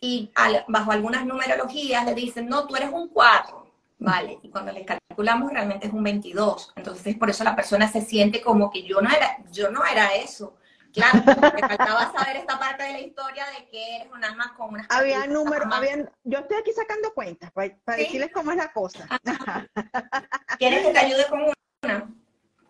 y 0.00 0.30
bajo 0.68 0.92
algunas 0.92 1.24
numerologías 1.24 2.04
le 2.04 2.14
dicen, 2.14 2.48
no, 2.48 2.66
tú 2.66 2.76
eres 2.76 2.90
un 2.92 3.08
4, 3.08 3.72
¿vale? 4.00 4.38
Y 4.42 4.48
cuando 4.48 4.72
le 4.72 4.84
calculamos 4.84 5.52
realmente 5.52 5.86
es 5.86 5.92
un 5.92 6.02
22. 6.02 6.72
Entonces, 6.76 7.16
por 7.16 7.30
eso 7.30 7.44
la 7.44 7.56
persona 7.56 7.90
se 7.90 8.00
siente 8.00 8.42
como 8.42 8.70
que 8.70 8.82
yo 8.82 9.00
no 9.00 9.10
era, 9.10 9.38
yo 9.52 9.70
no 9.70 9.84
era 9.84 10.14
eso. 10.14 10.56
Claro, 10.92 11.22
me 11.24 11.60
faltaba 11.60 12.12
saber 12.12 12.36
esta 12.36 12.58
parte 12.58 12.82
de 12.84 12.92
la 12.92 13.00
historia 13.00 13.44
de 13.58 13.68
que 13.68 13.96
eres 13.96 14.12
un 14.12 14.22
alma 14.22 14.54
con 14.56 14.74
unas 14.74 14.86
Había 14.90 15.26
números, 15.26 15.66
habían, 15.72 16.10
yo 16.24 16.40
estoy 16.40 16.58
aquí 16.58 16.72
sacando 16.72 17.12
cuentas 17.14 17.50
para, 17.52 17.74
decirles 17.96 18.30
cómo 18.32 18.50
es 18.50 18.58
la 18.58 18.72
cosa. 18.72 19.08
¿Quieres 20.58 20.86
que 20.86 20.92
te 20.92 20.98
ayude 20.98 21.26
con 21.28 21.40
una? 21.82 22.14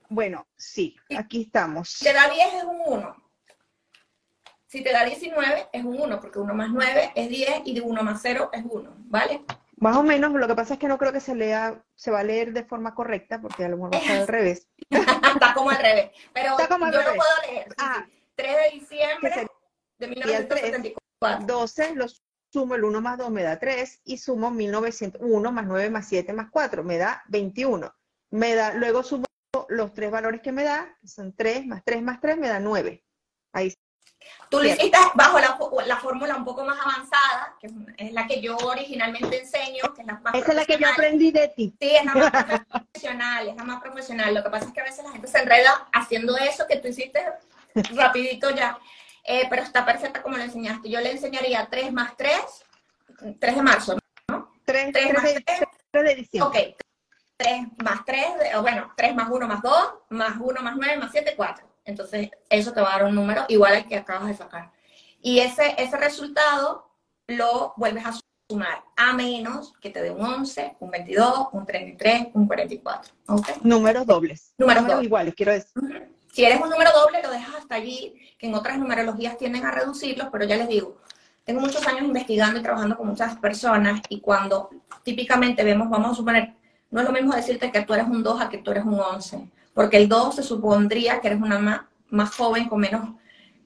Bueno, 0.09 0.47
sí, 0.57 0.97
aquí 1.17 1.43
estamos. 1.43 1.89
Si 1.91 2.05
te 2.05 2.13
da 2.13 2.29
10 2.29 2.55
es 2.55 2.65
un 2.65 2.81
1. 2.87 3.17
Si 4.67 4.83
te 4.83 4.93
da 4.93 5.05
19 5.05 5.69
es 5.73 5.85
un 5.85 6.01
1, 6.01 6.21
porque 6.21 6.39
1 6.39 6.55
más 6.55 6.71
9 6.71 7.13
es 7.15 7.29
10 7.29 7.63
y 7.65 7.75
de 7.75 7.81
1 7.81 8.03
más 8.03 8.21
0 8.23 8.51
es 8.53 8.63
1, 8.65 8.95
¿vale? 9.07 9.45
Más 9.77 9.97
o 9.97 10.03
menos, 10.03 10.33
lo 10.33 10.47
que 10.47 10.55
pasa 10.55 10.75
es 10.75 10.81
que 10.81 10.87
no 10.87 10.97
creo 10.97 11.13
que 11.13 11.21
se 11.21 11.35
lea, 11.35 11.83
se 11.97 12.11
va 12.11 12.21
a 12.21 12.25
leer 12.25 12.53
de 12.53 12.65
forma 12.65 12.95
correcta, 12.95 13.41
porque 13.41 13.65
a 13.65 13.69
lo 13.69 13.77
mejor 13.77 13.95
va 13.95 13.99
a 13.99 14.01
estar 14.01 14.17
al 14.21 14.29
revés. 14.29 14.69
Está 15.35 15.55
como 15.55 15.71
al 15.71 15.79
revés. 15.79 16.11
Pero 16.33 16.57
yo 16.59 16.79
lo 16.79 17.15
puedo 17.15 17.43
leer. 17.47 17.75
Ah, 17.79 18.07
3 18.35 18.57
de 18.57 18.79
diciembre 18.79 19.47
de 19.99 20.07
1974. 20.09 21.47
12, 21.47 21.95
lo 21.95 22.07
sumo 22.53 22.75
el 22.75 22.85
1 22.85 23.01
más 23.01 23.19
2 23.19 23.31
me 23.31 23.43
da 23.43 23.59
3 23.59 24.03
y 24.05 24.19
sumo 24.19 24.51
1901 24.51 25.53
más 25.53 25.67
9 25.67 25.91
más 25.91 26.09
7 26.09 26.33
más 26.33 26.51
4 26.51 26.85
me 26.85 26.99
da 26.99 27.23
21. 27.29 27.95
Me 28.31 28.55
da, 28.55 28.75
luego 28.75 29.03
sumo 29.03 29.25
los 29.69 29.93
tres 29.93 30.11
valores 30.11 30.41
que 30.41 30.53
me 30.53 30.65
da, 30.65 30.97
que 31.01 31.09
son 31.09 31.35
3 31.35 31.67
más 31.67 31.83
3 31.85 32.03
más 32.03 32.21
3, 32.21 32.39
me 32.39 32.49
da 32.49 32.61
9. 32.61 33.05
Ahí 33.53 33.73
Tú 34.49 34.59
lo 34.59 34.67
hiciste 34.67 34.99
bajo 35.15 35.39
la, 35.41 35.59
la, 35.87 35.97
fórmula 35.97 36.37
un 36.37 36.45
poco 36.45 36.63
más 36.63 36.79
avanzada, 36.79 37.57
que 37.59 37.71
es 37.97 38.13
la 38.13 38.27
que 38.27 38.43
yo 38.43 38.55
originalmente 38.59 39.41
enseño, 39.41 39.95
que 39.95 40.03
es 40.03 40.07
la 40.07 40.21
más 40.21 40.35
Esa 40.35 40.51
es 40.51 40.55
la 40.55 40.65
que 40.67 40.77
yo 40.77 40.89
aprendí 40.89 41.33
de 41.33 41.49
ti. 41.49 41.75
Sí, 41.81 41.97
es 41.97 42.05
la 42.05 42.15
más 42.15 42.67
profesional, 42.69 43.49
es 43.49 43.57
la 43.57 43.65
más 43.65 43.81
profesional. 43.81 44.35
Lo 44.35 44.43
que 44.43 44.51
pasa 44.51 44.67
es 44.67 44.73
que 44.73 44.81
a 44.83 44.85
veces 44.85 45.05
la 45.05 45.13
gente 45.13 45.27
se 45.27 45.39
enreda 45.39 45.89
haciendo 45.93 46.37
eso 46.37 46.67
que 46.69 46.77
tú 46.77 46.89
hiciste 46.89 47.25
rapidito 47.95 48.51
ya. 48.51 48.79
Eh, 49.25 49.47
pero 49.49 49.63
está 49.63 49.87
perfecta 49.87 50.23
como 50.23 50.37
lo 50.37 50.43
enseñaste. 50.43 50.91
Yo 50.91 51.01
le 51.01 51.13
enseñaría 51.13 51.67
3 51.71 51.93
más 51.93 52.17
3, 52.17 52.35
3 53.41 53.57
de 53.57 53.63
marzo, 53.63 53.97
¿no? 54.29 54.53
3, 54.67 54.93
3 54.93 55.15
más 55.15 55.23
3, 55.23 55.45
3 55.91 56.05
de 56.05 56.15
diciembre. 56.15 56.75
Ok, 56.75 56.85
3 57.39 57.63
más 57.83 58.05
3, 58.05 58.27
o 58.57 58.63
bueno, 58.63 58.93
3 58.97 59.15
más 59.15 59.31
1 59.31 59.49
más 59.49 59.63
2, 59.63 59.95
más 60.11 60.37
1 60.39 60.63
más 60.63 60.77
9 60.77 60.97
más 60.99 61.11
7, 61.11 61.35
4. 61.37 61.72
Entonces, 61.85 62.31
eso 62.49 62.73
te 62.73 62.81
va 62.81 62.95
a 62.95 62.99
dar 62.99 63.09
un 63.09 63.15
número 63.15 63.45
igual 63.49 63.75
al 63.75 63.89
que 63.89 63.97
acabas 63.97 64.29
de 64.29 64.35
sacar. 64.35 64.71
Y 65.21 65.41
ese, 65.41 65.75
ese 65.79 65.97
resultado 65.97 66.91
lo 67.27 67.75
vuelves 67.77 68.05
a 68.07 68.13
sumar, 68.49 68.83
a 68.97 69.13
menos 69.13 69.73
que 69.81 69.91
te 69.91 70.03
dé 70.03 70.11
un 70.11 70.25
11, 70.25 70.77
un 70.81 70.91
22, 70.91 71.49
un 71.53 71.67
33, 71.67 72.29
un 72.35 72.47
44. 72.47 73.13
¿okay? 73.29 73.55
Números 73.63 74.07
dobles. 74.07 74.55
Números, 74.59 74.87
dobles. 74.87 75.05
iguales, 75.05 75.35
quiero 75.35 75.53
decir. 75.53 75.73
Si 76.33 76.45
eres 76.45 76.61
un 76.61 76.71
número 76.71 76.91
doble, 76.93 77.23
lo 77.23 77.31
dejas 77.31 77.57
hasta 77.57 77.75
allí, 77.75 78.15
que 78.39 78.47
en 78.47 78.55
otras 78.55 78.79
numerologías 78.79 79.37
tienden 79.37 79.65
a 79.67 79.71
reducirlos, 79.71 80.29
pero 80.33 80.45
ya 80.45 80.57
les 80.57 80.69
digo, 80.69 80.99
tengo 81.45 81.61
muchos 81.61 81.87
años 81.87 82.03
investigando 82.03 82.59
y 82.59 82.63
trabajando 82.63 82.97
con 82.97 83.09
muchas 83.09 83.37
personas 83.37 84.01
y 84.09 84.21
cuando 84.21 84.71
típicamente 85.03 85.65
vemos, 85.65 85.91
vamos 85.91 86.13
a 86.13 86.15
suponer, 86.15 86.55
no 86.91 87.01
es 87.01 87.07
lo 87.07 87.13
mismo 87.13 87.35
decirte 87.35 87.71
que 87.71 87.83
tú 87.83 87.95
eres 87.95 88.07
un 88.07 88.23
2 88.23 88.41
a 88.41 88.49
que 88.49 88.59
tú 88.59 88.71
eres 88.71 88.85
un 88.85 88.99
11, 88.99 89.49
porque 89.75 89.97
el 89.97 90.09
2 90.09 90.37
se 90.37 90.43
supondría 90.43 91.21
que 91.21 91.29
eres 91.29 91.41
una 91.41 91.59
más, 91.59 91.81
más 92.11 92.35
joven 92.35 92.69
con 92.69 92.81
menos 92.81 93.11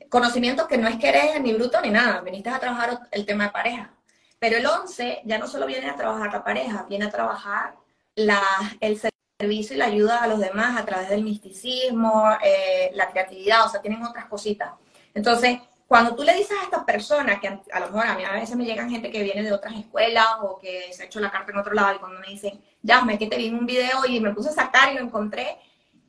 conocimientos, 0.08 0.66
que 0.66 0.78
no 0.78 0.88
es 0.88 0.96
que 0.96 1.08
eres 1.08 1.40
ni 1.40 1.52
bruto 1.52 1.80
ni 1.80 1.90
nada, 1.90 2.20
viniste 2.20 2.48
a 2.48 2.58
trabajar 2.58 3.08
el 3.10 3.26
tema 3.26 3.44
de 3.44 3.50
pareja. 3.50 3.92
Pero 4.38 4.58
el 4.58 4.66
11 4.66 5.22
ya 5.24 5.38
no 5.38 5.46
solo 5.46 5.66
viene 5.66 5.88
a 5.88 5.96
trabajar 5.96 6.32
la 6.32 6.44
pareja, 6.44 6.86
viene 6.88 7.06
a 7.06 7.10
trabajar 7.10 7.74
la, 8.14 8.40
el 8.80 9.00
servicio 9.38 9.76
y 9.76 9.78
la 9.78 9.86
ayuda 9.86 10.22
a 10.22 10.26
los 10.26 10.38
demás 10.38 10.80
a 10.80 10.84
través 10.84 11.08
del 11.08 11.22
misticismo, 11.22 12.28
eh, 12.42 12.90
la 12.94 13.10
creatividad, 13.10 13.66
o 13.66 13.68
sea, 13.68 13.80
tienen 13.80 14.02
otras 14.04 14.26
cositas. 14.26 14.72
Entonces, 15.14 15.58
cuando 15.86 16.16
tú 16.16 16.24
le 16.24 16.34
dices 16.34 16.56
a 16.60 16.64
esta 16.64 16.84
persona, 16.84 17.38
que 17.38 17.48
a 17.48 17.80
lo 17.80 17.86
mejor 17.86 18.06
a 18.06 18.16
mí 18.16 18.24
a 18.24 18.32
veces 18.32 18.56
me 18.56 18.64
llegan 18.64 18.90
gente 18.90 19.10
que 19.10 19.22
viene 19.22 19.42
de 19.42 19.52
otras 19.52 19.74
escuelas 19.74 20.26
o 20.42 20.58
que 20.58 20.92
se 20.92 21.02
ha 21.02 21.06
hecho 21.06 21.20
la 21.20 21.30
carta 21.30 21.52
en 21.52 21.58
otro 21.58 21.74
lado 21.74 21.94
y 21.94 21.98
cuando 21.98 22.18
me 22.18 22.26
dicen, 22.26 22.60
ya, 22.82 23.02
me 23.02 23.18
que 23.18 23.28
te 23.28 23.36
vi 23.36 23.50
un 23.50 23.66
video 23.66 24.04
y 24.06 24.18
me 24.20 24.34
puse 24.34 24.48
a 24.48 24.52
sacar 24.52 24.92
y 24.92 24.96
lo 24.96 25.00
encontré, 25.00 25.58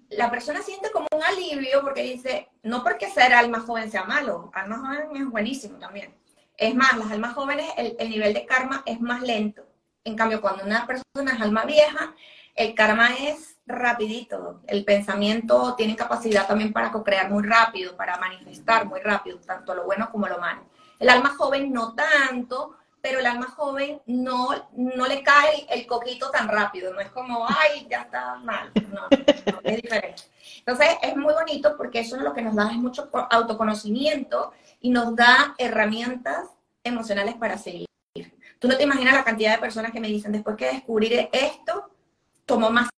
la 0.10 0.30
persona 0.32 0.62
siente 0.62 0.92
como 0.92 1.08
un 1.12 1.24
alivio 1.24 1.82
porque 1.82 2.04
dice, 2.04 2.50
no 2.64 2.84
porque 2.84 3.10
ser 3.10 3.34
alma 3.34 3.60
joven 3.60 3.92
sea 3.92 4.04
malo, 4.06 4.52
alma 4.54 4.78
joven 4.78 5.22
es 5.22 5.30
buenísimo 5.30 5.78
también. 5.80 6.16
Es 6.56 6.74
más, 6.74 6.98
las 6.98 7.12
almas 7.12 7.34
jóvenes, 7.34 7.68
el, 7.78 7.96
el 8.00 8.10
nivel 8.10 8.34
de 8.34 8.46
karma 8.46 8.84
es 8.86 9.00
más 9.00 9.22
lento. 9.22 9.64
En 10.04 10.16
cambio, 10.16 10.42
cuando 10.42 10.64
una 10.64 10.88
persona 10.88 11.34
es 11.34 11.42
alma 11.42 11.66
vieja, 11.66 12.16
el 12.56 12.74
karma 12.74 13.10
es 13.14 13.58
rapidito. 13.68 14.62
El 14.66 14.86
pensamiento 14.86 15.76
tiene 15.76 15.96
capacidad 15.96 16.48
también 16.48 16.74
para 16.74 16.92
co-crear 16.92 17.30
muy 17.30 17.44
rápido, 17.44 17.96
para 17.96 18.18
manifestar 18.18 18.86
muy 18.86 19.02
rápido, 19.02 19.40
tanto 19.40 19.76
lo 19.76 19.84
bueno 19.84 20.10
como 20.12 20.28
lo 20.28 20.40
malo. 20.40 20.66
El 20.98 21.10
alma 21.10 21.36
joven 21.38 21.72
no 21.72 21.94
tanto, 21.94 22.77
pero 23.02 23.20
el 23.20 23.26
alma 23.26 23.48
joven 23.48 24.02
no, 24.06 24.50
no 24.74 25.08
le 25.08 25.24
cae 25.24 25.66
el, 25.70 25.86
coquito 25.86 26.30
tan 26.30 26.48
rápido, 26.48 26.94
no 26.94 27.00
es 27.00 27.10
como, 27.10 27.46
ay, 27.48 27.88
ya 27.90 28.02
está 28.02 28.36
mal, 28.36 28.72
no, 28.92 29.08
es 29.64 29.82
diferente. 29.82 30.24
Entonces 30.60 30.88
es 31.02 31.16
muy 31.16 31.34
bonito 31.34 31.76
porque 31.78 32.00
eso 32.00 32.16
es 32.16 32.22
lo 32.22 32.34
que 32.34 32.42
nos 32.42 32.56
da 32.56 32.70
es 32.72 32.78
mucho 32.78 33.10
autoconocimiento 33.30 34.52
y 34.82 34.90
nos 34.90 35.16
da 35.16 35.56
herramientas 35.58 36.50
emocionales 36.84 37.36
para 37.36 37.58
seguir. 37.58 37.88
Tú 38.60 38.68
no 38.68 38.76
te 38.76 38.84
imaginas 38.84 39.14
la 39.14 39.24
cantidad 39.24 39.54
de 39.54 39.62
personas 39.62 39.92
que 39.92 40.00
me 40.00 40.08
dicen, 40.08 40.32
después 40.32 40.56
que 40.56 40.66
descubrir 40.66 41.30
esto, 41.32 41.92
tomó 42.46 42.70
más 42.70 42.90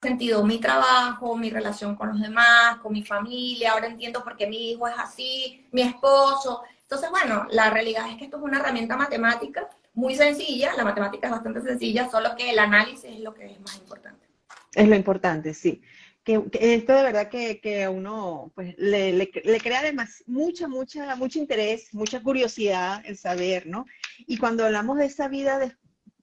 sentido 0.00 0.44
mi 0.44 0.58
trabajo, 0.58 1.36
mi 1.36 1.50
relación 1.50 1.94
con 1.96 2.10
los 2.10 2.20
demás, 2.20 2.76
con 2.76 2.92
mi 2.92 3.04
familia, 3.04 3.72
ahora 3.72 3.88
entiendo 3.88 4.24
por 4.24 4.36
qué 4.36 4.46
mi 4.46 4.70
hijo 4.70 4.88
es 4.88 4.94
así, 4.96 5.68
mi 5.72 5.82
esposo. 5.82 6.62
Entonces, 6.90 7.10
bueno, 7.10 7.46
la 7.52 7.70
realidad 7.70 8.10
es 8.10 8.16
que 8.16 8.24
esto 8.24 8.38
es 8.38 8.42
una 8.42 8.58
herramienta 8.58 8.96
matemática 8.96 9.68
muy 9.94 10.16
sencilla, 10.16 10.74
la 10.76 10.82
matemática 10.82 11.28
es 11.28 11.30
bastante 11.30 11.62
sencilla, 11.62 12.10
solo 12.10 12.34
que 12.36 12.50
el 12.50 12.58
análisis 12.58 13.04
es 13.04 13.20
lo 13.20 13.32
que 13.32 13.46
es 13.46 13.60
más 13.60 13.76
importante. 13.76 14.26
Es 14.74 14.88
lo 14.88 14.96
importante, 14.96 15.54
sí. 15.54 15.82
Que, 16.24 16.42
esto 16.52 16.92
de 16.92 17.02
verdad 17.04 17.28
que, 17.28 17.60
que 17.60 17.84
a 17.84 17.90
uno 17.90 18.50
pues, 18.56 18.74
le, 18.76 19.12
le, 19.12 19.30
crea 19.30 19.78
además 19.78 20.24
mucha, 20.26 20.66
mucha, 20.66 21.14
mucho 21.14 21.38
interés, 21.38 21.94
mucha 21.94 22.20
curiosidad 22.20 23.02
el 23.06 23.16
saber, 23.16 23.68
¿no? 23.68 23.86
Y 24.26 24.38
cuando 24.38 24.66
hablamos 24.66 24.98
de 24.98 25.06
esa 25.06 25.28
vida, 25.28 25.60
de 25.60 25.72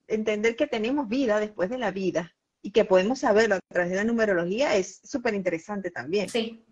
entender 0.09 0.57
que 0.57 0.67
tenemos 0.67 1.07
vida 1.07 1.39
después 1.39 1.69
de 1.69 1.77
la 1.77 1.91
vida 1.91 2.35
y 2.61 2.71
que 2.71 2.83
podemos 2.83 3.19
saberlo 3.19 3.55
a 3.55 3.59
través 3.69 3.91
de 3.91 3.95
la 3.95 4.03
numerología 4.03 4.75
es 4.75 4.99
súper 5.01 5.33
interesante 5.33 5.91
también. 5.91 6.27
Sí, 6.27 6.66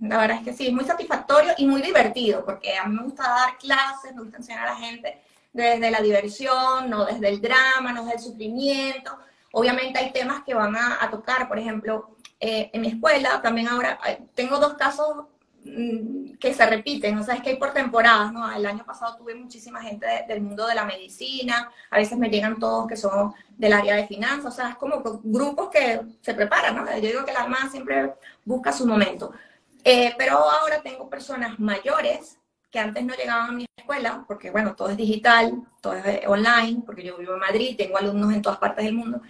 la 0.00 0.18
verdad 0.18 0.38
es 0.38 0.44
que 0.44 0.52
sí, 0.52 0.68
es 0.68 0.72
muy 0.72 0.84
satisfactorio 0.84 1.52
y 1.58 1.66
muy 1.66 1.82
divertido, 1.82 2.44
porque 2.44 2.76
a 2.76 2.86
mí 2.86 2.96
me 2.96 3.02
gusta 3.02 3.24
dar 3.24 3.58
clases, 3.58 4.14
me 4.14 4.22
gusta 4.22 4.36
enseñar 4.36 4.68
a 4.68 4.72
la 4.72 4.76
gente 4.76 5.20
desde 5.52 5.90
la 5.90 6.00
diversión, 6.00 6.88
no 6.88 7.04
desde 7.04 7.28
el 7.28 7.40
drama, 7.40 7.92
no 7.92 8.04
desde 8.04 8.16
el 8.16 8.22
sufrimiento. 8.22 9.18
Obviamente 9.52 9.98
hay 9.98 10.12
temas 10.12 10.42
que 10.44 10.54
van 10.54 10.76
a, 10.76 11.08
tocar, 11.10 11.48
por 11.48 11.58
ejemplo, 11.58 12.10
eh, 12.38 12.70
en 12.72 12.80
mi 12.80 12.88
escuela 12.88 13.42
también 13.42 13.66
ahora 13.66 13.98
tengo 14.34 14.58
dos 14.58 14.74
casos 14.74 15.24
mm, 15.64 16.34
que 16.38 16.54
se 16.54 16.66
repiten, 16.66 17.18
o 17.18 17.24
sea, 17.24 17.34
es 17.34 17.42
que 17.42 17.50
hay 17.50 17.56
por 17.56 17.72
temporadas, 17.72 18.32
¿no? 18.32 18.52
El 18.52 18.66
año 18.66 18.84
pasado 18.84 19.16
tuve 19.16 19.34
muchísima 19.34 19.82
gente 19.82 20.06
del 20.28 20.42
mundo 20.42 20.66
de 20.66 20.76
la 20.76 20.84
medicina, 20.84 21.72
a 21.90 21.96
veces 21.96 22.16
me 22.16 22.28
llegan 22.30 22.60
todos 22.60 22.86
que 22.86 22.96
son 22.96 23.34
del 23.56 23.72
área 23.72 23.96
de 23.96 24.06
finanzas, 24.06 24.52
o 24.52 24.56
sea, 24.56 24.70
es 24.70 24.76
como 24.76 25.02
grupos 25.24 25.70
que 25.70 26.02
se 26.20 26.34
preparan, 26.34 26.76
¿no? 26.76 26.84
Yo 26.94 27.08
digo 27.08 27.24
que 27.24 27.32
la 27.32 27.40
Armada 27.40 27.68
siempre 27.68 28.14
busca 28.44 28.72
su 28.72 28.86
momento. 28.86 29.32
Eh, 29.84 30.14
pero 30.18 30.38
ahora 30.38 30.82
tengo 30.82 31.08
personas 31.08 31.58
mayores 31.58 32.38
que 32.70 32.78
antes 32.78 33.04
no 33.04 33.14
llegaban 33.14 33.50
a 33.50 33.52
mi 33.52 33.66
escuela, 33.76 34.24
porque 34.26 34.50
bueno, 34.50 34.74
todo 34.74 34.90
es 34.90 34.96
digital, 34.96 35.62
todo 35.80 35.94
es 35.94 36.26
online, 36.26 36.82
porque 36.84 37.04
yo 37.04 37.16
vivo 37.16 37.34
en 37.34 37.40
Madrid, 37.40 37.76
tengo 37.76 37.96
alumnos 37.96 38.32
en 38.34 38.42
todas 38.42 38.58
partes 38.58 38.84
del 38.84 38.94
mundo, 38.94 39.22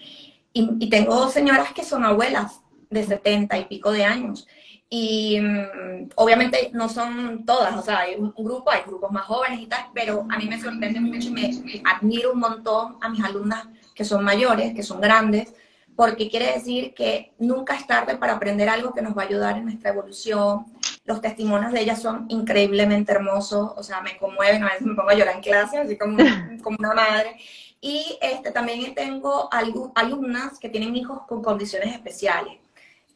y, 0.52 0.68
y 0.80 0.88
tengo 0.88 1.28
señoras 1.28 1.72
que 1.72 1.84
son 1.84 2.04
abuelas 2.04 2.60
de 2.90 3.04
70 3.04 3.58
y 3.58 3.64
pico 3.66 3.92
de 3.92 4.04
años. 4.04 4.46
Y 4.90 5.38
mm, 5.40 6.10
obviamente 6.14 6.70
no 6.72 6.88
son 6.88 7.44
todas, 7.44 7.76
o 7.76 7.82
sea, 7.82 8.00
hay 8.00 8.14
un, 8.14 8.32
grupo, 8.36 8.70
hay 8.70 8.82
grupos 8.86 9.12
más 9.12 9.26
jóvenes 9.26 9.60
y 9.60 9.66
tal, 9.66 9.86
pero 9.92 10.26
a 10.30 10.38
mí 10.38 10.46
me 10.46 10.60
sorprende 10.60 11.00
mucho 11.00 11.28
y 11.28 11.32
me, 11.32 11.82
admiro 11.84 12.32
un 12.32 12.40
montón 12.40 12.96
a 13.02 13.08
mis 13.10 13.22
alumnas 13.22 13.68
que 13.94 14.04
son 14.04 14.24
mayores, 14.24 14.74
que 14.74 14.82
son 14.82 15.00
grandes, 15.00 15.52
porque 15.98 16.30
quiere 16.30 16.52
decir 16.52 16.94
que 16.94 17.32
nunca 17.40 17.74
es 17.74 17.84
tarde 17.84 18.16
para 18.16 18.34
aprender 18.34 18.68
algo 18.68 18.92
que 18.92 19.02
nos 19.02 19.18
va 19.18 19.22
a 19.22 19.26
ayudar 19.26 19.56
en 19.56 19.64
nuestra 19.64 19.90
evolución. 19.90 20.66
Los 21.04 21.20
testimonios 21.20 21.72
de 21.72 21.80
ellas 21.80 22.00
son 22.00 22.26
increíblemente 22.28 23.10
hermosos, 23.10 23.72
o 23.74 23.82
sea, 23.82 24.00
me 24.00 24.16
conmueven, 24.16 24.62
a 24.62 24.66
veces 24.66 24.82
me 24.82 24.94
pongo 24.94 25.10
a 25.10 25.14
llorar 25.14 25.34
en 25.34 25.42
clase, 25.42 25.76
así 25.76 25.98
como, 25.98 26.18
como 26.62 26.76
una 26.78 26.94
madre. 26.94 27.36
Y 27.80 28.16
este, 28.22 28.52
también 28.52 28.94
tengo 28.94 29.48
alumnas 29.52 30.60
que 30.60 30.68
tienen 30.68 30.94
hijos 30.94 31.22
con 31.26 31.42
condiciones 31.42 31.92
especiales 31.92 32.58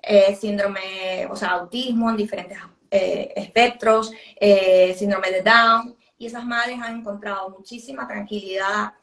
eh, 0.03 0.35
síndrome, 0.35 1.29
o 1.31 1.37
sea, 1.37 1.51
autismo 1.51 2.11
en 2.11 2.17
diferentes 2.17 2.59
eh, 2.91 3.33
espectros, 3.37 4.11
eh, 4.41 4.93
síndrome 4.99 5.31
de 5.31 5.43
Down, 5.43 5.97
y 6.19 6.27
esas 6.27 6.45
madres 6.45 6.81
han 6.83 6.99
encontrado 6.99 7.49
muchísima 7.51 8.09
tranquilidad, 8.09 8.95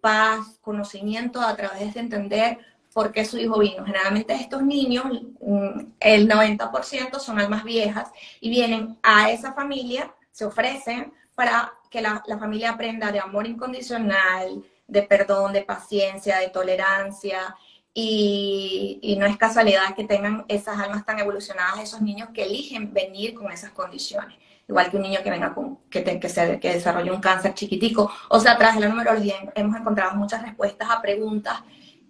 paz, 0.00 0.58
conocimiento 0.60 1.40
a 1.40 1.56
través 1.56 1.94
de 1.94 2.00
entender 2.00 2.71
por 2.92 3.12
qué 3.12 3.24
su 3.24 3.38
hijo 3.38 3.58
vino. 3.58 3.84
Generalmente 3.84 4.34
estos 4.34 4.62
niños, 4.62 5.04
mm, 5.40 5.80
el 6.00 6.28
90% 6.28 7.18
son 7.18 7.38
almas 7.38 7.64
viejas 7.64 8.10
y 8.40 8.50
vienen 8.50 8.98
a 9.02 9.30
esa 9.30 9.52
familia, 9.52 10.14
se 10.30 10.44
ofrecen 10.44 11.12
para 11.34 11.72
que 11.90 12.00
la, 12.00 12.22
la 12.26 12.38
familia 12.38 12.70
aprenda 12.70 13.12
de 13.12 13.20
amor 13.20 13.46
incondicional, 13.46 14.64
de 14.86 15.02
perdón, 15.02 15.52
de 15.52 15.62
paciencia, 15.62 16.38
de 16.38 16.48
tolerancia, 16.48 17.56
y, 17.94 19.16
no 19.18 19.26
es 19.26 19.36
casualidad 19.36 19.94
que 19.94 20.04
tengan 20.04 20.44
esas 20.48 20.78
almas 20.78 21.04
tan 21.04 21.18
evolucionadas, 21.18 21.80
esos 21.80 22.00
niños 22.00 22.30
que 22.32 22.44
eligen 22.44 22.92
venir 22.92 23.34
con 23.34 23.52
esas 23.52 23.70
condiciones. 23.70 24.38
Igual 24.68 24.90
que 24.90 24.96
un 24.96 25.02
niño 25.02 25.20
que 25.22 25.30
venga 25.30 25.54
con, 25.54 25.78
que, 25.90 26.02
que, 26.02 26.28
se, 26.28 26.58
que 26.58 26.72
desarrolle 26.72 27.10
un 27.10 27.20
cáncer 27.20 27.52
chiquitico. 27.52 28.10
O 28.30 28.40
sea, 28.40 28.54
de 28.56 28.80
la 28.80 28.88
numerología 28.88 29.34
hemos 29.54 29.78
encontrado 29.78 30.14
muchas 30.14 30.42
respuestas 30.42 30.88
a 30.90 31.02
preguntas 31.02 31.62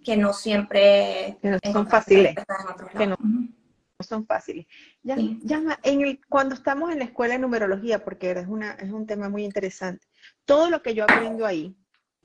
que 0.03 0.17
no 0.17 0.33
siempre 0.33 1.37
son 1.71 1.87
fáciles. 1.87 2.35
Que 2.97 3.07
no, 3.07 3.17
son 3.99 4.25
fáciles. 4.25 4.65
Ya, 5.01 5.15
en 5.83 6.01
el, 6.01 6.19
cuando 6.27 6.55
estamos 6.55 6.91
en 6.91 6.99
la 6.99 7.05
escuela 7.05 7.35
de 7.35 7.39
numerología, 7.39 8.03
porque 8.03 8.31
es, 8.31 8.47
una, 8.47 8.73
es 8.73 8.91
un 8.91 9.05
tema 9.07 9.29
muy 9.29 9.43
interesante, 9.45 10.05
todo 10.45 10.69
lo 10.69 10.81
que 10.81 10.93
yo 10.93 11.05
aprendo 11.05 11.45
ahí 11.45 11.75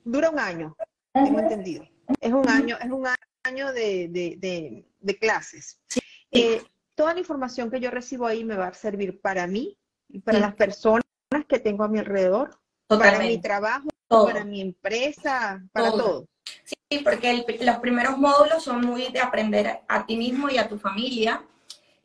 dura 0.03 0.29
un 0.29 0.39
año, 0.39 0.75
tengo 1.13 1.39
entendido. 1.39 1.87
Es 2.19 2.33
un 2.33 2.47
año, 2.49 2.77
es 2.81 2.89
un 2.89 3.07
año 3.07 3.15
año 3.43 3.71
de, 3.73 5.17
clases. 5.19 5.79
Eh, 6.31 6.61
toda 6.95 7.13
la 7.13 7.19
información 7.19 7.71
que 7.71 7.79
yo 7.79 7.91
recibo 7.91 8.27
ahí 8.27 8.43
me 8.43 8.55
va 8.55 8.67
a 8.67 8.73
servir 8.73 9.21
para 9.21 9.47
mí 9.47 9.77
y 10.07 10.19
para 10.19 10.39
las 10.39 10.55
personas 10.55 11.03
que 11.47 11.59
tengo 11.59 11.83
a 11.83 11.87
mi 11.87 11.99
alrededor, 11.99 12.59
para 12.87 13.19
mi 13.19 13.39
trabajo, 13.39 13.89
para 14.09 14.43
mi 14.43 14.61
empresa, 14.61 15.61
para 15.71 15.91
todo. 15.91 16.25
Sí, 16.63 16.99
porque 17.03 17.45
los 17.61 17.77
primeros 17.77 18.17
módulos 18.17 18.63
son 18.63 18.81
muy 18.81 19.07
de 19.11 19.19
aprender 19.19 19.81
a 19.87 20.05
ti 20.05 20.17
mismo 20.17 20.49
y 20.49 20.57
a 20.57 20.67
tu 20.67 20.77
familia. 20.77 21.43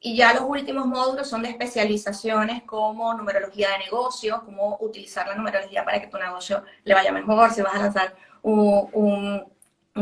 Y 0.00 0.16
ya 0.16 0.34
los 0.34 0.44
últimos 0.46 0.84
módulos 0.84 1.28
son 1.28 1.42
de 1.42 1.48
especializaciones 1.48 2.62
como 2.64 3.14
numerología 3.14 3.70
de 3.70 3.78
negocio, 3.78 4.42
cómo 4.44 4.76
utilizar 4.80 5.26
la 5.26 5.34
numerología 5.34 5.82
para 5.82 5.98
que 5.98 6.08
tu 6.08 6.18
negocio 6.18 6.62
le 6.84 6.92
vaya 6.92 7.10
mejor, 7.10 7.50
si 7.52 7.62
vas 7.62 7.74
a 7.74 7.78
lanzar 7.78 8.14
un, 8.42 8.90
un 8.92 9.53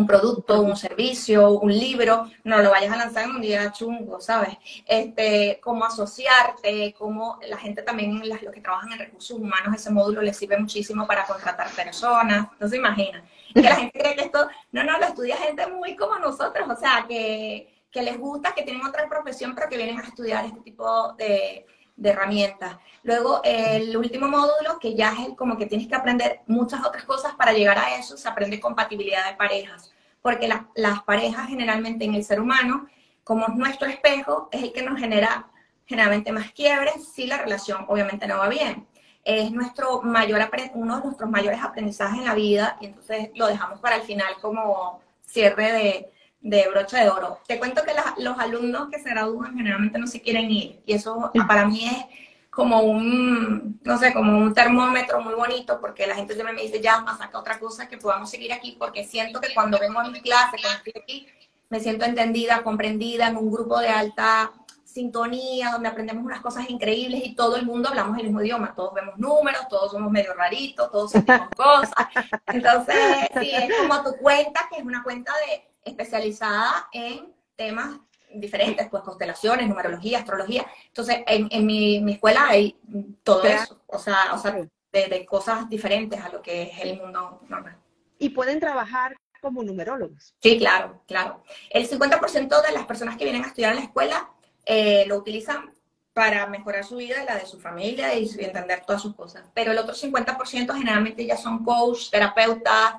producto, 0.06 0.62
un 0.62 0.76
servicio, 0.76 1.50
un 1.50 1.70
libro, 1.70 2.30
no 2.44 2.58
lo 2.62 2.70
vayas 2.70 2.92
a 2.92 2.96
lanzar 2.96 3.24
en 3.24 3.32
un 3.32 3.42
día 3.42 3.70
chungo, 3.72 4.20
¿sabes? 4.20 4.56
Este, 4.86 5.60
cómo 5.62 5.84
asociarte, 5.84 6.94
cómo 6.98 7.38
la 7.46 7.58
gente 7.58 7.82
también, 7.82 8.26
los 8.26 8.38
que 8.38 8.60
trabajan 8.60 8.92
en 8.92 8.98
recursos 8.98 9.38
humanos, 9.38 9.74
ese 9.76 9.90
módulo 9.90 10.22
les 10.22 10.36
sirve 10.36 10.56
muchísimo 10.56 11.06
para 11.06 11.26
contratar 11.26 11.70
personas, 11.70 12.48
no 12.58 12.68
se 12.68 12.76
imagina. 12.76 13.22
Que 13.52 13.60
la 13.60 13.76
gente 13.76 13.98
cree 13.98 14.16
que 14.16 14.22
esto, 14.22 14.48
no, 14.72 14.82
no, 14.82 14.98
lo 14.98 15.04
estudia 15.04 15.36
gente 15.36 15.66
muy 15.66 15.94
como 15.94 16.16
nosotros, 16.16 16.66
o 16.70 16.76
sea, 16.76 17.04
que, 17.06 17.68
que 17.90 18.02
les 18.02 18.18
gusta, 18.18 18.54
que 18.54 18.62
tienen 18.62 18.86
otra 18.86 19.06
profesión, 19.08 19.54
pero 19.54 19.68
que 19.68 19.76
vienen 19.76 20.00
a 20.00 20.04
estudiar 20.04 20.46
este 20.46 20.60
tipo 20.60 21.12
de, 21.18 21.66
de 22.02 22.10
herramientas. 22.10 22.76
Luego, 23.04 23.40
el 23.44 23.96
último 23.96 24.28
módulo, 24.28 24.78
que 24.80 24.94
ya 24.94 25.12
es 25.12 25.28
el, 25.28 25.36
como 25.36 25.56
que 25.56 25.66
tienes 25.66 25.86
que 25.86 25.94
aprender 25.94 26.40
muchas 26.46 26.84
otras 26.84 27.04
cosas 27.04 27.34
para 27.34 27.52
llegar 27.52 27.78
a 27.78 27.96
eso, 27.96 28.16
se 28.16 28.28
aprende 28.28 28.60
compatibilidad 28.60 29.30
de 29.30 29.36
parejas. 29.36 29.92
Porque 30.20 30.48
las 30.74 31.02
parejas 31.02 31.48
generalmente 31.48 32.04
en 32.04 32.14
el 32.14 32.24
ser 32.24 32.40
humano, 32.40 32.86
como 33.24 33.46
es 33.46 33.54
nuestro 33.54 33.88
espejo, 33.88 34.48
es 34.52 34.62
el 34.62 34.72
que 34.72 34.82
nos 34.82 34.98
genera 34.98 35.48
generalmente 35.86 36.32
más 36.32 36.52
quiebres 36.52 37.12
si 37.12 37.26
la 37.26 37.38
relación 37.38 37.84
obviamente 37.88 38.26
no 38.26 38.38
va 38.38 38.48
bien. 38.48 38.86
Es 39.24 39.50
nuestro 39.52 40.02
mayor, 40.02 40.48
uno 40.74 40.96
de 40.98 41.04
nuestros 41.04 41.30
mayores 41.30 41.60
aprendizajes 41.62 42.18
en 42.18 42.24
la 42.24 42.34
vida 42.34 42.76
y 42.80 42.86
entonces 42.86 43.30
lo 43.34 43.46
dejamos 43.46 43.78
para 43.80 43.96
el 43.96 44.02
final 44.02 44.34
como 44.40 45.00
cierre 45.24 45.72
de, 45.72 46.11
de 46.42 46.68
brocha 46.68 47.02
de 47.02 47.08
oro. 47.08 47.38
Te 47.46 47.58
cuento 47.58 47.82
que 47.84 47.92
los 48.22 48.38
alumnos 48.38 48.88
que 48.90 48.98
se 48.98 49.10
gradúan 49.10 49.56
generalmente 49.56 49.98
no 49.98 50.06
se 50.06 50.20
quieren 50.20 50.50
ir 50.50 50.82
y 50.84 50.92
eso 50.94 51.30
para 51.46 51.66
mí 51.66 51.86
es 51.86 52.04
como 52.50 52.82
un, 52.82 53.80
no 53.82 53.98
sé, 53.98 54.12
como 54.12 54.36
un 54.36 54.52
termómetro 54.52 55.22
muy 55.22 55.34
bonito 55.34 55.80
porque 55.80 56.06
la 56.06 56.14
gente 56.14 56.34
siempre 56.34 56.54
me 56.54 56.62
dice, 56.62 56.82
ya, 56.82 57.00
más 57.00 57.18
saca 57.18 57.38
otra 57.38 57.58
cosa 57.58 57.88
que 57.88 57.96
podamos 57.96 58.28
seguir 58.28 58.52
aquí 58.52 58.76
porque 58.78 59.04
siento 59.04 59.40
que 59.40 59.54
cuando 59.54 59.78
vengo 59.78 60.00
a 60.00 60.10
mi 60.10 60.20
clase, 60.20 60.58
cuando 60.60 60.78
estoy 60.84 61.02
aquí, 61.02 61.26
me 61.70 61.80
siento 61.80 62.04
entendida, 62.04 62.62
comprendida 62.62 63.28
en 63.28 63.38
un 63.38 63.50
grupo 63.50 63.78
de 63.78 63.88
alta 63.88 64.52
sintonía, 64.84 65.70
donde 65.70 65.88
aprendemos 65.88 66.24
unas 66.24 66.42
cosas 66.42 66.68
increíbles 66.68 67.22
y 67.24 67.34
todo 67.34 67.56
el 67.56 67.64
mundo 67.64 67.88
hablamos 67.88 68.18
el 68.18 68.24
mismo 68.24 68.42
idioma, 68.42 68.74
todos 68.74 68.92
vemos 68.92 69.16
números, 69.16 69.66
todos 69.70 69.92
somos 69.92 70.10
medio 70.10 70.34
raritos, 70.34 70.90
todos 70.90 71.12
sentimos 71.12 71.48
cosas. 71.56 72.06
Entonces, 72.48 72.96
sí, 73.40 73.50
es 73.50 73.70
como 73.80 74.02
tu 74.02 74.14
cuenta, 74.18 74.68
que 74.70 74.80
es 74.80 74.84
una 74.84 75.02
cuenta 75.02 75.32
de 75.46 75.71
especializada 75.84 76.88
en 76.92 77.32
temas 77.56 77.98
diferentes, 78.34 78.88
pues 78.88 79.02
constelaciones, 79.02 79.68
numerología, 79.68 80.18
astrología. 80.18 80.66
Entonces, 80.86 81.18
en, 81.26 81.48
en 81.50 81.66
mi, 81.66 82.00
mi, 82.00 82.12
escuela 82.12 82.48
hay 82.48 82.76
todo 83.22 83.44
eso, 83.44 83.82
o 83.86 83.98
sea, 83.98 84.32
o 84.32 84.38
sea 84.38 84.52
de, 84.92 85.06
de, 85.06 85.26
cosas 85.26 85.68
diferentes 85.68 86.20
a 86.20 86.28
lo 86.28 86.42
que 86.42 86.62
es 86.62 86.78
el 86.80 86.98
mundo 86.98 87.40
normal. 87.48 87.76
¿Y 88.18 88.30
pueden 88.30 88.60
trabajar 88.60 89.16
como 89.40 89.62
numerólogos? 89.62 90.34
Sí, 90.40 90.58
claro, 90.58 91.02
claro. 91.06 91.42
El 91.70 91.88
50% 91.88 92.66
de 92.66 92.72
las 92.72 92.86
personas 92.86 93.16
que 93.16 93.24
vienen 93.24 93.44
a 93.44 93.48
estudiar 93.48 93.72
en 93.72 93.78
la 93.78 93.84
escuela 93.84 94.30
eh, 94.64 95.04
lo 95.06 95.16
utilizan 95.16 95.72
para 96.12 96.46
mejorar 96.46 96.84
su 96.84 96.96
vida 96.96 97.22
y 97.22 97.26
la 97.26 97.36
de 97.36 97.46
su 97.46 97.58
familia 97.58 98.14
y 98.14 98.28
entender 98.38 98.82
todas 98.86 99.00
sus 99.00 99.14
cosas. 99.14 99.48
Pero 99.54 99.72
el 99.72 99.78
otro 99.78 99.94
50% 99.94 100.74
generalmente 100.74 101.24
ya 101.24 101.36
son 101.36 101.64
coach, 101.64 102.10
terapeutas, 102.10 102.94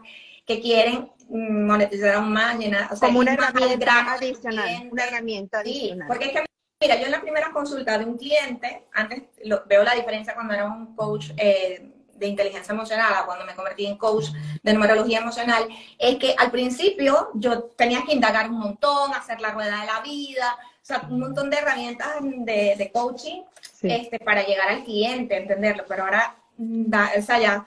que 0.46 0.60
quieren 0.60 1.10
monetizar 1.30 2.16
aún 2.16 2.34
más, 2.34 2.58
llenar, 2.58 2.92
o 2.92 2.96
sea, 2.96 3.08
como 3.08 3.20
una 3.20 3.34
herramienta 3.34 4.14
adicional, 4.14 4.90
una 4.92 5.04
herramienta 5.06 5.60
adicional. 5.60 6.08
porque 6.08 6.26
es 6.26 6.32
que, 6.32 6.46
mira, 6.82 6.98
yo 6.98 7.06
en 7.06 7.12
la 7.12 7.22
primera 7.22 7.52
consulta 7.52 7.98
de 7.98 8.06
un 8.06 8.18
cliente, 8.18 8.86
antes 8.94 9.24
veo 9.68 9.84
la 9.84 9.96
diferencia 9.96 10.36
cuando 10.36 10.54
era 10.54 10.66
un 10.66 10.96
coach 10.96 11.32
eh, 11.38 11.90
de 12.16 12.28
inteligencia 12.28 12.74
emocional, 12.74 13.26
cuando 13.26 13.46
me 13.46 13.56
convertí 13.56 13.86
en 13.86 13.98
coach 13.98 14.28
de 14.62 14.74
numerología 14.74 15.20
emocional, 15.20 15.68
es 15.98 16.18
que 16.18 16.36
al 16.38 16.52
principio 16.52 17.32
yo 17.34 17.64
tenía 17.64 18.04
que 18.06 18.14
indagar 18.14 18.50
un 18.50 18.60
montón, 18.60 19.14
hacer 19.14 19.42
la 19.42 19.52
rueda 19.52 19.82
de 19.82 19.88
la 19.88 20.02
vida, 20.02 20.56
o 20.56 20.86
sea, 20.86 21.08
un 21.10 21.20
montón 21.20 21.50
de 21.50 21.58
herramientas 21.58 22.18
de, 22.22 22.76
de 22.78 22.92
coaching 22.92 23.42
este, 23.82 24.20
para 24.20 24.46
llegar 24.46 24.70
al 24.70 24.84
cliente, 24.84 25.36
entenderlo, 25.36 25.86
pero 25.88 26.04
ahora 26.04 26.36
da, 26.58 27.12
o 27.18 27.22
sea, 27.22 27.40
ya, 27.40 27.66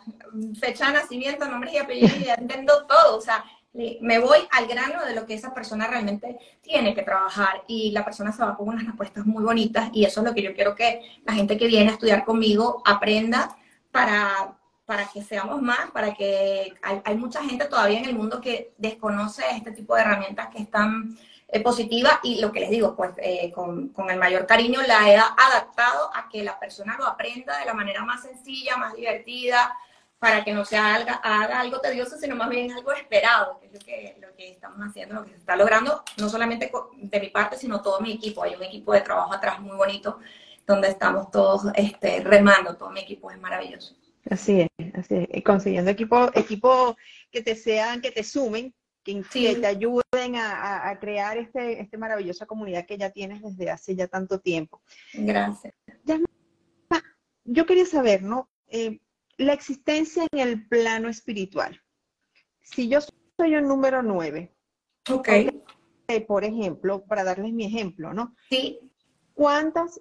fecha 0.58 0.86
de 0.86 0.92
nacimiento, 0.94 1.46
nombre 1.46 1.72
y 1.72 1.78
apellido, 1.78 2.16
ya 2.24 2.34
entiendo 2.34 2.86
todo, 2.86 3.16
o 3.16 3.20
sea, 3.20 3.44
me 4.00 4.18
voy 4.18 4.38
al 4.52 4.66
grano 4.66 5.04
de 5.04 5.14
lo 5.14 5.26
que 5.26 5.34
esa 5.34 5.52
persona 5.52 5.86
realmente 5.86 6.38
tiene 6.62 6.94
que 6.94 7.02
trabajar 7.02 7.62
y 7.66 7.90
la 7.90 8.04
persona 8.04 8.32
se 8.32 8.42
va 8.42 8.56
con 8.56 8.68
unas 8.68 8.86
respuestas 8.86 9.26
muy 9.26 9.44
bonitas 9.44 9.90
y 9.92 10.04
eso 10.04 10.20
es 10.20 10.26
lo 10.26 10.34
que 10.34 10.42
yo 10.42 10.54
quiero 10.54 10.74
que 10.74 11.02
la 11.24 11.34
gente 11.34 11.58
que 11.58 11.66
viene 11.66 11.90
a 11.90 11.94
estudiar 11.94 12.24
conmigo 12.24 12.82
aprenda 12.86 13.56
para, 13.90 14.56
para 14.86 15.06
que 15.08 15.22
seamos 15.22 15.60
más, 15.60 15.90
para 15.90 16.14
que 16.14 16.72
hay, 16.82 17.02
hay 17.04 17.16
mucha 17.16 17.42
gente 17.44 17.66
todavía 17.66 17.98
en 17.98 18.06
el 18.06 18.14
mundo 18.14 18.40
que 18.40 18.72
desconoce 18.78 19.42
este 19.54 19.72
tipo 19.72 19.94
de 19.94 20.02
herramientas 20.02 20.48
que 20.48 20.62
están 20.62 21.18
eh, 21.48 21.60
positiva 21.60 22.20
y 22.22 22.40
lo 22.40 22.50
que 22.50 22.60
les 22.60 22.70
digo, 22.70 22.96
pues 22.96 23.12
eh, 23.18 23.52
con, 23.52 23.88
con, 23.90 24.10
el 24.10 24.18
mayor 24.18 24.46
cariño 24.46 24.82
la 24.82 25.08
he 25.08 25.16
adaptado 25.16 26.10
a 26.14 26.28
que 26.28 26.42
la 26.42 26.58
persona 26.58 26.96
lo 26.98 27.06
aprenda 27.06 27.58
de 27.58 27.64
la 27.64 27.74
manera 27.74 28.04
más 28.04 28.22
sencilla, 28.22 28.76
más 28.76 28.94
divertida, 28.94 29.76
para 30.18 30.42
que 30.42 30.52
no 30.52 30.64
se 30.64 30.76
haga, 30.76 31.14
haga 31.14 31.60
algo 31.60 31.80
tedioso, 31.80 32.16
sino 32.18 32.34
más 32.36 32.48
bien 32.48 32.72
algo 32.72 32.92
esperado, 32.92 33.60
que 33.60 33.66
es 33.66 33.72
lo 33.72 33.78
que, 33.78 34.16
lo 34.20 34.34
que 34.34 34.50
estamos 34.50 34.78
haciendo, 34.80 35.16
lo 35.16 35.24
que 35.24 35.30
se 35.30 35.36
está 35.36 35.56
logrando, 35.56 36.02
no 36.16 36.28
solamente 36.28 36.70
de 36.96 37.20
mi 37.20 37.28
parte, 37.28 37.56
sino 37.56 37.82
todo 37.82 38.00
mi 38.00 38.12
equipo. 38.12 38.42
Hay 38.42 38.54
un 38.54 38.62
equipo 38.62 38.92
de 38.92 39.02
trabajo 39.02 39.32
atrás 39.32 39.60
muy 39.60 39.76
bonito, 39.76 40.18
donde 40.66 40.88
estamos 40.88 41.30
todos 41.30 41.66
este, 41.74 42.20
remando, 42.20 42.76
todo 42.76 42.90
mi 42.90 43.00
equipo 43.00 43.30
es 43.30 43.38
maravilloso. 43.38 43.94
Así 44.28 44.62
es, 44.62 44.94
así 44.94 45.26
es. 45.30 45.44
Consiguiendo 45.44 45.90
equipo, 45.90 46.30
equipo 46.34 46.96
que 47.30 47.42
te 47.42 47.54
sean, 47.54 48.00
que 48.00 48.10
te 48.10 48.24
sumen, 48.24 48.74
que, 49.06 49.56
te 49.56 49.66
ayuden 49.66 50.36
a, 50.36 50.96
crear 51.00 51.38
este, 51.38 51.80
este 51.80 51.96
maravillosa 51.96 52.46
comunidad 52.46 52.86
que 52.86 52.98
ya 52.98 53.10
tienes 53.10 53.42
desde 53.42 53.70
hace 53.70 53.94
ya 53.94 54.08
tanto 54.08 54.40
tiempo. 54.40 54.82
Gracias. 55.14 55.74
yo 57.44 57.66
quería 57.66 57.86
saber, 57.86 58.22
¿no? 58.22 58.50
Eh, 58.68 59.00
la 59.36 59.52
existencia 59.52 60.26
en 60.32 60.38
el 60.40 60.66
plano 60.66 61.08
espiritual. 61.08 61.80
Si 62.62 62.88
yo 62.88 62.98
soy 63.00 63.54
un 63.54 63.68
número 63.68 64.02
nueve, 64.02 64.52
ok. 65.08 65.28
por 66.26 66.44
ejemplo, 66.44 67.04
para 67.04 67.22
darles 67.22 67.52
mi 67.52 67.64
ejemplo, 67.64 68.12
¿no? 68.12 68.34
Sí. 68.50 68.80
¿Cuántas, 69.34 70.00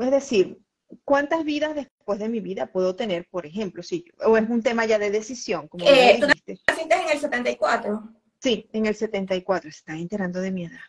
es 0.00 0.10
decir, 0.10 0.60
cuántas 1.04 1.44
vidas 1.44 1.74
después 1.74 2.18
de 2.18 2.28
mi 2.28 2.40
vida 2.40 2.66
puedo 2.66 2.96
tener, 2.96 3.26
por 3.30 3.46
ejemplo, 3.46 3.82
si, 3.82 4.04
o 4.24 4.36
es 4.36 4.48
un 4.48 4.62
tema 4.62 4.86
ya 4.86 4.98
de 4.98 5.10
decisión, 5.10 5.68
como 5.68 5.84
eh, 5.86 6.18
¿Tú 6.20 6.26
naciste 6.26 6.60
en 6.66 7.10
el 7.10 7.18
74? 7.18 8.02
Sí, 8.40 8.68
en 8.72 8.86
el 8.86 8.94
74, 8.94 9.70
se 9.70 9.78
está 9.78 9.92
enterando 9.94 10.40
de 10.40 10.50
mi 10.50 10.64
edad. 10.64 10.80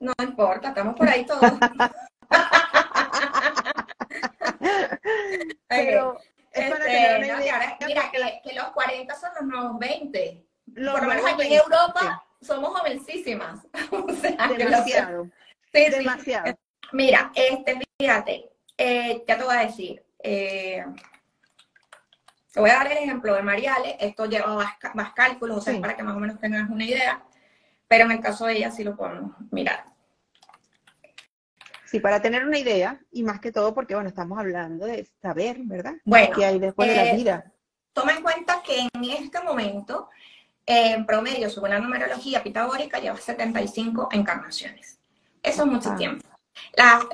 No 0.00 0.12
importa, 0.22 0.68
estamos 0.68 0.96
por 0.96 1.08
ahí 1.08 1.24
todos. 1.24 1.40
Pero, 5.68 6.18
este, 6.52 7.20
mira, 7.20 7.40
que, 8.42 8.54
los 8.54 8.68
40 8.70 9.14
son 9.14 9.30
los 9.40 9.46
nuevos 9.46 9.78
20. 9.78 10.46
Por 10.74 10.82
lo 10.82 11.08
menos 11.08 11.24
aquí 11.26 11.46
en 11.46 11.52
Europa 11.54 12.24
somos 12.40 12.78
jovencísimas. 12.78 13.60
demasiado. 14.58 15.30
Sí, 15.72 15.90
demasiado. 15.90 16.58
Mira, 16.92 17.32
este, 17.34 17.80
fíjate, 17.98 18.53
eh, 18.76 19.24
ya 19.26 19.38
te 19.38 19.44
voy 19.44 19.56
a 19.56 19.66
decir. 19.66 20.04
Eh, 20.22 20.84
te 22.52 22.60
voy 22.60 22.70
a 22.70 22.74
dar 22.74 22.92
el 22.92 22.98
ejemplo 22.98 23.34
de 23.34 23.42
Mariale. 23.42 23.96
Esto 24.00 24.26
lleva 24.26 24.56
más, 24.94 25.12
cálculos, 25.12 25.58
o 25.58 25.60
sea, 25.60 25.80
para 25.80 25.96
que 25.96 26.02
más 26.02 26.16
o 26.16 26.20
menos 26.20 26.38
tengas 26.38 26.68
una 26.70 26.84
idea. 26.84 27.22
Pero 27.88 28.04
en 28.04 28.12
el 28.12 28.20
caso 28.20 28.46
de 28.46 28.56
ella 28.56 28.70
sí 28.70 28.84
lo 28.84 28.96
podemos 28.96 29.32
mirar. 29.50 29.84
Sí, 31.84 32.00
para 32.00 32.20
tener 32.20 32.44
una 32.44 32.58
idea, 32.58 33.00
y 33.12 33.22
más 33.22 33.40
que 33.40 33.52
todo 33.52 33.72
porque, 33.72 33.94
bueno, 33.94 34.08
estamos 34.08 34.38
hablando 34.38 34.86
de 34.86 35.06
saber, 35.22 35.58
¿verdad? 35.60 35.94
Bueno. 36.04 36.34
¿Qué 36.34 36.44
hay 36.44 36.58
después 36.58 36.88
de 36.88 36.96
la 36.96 37.06
eh, 37.06 37.16
vida? 37.16 37.52
Toma 37.92 38.14
en 38.14 38.22
cuenta 38.22 38.62
que 38.66 38.80
en 38.80 39.04
este 39.04 39.40
momento, 39.42 40.08
en 40.66 41.06
promedio, 41.06 41.48
según 41.50 41.70
la 41.70 41.78
numerología 41.78 42.42
pitagórica, 42.42 42.98
lleva 42.98 43.16
75 43.16 44.08
encarnaciones. 44.10 44.98
Eso 45.40 45.62
es 45.62 45.68
mucho 45.68 45.94
tiempo. 45.94 46.23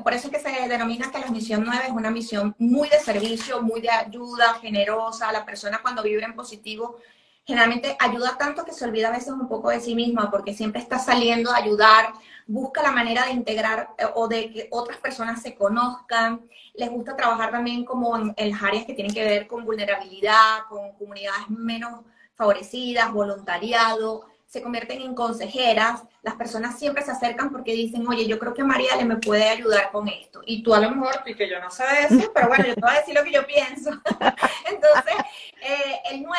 Por 0.02 0.14
eso 0.14 0.28
es 0.28 0.32
que 0.32 0.40
se 0.40 0.68
denomina 0.68 1.10
que 1.10 1.18
la 1.18 1.28
misión 1.28 1.64
9 1.64 1.84
es 1.86 1.92
una 1.92 2.10
misión 2.10 2.54
muy 2.58 2.88
de 2.88 2.98
servicio, 2.98 3.62
muy 3.62 3.80
de 3.80 3.90
ayuda, 3.90 4.54
generosa. 4.54 5.32
La 5.32 5.44
persona 5.44 5.80
cuando 5.82 6.02
vive 6.02 6.24
en 6.24 6.34
positivo 6.34 6.98
generalmente 7.44 7.96
ayuda 7.98 8.36
tanto 8.38 8.64
que 8.64 8.72
se 8.72 8.84
olvida 8.84 9.08
a 9.08 9.12
veces 9.12 9.32
un 9.32 9.48
poco 9.48 9.70
de 9.70 9.80
sí 9.80 9.94
misma 9.94 10.30
porque 10.30 10.54
siempre 10.54 10.80
está 10.80 10.98
saliendo 10.98 11.50
a 11.50 11.56
ayudar, 11.56 12.12
busca 12.46 12.82
la 12.82 12.92
manera 12.92 13.26
de 13.26 13.32
integrar 13.32 13.90
eh, 13.98 14.04
o 14.14 14.28
de 14.28 14.52
que 14.52 14.68
otras 14.70 14.98
personas 14.98 15.42
se 15.42 15.54
conozcan. 15.54 16.42
Les 16.74 16.90
gusta 16.90 17.16
trabajar 17.16 17.50
también 17.50 17.84
como 17.84 18.16
en, 18.16 18.50
las 18.50 18.62
áreas 18.62 18.84
que 18.84 18.94
tienen 18.94 19.12
que 19.12 19.24
ver 19.24 19.46
con 19.46 19.64
vulnerabilidad, 19.64 20.60
con 20.68 20.92
comunidades 20.92 21.48
menos 21.48 22.04
favorecidas, 22.34 23.12
voluntariado. 23.12 24.26
Se 24.50 24.60
convierten 24.60 25.00
en 25.00 25.14
consejeras. 25.14 26.02
Las 26.22 26.34
personas 26.34 26.78
siempre 26.78 27.04
se 27.04 27.12
acercan 27.12 27.50
porque 27.50 27.72
dicen, 27.72 28.06
oye, 28.06 28.26
yo 28.26 28.38
creo 28.38 28.52
que 28.52 28.64
María 28.64 28.96
le 28.96 29.04
me 29.04 29.16
puede 29.16 29.48
ayudar 29.48 29.90
con 29.92 30.08
esto. 30.08 30.42
Y 30.44 30.62
tú 30.62 30.74
a 30.74 30.80
lo 30.80 30.90
mejor, 30.90 31.22
y 31.24 31.34
que 31.34 31.48
yo 31.48 31.60
no 31.60 31.70
sé 31.70 31.84
eso, 32.08 32.32
pero 32.34 32.48
bueno, 32.48 32.66
yo 32.66 32.74
te 32.74 32.80
voy 32.80 32.90
a 32.90 32.98
decir 32.98 33.14
lo 33.14 33.22
que 33.22 33.32
yo 33.32 33.46
pienso. 33.46 33.90
Entonces, 34.68 35.14
eh, 35.62 36.00
el 36.10 36.22
9 36.22 36.36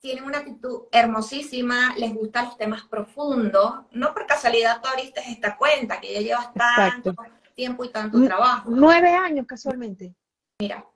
tienen 0.00 0.24
una 0.24 0.38
actitud 0.38 0.84
hermosísima, 0.92 1.94
les 1.96 2.14
gustan 2.14 2.46
los 2.46 2.56
temas 2.56 2.82
profundos. 2.84 3.80
No 3.90 4.14
por 4.14 4.26
casualidad 4.26 4.80
tú 4.80 4.88
abriste 4.88 5.20
esta 5.28 5.56
cuenta, 5.56 6.00
que 6.00 6.14
ya 6.14 6.20
llevas 6.20 6.54
tanto 6.54 7.14
tiempo 7.54 7.84
y 7.84 7.90
tanto 7.90 8.22
trabajo. 8.24 8.70
Nueve 8.70 9.10
años 9.10 9.44
casualmente. 9.46 10.14
Mira, 10.60 10.86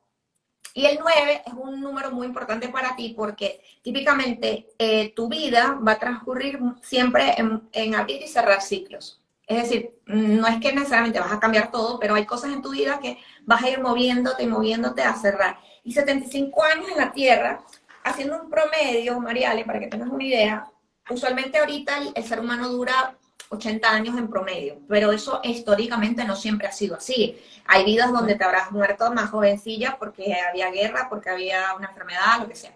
y 0.72 0.86
el 0.86 0.98
nueve 1.00 1.42
es 1.46 1.52
un 1.52 1.80
número 1.80 2.10
muy 2.10 2.26
importante 2.26 2.68
para 2.68 2.96
ti 2.96 3.14
porque 3.16 3.62
típicamente 3.82 4.68
eh, 4.78 5.12
tu 5.14 5.28
vida 5.28 5.78
va 5.86 5.92
a 5.92 5.98
transcurrir 5.98 6.58
siempre 6.82 7.34
en, 7.36 7.68
en 7.72 7.94
abrir 7.94 8.22
y 8.22 8.28
cerrar 8.28 8.62
ciclos. 8.62 9.20
Es 9.46 9.62
decir, 9.62 9.94
no 10.06 10.46
es 10.46 10.58
que 10.58 10.72
necesariamente 10.72 11.20
vas 11.20 11.32
a 11.32 11.40
cambiar 11.40 11.70
todo, 11.70 11.98
pero 11.98 12.14
hay 12.14 12.24
cosas 12.24 12.52
en 12.52 12.62
tu 12.62 12.70
vida 12.70 12.98
que 12.98 13.18
vas 13.42 13.62
a 13.62 13.68
ir 13.68 13.80
moviéndote 13.80 14.42
y 14.42 14.46
moviéndote 14.46 15.02
a 15.02 15.14
cerrar. 15.14 15.58
Y 15.82 15.92
75 15.92 16.62
años 16.64 16.88
en 16.88 16.96
la 16.96 17.12
Tierra 17.12 17.62
haciendo 18.04 18.40
un 18.40 18.50
promedio, 18.50 19.20
Mariale, 19.20 19.64
para 19.64 19.80
que 19.80 19.88
tengas 19.88 20.08
una 20.08 20.24
idea, 20.24 20.70
usualmente 21.10 21.58
ahorita 21.58 21.98
el, 22.14 22.24
ser 22.24 22.40
humano 22.40 22.68
dura 22.68 23.16
80 23.50 23.88
años 23.90 24.18
en 24.18 24.28
promedio, 24.28 24.80
pero 24.88 25.12
eso 25.12 25.40
históricamente 25.42 26.24
no 26.24 26.36
siempre 26.36 26.66
ha 26.66 26.72
sido 26.72 26.96
así. 26.96 27.38
Hay 27.66 27.84
vidas 27.84 28.12
donde 28.12 28.34
te 28.34 28.44
habrás 28.44 28.72
muerto 28.72 29.12
más 29.12 29.30
jovencilla 29.30 29.96
porque 29.98 30.34
había 30.34 30.70
guerra, 30.70 31.08
porque 31.08 31.30
había 31.30 31.74
una 31.76 31.88
enfermedad, 31.88 32.40
lo 32.40 32.48
que 32.48 32.56
sea. 32.56 32.74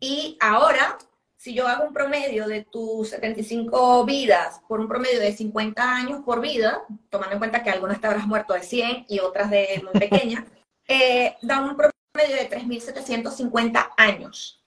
Y 0.00 0.36
ahora, 0.40 0.96
si 1.36 1.54
yo 1.54 1.66
hago 1.66 1.84
un 1.84 1.92
promedio 1.92 2.46
de 2.46 2.64
tus 2.64 3.10
75 3.10 4.04
vidas 4.04 4.60
por 4.68 4.80
un 4.80 4.88
promedio 4.88 5.20
de 5.20 5.32
50 5.32 5.96
años 5.96 6.22
por 6.24 6.40
vida, 6.40 6.82
tomando 7.10 7.34
en 7.34 7.38
cuenta 7.38 7.62
que 7.62 7.70
algunas 7.70 8.00
te 8.00 8.06
habrás 8.06 8.26
muerto 8.26 8.54
de 8.54 8.62
100 8.62 9.06
y 9.08 9.18
otras 9.18 9.50
de 9.50 9.82
muy 9.84 10.00
pequeñas, 10.08 10.44
eh, 10.86 11.36
da 11.42 11.60
un 11.60 11.76
promedio 11.76 11.98
medio 12.18 12.36
de 12.36 12.50
3.750 12.50 13.92
años 13.96 14.62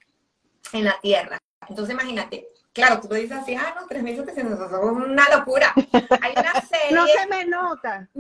en 0.72 0.86
la 0.86 0.99
Tierra. 1.01 1.38
Entonces 1.67 1.93
imagínate, 1.93 2.47
claro, 2.74 3.01
tú 3.01 3.07
lo 3.09 3.15
dices 3.15 3.38
así, 3.38 3.55
ah, 3.55 3.76
no, 3.80 3.88
3.700, 3.88 4.34
es 4.36 5.07
una 5.09 5.30
locura. 5.30 5.74
Hay 6.22 6.34
una 6.38 6.61
serie... 6.61 6.91
no 6.91 7.07
se 7.07 7.28
me 7.28 7.45
nota. 7.45 8.09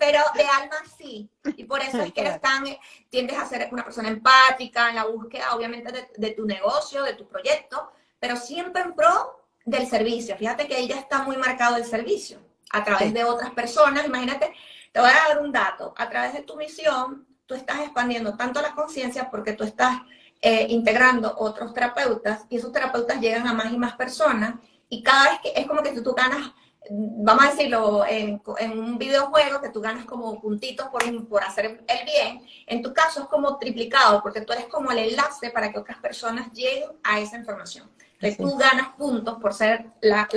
pero 0.00 0.20
de 0.34 0.44
alma 0.46 0.76
sí. 0.96 1.30
Y 1.56 1.64
por 1.64 1.80
eso 1.80 2.00
es 2.00 2.12
que 2.12 2.22
eres 2.22 2.40
tan, 2.40 2.64
tiendes 3.10 3.38
a 3.38 3.44
ser 3.44 3.68
una 3.70 3.84
persona 3.84 4.08
empática 4.08 4.88
en 4.88 4.96
la 4.96 5.04
búsqueda, 5.04 5.54
obviamente, 5.54 6.08
de, 6.16 6.30
tu 6.30 6.46
negocio, 6.46 7.04
de 7.04 7.12
tu 7.12 7.28
proyecto, 7.28 7.92
pero 8.18 8.34
siempre 8.34 8.80
en 8.80 8.94
pro 8.94 9.46
del 9.66 9.86
servicio. 9.86 10.36
Fíjate 10.38 10.66
que 10.66 10.78
ella 10.78 10.96
está 10.96 11.22
muy 11.22 11.36
marcado 11.36 11.76
el 11.76 11.84
servicio 11.84 12.38
a 12.70 12.82
través 12.82 13.12
de 13.12 13.24
otras 13.24 13.50
personas. 13.50 14.06
Imagínate, 14.06 14.54
te 14.90 15.00
voy 15.00 15.10
a 15.10 15.28
dar 15.28 15.42
un 15.42 15.52
dato. 15.52 15.92
A 15.98 16.08
través 16.08 16.32
de 16.32 16.42
tu 16.42 16.56
misión, 16.56 17.26
tú 17.44 17.54
estás 17.54 17.80
expandiendo 17.80 18.38
tanto 18.38 18.62
la 18.62 18.74
conciencia 18.74 19.30
porque 19.30 19.52
tú 19.52 19.64
estás 19.64 20.00
eh, 20.42 20.66
integrando 20.70 21.34
otros 21.38 21.74
terapeutas 21.74 22.44
y 22.48 22.56
esos 22.56 22.72
terapeutas 22.72 23.20
llegan 23.20 23.46
a 23.46 23.52
más 23.52 23.72
y 23.72 23.76
más 23.76 23.94
personas 23.94 24.54
y 24.88 25.02
cada 25.02 25.30
vez 25.30 25.40
que 25.42 25.52
es 25.54 25.66
como 25.66 25.82
que 25.82 25.92
tú, 26.00 26.14
ganas, 26.14 26.52
vamos 26.88 27.44
a 27.44 27.50
decirlo, 27.50 28.04
en, 28.06 28.40
un 28.72 28.98
videojuego 28.98 29.60
que 29.60 29.68
tú 29.68 29.80
ganas 29.80 30.04
como 30.06 30.40
puntitos 30.40 30.88
por, 30.88 31.28
por 31.28 31.44
hacer 31.44 31.84
el 31.86 32.04
bien, 32.04 32.42
en 32.66 32.82
tu 32.82 32.92
caso 32.92 33.20
es 33.20 33.26
como 33.26 33.58
triplicado 33.58 34.22
porque 34.22 34.40
tú 34.40 34.52
eres 34.52 34.66
como 34.66 34.90
el 34.90 34.98
enlace 34.98 35.50
para 35.50 35.70
que 35.70 35.78
otras 35.78 35.98
personas 35.98 36.50
lleguen 36.52 36.90
a 37.02 37.20
esa 37.20 37.36
información 37.36 37.90
que 38.20 38.32
tú 38.32 38.54
ganas 38.56 38.88
puntos 38.98 39.38
por 39.40 39.54
ser 39.54 39.86
la, 40.02 40.28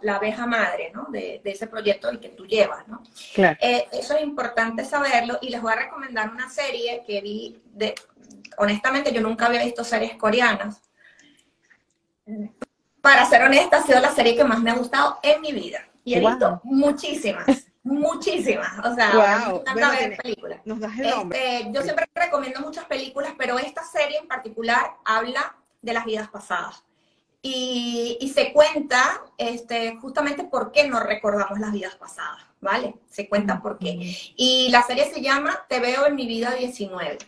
la, 0.00 0.14
abeja 0.14 0.46
madre 0.46 0.92
¿no? 0.94 1.06
de, 1.10 1.40
de, 1.42 1.50
ese 1.50 1.66
proyecto 1.66 2.12
y 2.12 2.18
que 2.18 2.28
tú 2.28 2.46
llevas. 2.46 2.86
¿no? 2.86 3.02
Claro. 3.34 3.58
Eh, 3.60 3.88
eso 3.92 4.16
es 4.16 4.22
importante 4.22 4.84
saberlo 4.84 5.38
y 5.42 5.50
les 5.50 5.60
voy 5.60 5.72
a 5.72 5.76
recomendar 5.76 6.30
una 6.30 6.48
serie 6.48 7.02
que 7.04 7.20
vi, 7.20 7.60
de, 7.72 7.96
honestamente 8.58 9.12
yo 9.12 9.20
nunca 9.20 9.46
había 9.46 9.64
visto 9.64 9.82
series 9.82 10.14
coreanas. 10.14 10.80
Para 13.00 13.26
ser 13.26 13.42
honesta, 13.42 13.78
ha 13.78 13.82
sido 13.82 13.98
la 13.98 14.12
serie 14.12 14.36
que 14.36 14.44
más 14.44 14.60
me 14.60 14.70
ha 14.70 14.76
gustado 14.76 15.18
en 15.24 15.40
mi 15.40 15.50
vida. 15.50 15.80
Y 16.04 16.14
he 16.14 16.20
visto 16.20 16.60
muchísimas, 16.62 17.46
muchísimas. 17.82 18.78
O 18.86 18.94
sea, 18.94 19.10
me 19.48 19.56
encanta 19.56 19.90
ver 19.90 20.16
películas. 20.16 20.60
Este, 20.64 21.72
yo 21.72 21.82
siempre 21.82 22.08
recomiendo 22.14 22.60
muchas 22.60 22.84
películas, 22.84 23.32
pero 23.36 23.58
esta 23.58 23.82
serie 23.82 24.18
en 24.18 24.28
particular 24.28 24.92
habla 25.04 25.56
de 25.80 25.92
las 25.92 26.04
vidas 26.04 26.28
pasadas 26.28 26.84
y, 27.42 28.32
se 28.32 28.52
cuenta 28.52 29.20
este, 29.36 29.96
justamente 29.96 30.44
por 30.44 30.70
qué 30.70 30.86
no 30.86 31.00
recordamos 31.00 31.58
las 31.58 31.72
vidas 31.72 31.96
pasadas, 31.96 32.42
¿vale? 32.60 32.94
Se 33.10 33.28
cuenta 33.28 33.60
por 33.60 33.78
qué. 33.78 33.98
Y 34.36 34.68
la 34.70 34.82
serie 34.82 35.12
se 35.12 35.20
llama 35.20 35.66
Te 35.68 35.80
veo 35.80 36.06
en 36.06 36.14
mi 36.14 36.26
vida 36.26 36.54
19. 36.54 37.18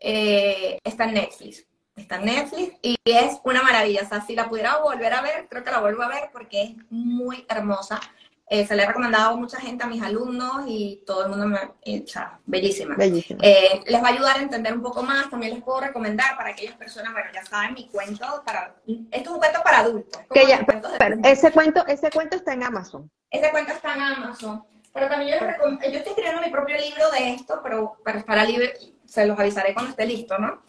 Eh, 0.00 0.78
está 0.84 1.04
en 1.04 1.14
Netflix. 1.14 1.66
está 1.96 2.16
en 2.16 2.26
Netflix 2.26 2.76
y 2.80 2.96
es 3.04 3.40
una 3.42 3.62
maravilla. 3.62 4.02
O 4.04 4.08
sea, 4.08 4.20
si 4.24 4.36
la 4.36 4.48
pudiera 4.48 4.78
volver 4.78 5.12
a 5.12 5.22
ver, 5.22 5.48
creo 5.48 5.64
que 5.64 5.70
la 5.70 5.80
vuelvo 5.80 6.02
a 6.02 6.08
ver 6.08 6.30
porque 6.32 6.62
es 6.62 6.70
muy 6.88 7.44
hermosa. 7.48 8.00
Eh, 8.48 8.64
se 8.64 8.76
le 8.76 8.84
he 8.84 8.86
recomendado 8.86 9.34
a 9.34 9.36
mucha 9.36 9.58
gente, 9.60 9.82
a 9.82 9.88
mis 9.88 10.00
alumnos 10.02 10.64
y 10.68 11.02
todo 11.04 11.24
el 11.24 11.30
mundo 11.30 11.46
me... 11.48 11.58
o 12.02 12.06
sea, 12.06 12.38
bellísima. 12.46 12.94
Bellísima. 12.94 13.40
Eh, 13.42 13.82
les 13.86 14.00
va 14.02 14.06
a 14.08 14.12
ayudar 14.12 14.38
a 14.38 14.42
entender 14.42 14.72
un 14.72 14.82
poco 14.82 15.02
más. 15.02 15.28
También 15.28 15.54
les 15.54 15.62
puedo 15.64 15.80
recomendar 15.80 16.36
para 16.36 16.50
aquellas 16.50 16.76
personas, 16.76 17.12
bueno, 17.12 17.28
ya 17.34 17.44
saben, 17.44 17.74
mi 17.74 17.88
cuento 17.88 18.42
para... 18.44 18.76
Esto 18.86 19.06
es 19.10 19.28
un 19.28 19.38
cuento 19.38 19.62
para 19.64 19.78
adultos. 19.80 20.22
Que 20.32 20.46
ya, 20.46 20.64
pero 20.98 21.16
ese 21.24 21.50
cuento, 21.50 21.84
ese 21.86 22.10
cuento 22.10 22.36
está 22.36 22.52
en 22.52 22.62
Amazon. 22.62 23.10
ese 23.30 23.50
cuento 23.50 23.72
está 23.72 23.94
en 23.94 24.00
Amazon. 24.02 24.64
Pero 24.94 25.08
también 25.08 25.38
yo, 25.38 25.44
les 25.46 25.56
recom- 25.56 25.78
yo 25.82 25.98
estoy 25.98 26.10
escribiendo 26.12 26.40
mi 26.40 26.50
propio 26.50 26.76
libro 26.78 27.10
de 27.10 27.34
esto, 27.34 27.60
pero 27.62 27.98
para 28.02 28.20
estar 28.20 28.46
libre, 28.48 28.72
se 29.04 29.26
los 29.26 29.38
avisaré 29.38 29.74
cuando 29.74 29.90
esté 29.90 30.06
listo, 30.06 30.38
¿no? 30.38 30.62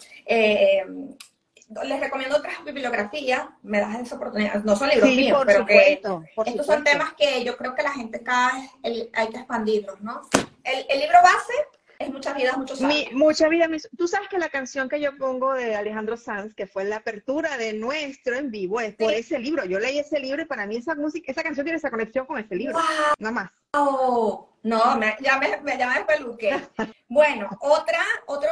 Les 1.84 2.00
recomiendo 2.00 2.38
otras 2.38 2.64
bibliografías, 2.64 3.44
me 3.62 3.82
das 3.82 4.00
esa 4.00 4.16
oportunidad. 4.16 4.64
No 4.64 4.76
son 4.78 4.88
libros 4.90 5.10
Sí, 5.10 5.16
míos, 5.18 5.38
por 5.38 5.48
pero 5.48 5.66
que 5.66 5.74
supuesto. 6.00 6.24
por 6.36 6.48
estos 6.48 6.66
son 6.66 6.84
temas 6.84 7.14
que 7.14 7.44
yo 7.44 7.58
creo 7.58 7.76
que 7.76 7.84
la 7.84 7.92
gente 7.92 8.24
cada 8.24 8.54
vez 8.54 8.70
el- 8.84 9.10
hay 9.14 9.28
que 9.28 9.38
expandirlos, 9.38 10.00
¿no? 10.02 10.22
El, 10.64 10.86
el 10.88 11.00
libro 11.00 11.18
base 11.22 11.54
es 12.00 12.10
Muchas 12.10 12.36
vidas, 12.36 12.58
muchos 12.58 12.82
Mi, 12.82 13.08
mucha 13.14 13.48
vida. 13.48 13.68
mis- 13.68 13.90
Tú 13.98 14.08
sabes 14.08 14.28
que 14.30 14.38
la 14.38 14.50
canción 14.50 14.88
que 14.90 15.00
yo 15.00 15.16
pongo 15.18 15.54
de 15.54 15.76
Alejandro 15.76 16.18
Sanz, 16.18 16.54
que 16.54 16.68
fue 16.68 16.84
la 16.86 16.98
apertura 16.98 17.58
de 17.58 17.74
nuestro 17.74 18.36
en 18.36 18.52
vivo, 18.52 18.80
es 18.82 18.96
por 18.96 19.10
Sí. 19.12 19.18
ese 19.18 19.40
libro. 19.40 19.66
Yo 19.66 19.80
leí 19.80 20.00
ese 20.00 20.20
libro 20.20 20.42
y 20.42 20.46
para 20.46 20.66
mí 20.68 20.78
esa 20.78 20.96
música, 20.96 21.32
esa 21.32 21.44
canción 21.44 21.66
tiene 21.66 21.78
esa 21.78 21.90
conexión 21.92 22.26
con 22.26 22.38
ese 22.38 22.56
libro. 22.56 22.78
Nada 23.20 23.32
más. 23.32 23.52
¡Wow! 23.74 24.48
No, 24.64 24.98
me, 24.98 25.16
ya 25.22 25.38
me, 25.38 25.58
me, 25.62 25.78
ya 25.78 25.90
me 25.90 26.06
peluqué. 26.06 26.60
Bueno, 27.10 27.48
otra, 27.62 28.00
otro, 28.26 28.50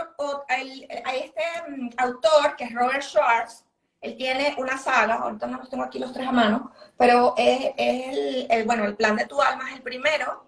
el- 0.47 0.87
hay 1.03 1.19
este 1.25 1.41
mm, 1.67 1.89
autor 1.97 2.55
que 2.55 2.63
es 2.63 2.73
Robert 2.73 3.01
Schwartz, 3.03 3.65
él 3.99 4.15
tiene 4.15 4.55
una 4.57 4.77
saga, 4.77 5.15
ahorita 5.15 5.45
no 5.47 5.57
los 5.57 5.69
tengo 5.69 5.83
aquí 5.83 5.99
los 5.99 6.13
tres 6.13 6.25
a 6.27 6.31
mano, 6.31 6.71
pero 6.97 7.33
es, 7.37 7.73
es 7.75 8.07
el, 8.17 8.47
el- 8.49 8.63
bueno, 8.65 8.85
el 8.85 8.95
plan 8.95 9.17
de 9.17 9.25
tu 9.25 9.41
alma 9.41 9.69
es 9.69 9.75
el 9.75 9.81
primero, 9.81 10.47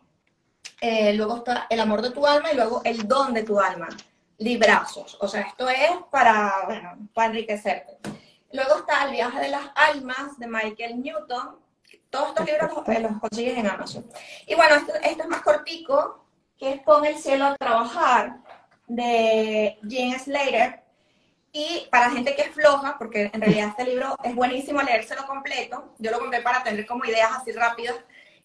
eh, 0.81 1.13
luego 1.13 1.37
está 1.37 1.67
el 1.69 1.79
amor 1.79 2.01
de 2.01 2.11
tu 2.11 2.25
alma 2.25 2.51
y 2.51 2.55
luego 2.55 2.81
el 2.83 3.07
don 3.07 3.33
de 3.33 3.43
tu 3.43 3.59
alma, 3.59 3.87
librazos, 4.37 5.17
o 5.19 5.27
sea, 5.27 5.41
esto 5.41 5.67
es 5.69 5.91
para, 6.11 6.53
bueno, 6.65 7.09
para 7.13 7.27
enriquecerte. 7.29 7.97
Luego 8.51 8.77
está 8.77 9.05
el 9.05 9.11
viaje 9.11 9.39
de 9.39 9.49
las 9.49 9.69
almas 9.75 10.37
de 10.37 10.47
Michael 10.47 11.01
Newton, 11.01 11.59
todos 12.09 12.29
estos 12.29 12.45
libros 12.45 12.71
los, 12.73 12.87
eh, 12.87 12.99
los 13.01 13.19
consigues 13.19 13.57
en 13.57 13.67
Amazon. 13.67 14.05
Y 14.45 14.55
bueno, 14.55 14.75
este, 14.75 14.93
este 15.03 15.21
es 15.23 15.27
más 15.27 15.41
cortico, 15.41 16.25
que 16.57 16.73
es 16.73 16.81
Pon 16.81 17.05
el 17.05 17.17
cielo 17.17 17.45
a 17.45 17.55
trabajar, 17.55 18.37
de 18.87 19.77
Jane 19.83 20.17
Slater. 20.17 20.83
Y 21.51 21.87
para 21.89 22.11
gente 22.11 22.35
que 22.35 22.43
es 22.43 22.49
floja, 22.49 22.97
porque 22.97 23.31
en 23.33 23.41
realidad 23.41 23.69
este 23.69 23.85
libro 23.85 24.15
es 24.23 24.35
buenísimo 24.35 24.81
leérselo 24.81 25.25
completo, 25.25 25.93
yo 25.97 26.11
lo 26.11 26.19
compré 26.19 26.41
para 26.41 26.63
tener 26.63 26.85
como 26.85 27.05
ideas 27.05 27.31
así 27.35 27.51
rápidas, 27.51 27.95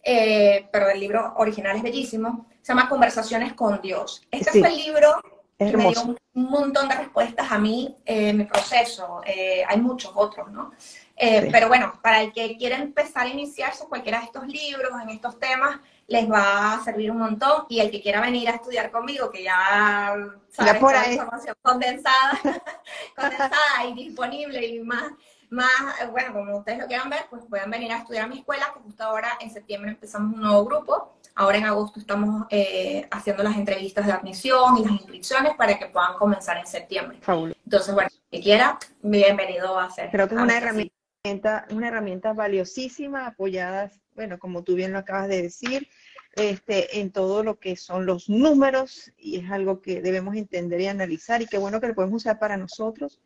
eh, 0.03 0.69
pero 0.73 0.89
el 0.91 1.01
libro 1.01 1.35
original 1.37 1.77
es 1.77 1.83
bellísimo, 1.83 2.47
se 2.61 2.69
llama 2.73 2.89
Conversaciones 2.89 3.53
con 3.55 3.81
Dios. 3.81 4.23
Este 4.31 4.51
Sí. 4.53 4.61
fue 4.61 4.69
el 4.69 4.77
libro 4.77 5.21
que 5.59 5.77
me 5.77 5.89
dio 5.91 6.03
un, 6.03 6.19
un 6.35 6.51
montón 6.51 6.89
de 6.89 6.95
respuestas 6.97 7.53
a 7.53 7.59
mí 7.59 7.95
eh, 8.05 8.33
mi 8.33 8.45
proceso. 8.45 9.21
Eh, 9.25 9.63
hay 9.67 9.81
muchos 9.81 10.13
otros, 10.15 10.51
¿no? 10.51 10.73
Eh, 11.17 11.43
Sí. 11.43 11.49
Pero 11.53 11.69
bueno, 11.69 12.01
para 12.03 12.21
el 12.23 12.33
que 12.33 12.57
quiera 12.57 12.77
empezar 12.79 13.27
a 13.27 13.29
iniciarse 13.29 13.85
cualquiera 13.87 14.19
de 14.19 14.25
estos 14.25 14.45
libros, 14.49 14.91
en 15.01 15.11
estos 15.11 15.39
temas, 15.39 15.79
les 16.09 16.29
va 16.29 16.75
a 16.75 16.85
servir 16.85 17.11
un 17.13 17.19
montón. 17.19 17.67
Y 17.69 17.79
el 17.79 17.91
que 17.93 18.03
quiera 18.03 18.21
venir 18.21 18.49
a 18.49 18.53
estudiar 18.57 18.91
conmigo, 18.91 19.31
que 19.31 19.45
ya 19.45 20.15
sabe 20.51 20.75
por 20.81 20.91
toda 20.91 20.93
la 20.95 21.01
ahí. 21.03 21.13
información 21.13 21.57
condensada, 21.63 22.41
condensada 23.17 23.87
y 23.89 23.95
disponible 23.95 24.67
y 24.67 24.81
más, 24.81 25.13
más, 25.53 26.01
eh, 26.01 26.07
bueno, 26.11 26.33
como 26.33 26.59
ustedes 26.59 26.79
lo 26.79 26.87
quieran 26.87 27.11
ver, 27.11 27.27
pues 27.29 27.45
pueden 27.49 27.71
venir 27.71 27.93
a 27.93 27.99
estudiar 27.99 28.25
a 28.25 28.27
mi 28.27 28.39
escuela, 28.39 28.73
que 28.75 28.81
justo 28.81 29.05
ahora 29.05 29.33
en 29.39 29.51
septiembre 29.51 29.91
empezamos 29.91 30.35
un 30.35 30.41
nuevo 30.41 30.65
grupo. 30.65 31.19
Ahora 31.35 31.59
en 31.59 31.65
agosto 31.65 32.01
estamos 32.01 32.47
eh, 32.51 33.07
haciendo 33.11 33.43
las 33.43 33.57
entrevistas 33.57 34.07
de 34.07 34.13
admisión 34.13 34.79
y 34.79 34.85
las 34.85 34.93
inscripciones 34.93 35.55
para 35.57 35.79
que 35.79 35.87
puedan 35.87 36.15
comenzar 36.15 36.57
en 36.57 36.67
septiembre. 36.67 37.19
Fabuloso. 37.21 37.59
Entonces, 37.65 37.95
bueno, 37.95 38.09
que 38.31 38.41
quiera, 38.41 38.79
bienvenido 39.03 39.79
a 39.79 39.85
hacer. 39.85 40.11
Creo 40.11 40.27
que 40.27 40.35
es 40.35 40.41
una 40.41 40.55
cita. 40.55 40.67
herramienta, 40.67 41.67
una 41.71 41.89
herramienta 41.89 42.33
valiosísima, 42.33 43.27
apoyadas, 43.27 44.01
bueno, 44.15 44.39
como 44.39 44.63
tú 44.63 44.75
bien 44.75 44.93
lo 44.93 44.99
acabas 44.99 45.29
de 45.29 45.43
decir, 45.43 45.89
este, 46.35 47.01
en 47.01 47.13
todo 47.13 47.45
lo 47.45 47.59
que 47.59 47.77
son 47.77 48.07
los 48.07 48.31
números, 48.31 49.13
y 49.19 49.39
es 49.39 49.51
algo 49.51 49.83
que 49.83 50.01
debemos 50.01 50.35
entender 50.35 50.81
y 50.81 50.87
analizar, 50.87 51.43
y 51.43 51.47
qué 51.47 51.59
bueno 51.59 51.79
que 51.79 51.89
lo 51.89 51.95
podemos 51.95 52.17
usar 52.17 52.39
para 52.39 52.57
nosotros 52.57 53.21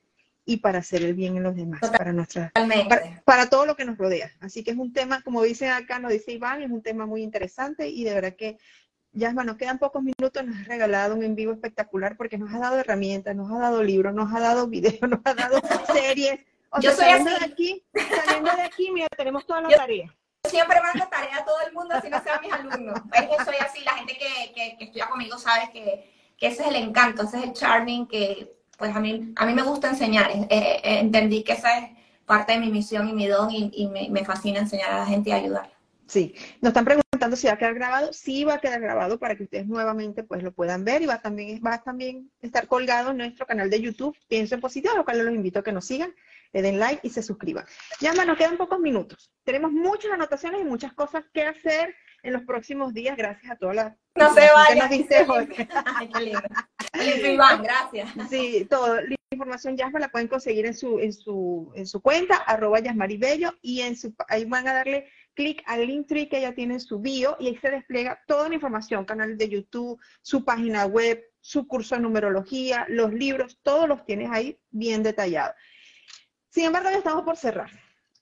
y 0.48 0.58
para 0.58 0.78
hacer 0.78 1.02
el 1.02 1.12
bien 1.14 1.36
en 1.36 1.42
los 1.42 1.56
demás, 1.56 1.80
para 1.90 2.12
nuestra, 2.12 2.46
Totalmente. 2.54 2.88
para, 2.88 3.22
para 3.24 3.48
todo 3.50 3.66
lo 3.66 3.74
que 3.76 3.84
nos 3.84 3.98
rodea. 3.98 4.30
Así 4.40 4.62
que 4.62 4.70
es 4.70 4.76
un 4.78 4.92
tema, 4.92 5.20
como 5.22 5.42
dicen 5.42 5.70
acá, 5.70 5.98
nos 5.98 6.12
dice 6.12 6.30
Iván, 6.32 6.62
es 6.62 6.70
un 6.70 6.82
tema 6.82 7.04
muy 7.04 7.22
interesante 7.22 7.88
y 7.88 8.04
de 8.04 8.14
verdad 8.14 8.34
que, 8.36 8.56
Yasma, 9.12 9.42
nos 9.44 9.56
quedan 9.56 9.78
pocos 9.78 10.02
minutos, 10.02 10.44
nos 10.44 10.56
has 10.60 10.68
regalado 10.68 11.14
un 11.16 11.24
en 11.24 11.34
vivo 11.34 11.52
espectacular 11.52 12.16
porque 12.16 12.38
nos 12.38 12.52
has 12.54 12.60
dado 12.60 12.78
herramientas, 12.78 13.34
nos 13.34 13.50
has 13.50 13.58
dado 13.58 13.82
libros, 13.82 14.14
nos 14.14 14.32
has 14.32 14.40
dado 14.40 14.68
videos, 14.68 15.00
nos 15.10 15.20
has 15.24 15.34
dado 15.36 15.60
series. 15.92 16.40
O 16.70 16.80
Yo 16.80 16.92
sea, 16.92 17.16
soy 17.16 17.24
saliendo 17.26 17.30
así. 17.30 17.40
de 17.40 17.52
aquí, 17.52 17.84
saliendo 18.24 18.50
de 18.52 18.62
aquí, 18.62 18.90
mira, 18.92 19.08
tenemos 19.16 19.46
todas 19.46 19.62
las 19.64 19.72
Yo- 19.72 19.78
tareas. 19.78 20.10
siempre 20.48 20.80
mando 20.80 21.08
tarea 21.08 21.38
a 21.38 21.44
todo 21.44 21.56
el 21.66 21.72
mundo, 21.72 21.94
así 21.94 22.08
no 22.08 22.22
sean 22.22 22.40
mis 22.40 22.52
alumnos. 22.52 23.00
Es 23.14 23.22
que 23.22 23.44
soy 23.44 23.56
así, 23.60 23.80
la 23.82 23.94
gente 23.94 24.16
que, 24.16 24.52
que, 24.54 24.76
que 24.78 24.84
estudia 24.84 25.08
conmigo 25.08 25.38
sabe 25.38 25.70
que, 25.72 26.12
que 26.36 26.46
ese 26.48 26.62
es 26.62 26.68
el 26.68 26.76
encanto, 26.76 27.22
ese 27.22 27.38
es 27.38 27.44
el 27.44 27.52
charming 27.52 28.06
que 28.06 28.55
pues 28.76 28.94
a 28.94 29.00
mí, 29.00 29.32
a 29.36 29.46
mí 29.46 29.54
me 29.54 29.62
gusta 29.62 29.88
enseñar. 29.88 30.30
Eh, 30.50 30.80
entendí 30.84 31.42
que 31.42 31.52
esa 31.52 31.78
es 31.78 31.90
parte 32.24 32.52
de 32.52 32.58
mi 32.58 32.70
misión 32.70 33.08
y 33.08 33.12
mi 33.12 33.26
don 33.26 33.50
y, 33.50 33.70
y 33.72 33.88
me, 33.88 34.24
fascina 34.24 34.60
enseñar 34.60 34.90
a 34.90 34.98
la 34.98 35.06
gente 35.06 35.30
y 35.30 35.32
ayudar. 35.32 35.70
Sí, 36.06 36.34
nos 36.60 36.70
están 36.70 36.84
preguntando 36.84 37.36
si 37.36 37.46
va 37.46 37.54
a 37.54 37.58
quedar 37.58 37.74
grabado. 37.74 38.12
Sí 38.12 38.44
va 38.44 38.54
a 38.54 38.60
quedar 38.60 38.80
grabado 38.80 39.18
para 39.18 39.34
que 39.34 39.44
ustedes 39.44 39.66
nuevamente 39.66 40.22
pues 40.22 40.42
lo 40.42 40.52
puedan 40.52 40.84
ver 40.84 41.02
y 41.02 41.06
va 41.06 41.20
también, 41.20 41.60
va 41.64 41.74
a 41.74 41.82
también 41.82 42.30
estar 42.42 42.68
colgado 42.68 43.10
en 43.10 43.16
nuestro 43.18 43.46
canal 43.46 43.70
de 43.70 43.80
YouTube, 43.80 44.16
Pienso 44.28 44.54
en 44.54 44.60
Positivo, 44.60 44.94
a 44.94 44.98
lo 44.98 45.04
cual 45.04 45.24
los 45.24 45.34
invito 45.34 45.58
a 45.58 45.64
que 45.64 45.72
nos 45.72 45.86
sigan, 45.86 46.14
le 46.52 46.62
den 46.62 46.78
like 46.78 47.06
y 47.06 47.10
se 47.10 47.22
suscriban. 47.22 47.64
Llama, 48.00 48.24
nos 48.24 48.36
quedan 48.36 48.56
pocos 48.56 48.78
minutos. 48.78 49.32
Tenemos 49.42 49.72
muchas 49.72 50.12
anotaciones 50.12 50.60
y 50.60 50.64
muchas 50.64 50.92
cosas 50.92 51.24
que 51.32 51.42
hacer 51.42 51.94
en 52.26 52.32
los 52.32 52.42
próximos 52.42 52.92
días, 52.92 53.16
gracias 53.16 53.52
a 53.52 53.56
toda 53.56 53.74
la 53.74 53.96
No 54.16 54.34
se 54.34 54.48
vayan. 54.52 54.78
nos 54.78 54.90
diste 54.90 55.24
hoy. 55.28 55.48
Ay, 55.84 56.08
qué 56.08 56.20
lindo. 56.20 56.40
Lindo, 56.94 57.28
Iván, 57.28 57.62
gracias. 57.62 58.10
Sí, 58.28 58.66
todo. 58.68 59.00
La 59.00 59.16
información 59.30 59.76
Yasma 59.76 60.00
la 60.00 60.08
pueden 60.08 60.28
conseguir 60.28 60.66
en 60.66 60.74
su, 60.74 60.98
en 60.98 61.12
su, 61.12 61.72
en 61.76 61.86
su 61.86 62.00
cuenta, 62.00 62.36
arroba 62.36 62.80
Yasmaribello, 62.80 63.52
y 63.62 63.82
en 63.82 63.96
su, 63.96 64.14
ahí 64.28 64.44
van 64.44 64.66
a 64.66 64.74
darle 64.74 65.08
clic 65.34 65.62
al 65.66 65.86
link 65.86 66.06
tree 66.08 66.28
que 66.28 66.38
ella 66.38 66.54
tiene 66.54 66.74
en 66.74 66.80
su 66.80 66.98
bio, 66.98 67.36
y 67.38 67.48
ahí 67.48 67.56
se 67.58 67.70
despliega 67.70 68.20
toda 68.26 68.48
la 68.48 68.54
información, 68.54 69.04
canal 69.04 69.36
de 69.36 69.48
YouTube, 69.48 70.00
su 70.22 70.44
página 70.44 70.86
web, 70.86 71.22
su 71.40 71.68
curso 71.68 71.94
de 71.94 72.00
numerología, 72.00 72.86
los 72.88 73.12
libros, 73.12 73.60
todos 73.62 73.88
los 73.88 74.04
tienes 74.04 74.30
ahí 74.32 74.58
bien 74.70 75.02
detallados. 75.02 75.54
Sin 76.48 76.64
embargo, 76.64 76.90
ya 76.90 76.98
estamos 76.98 77.22
por 77.22 77.36
cerrar, 77.36 77.70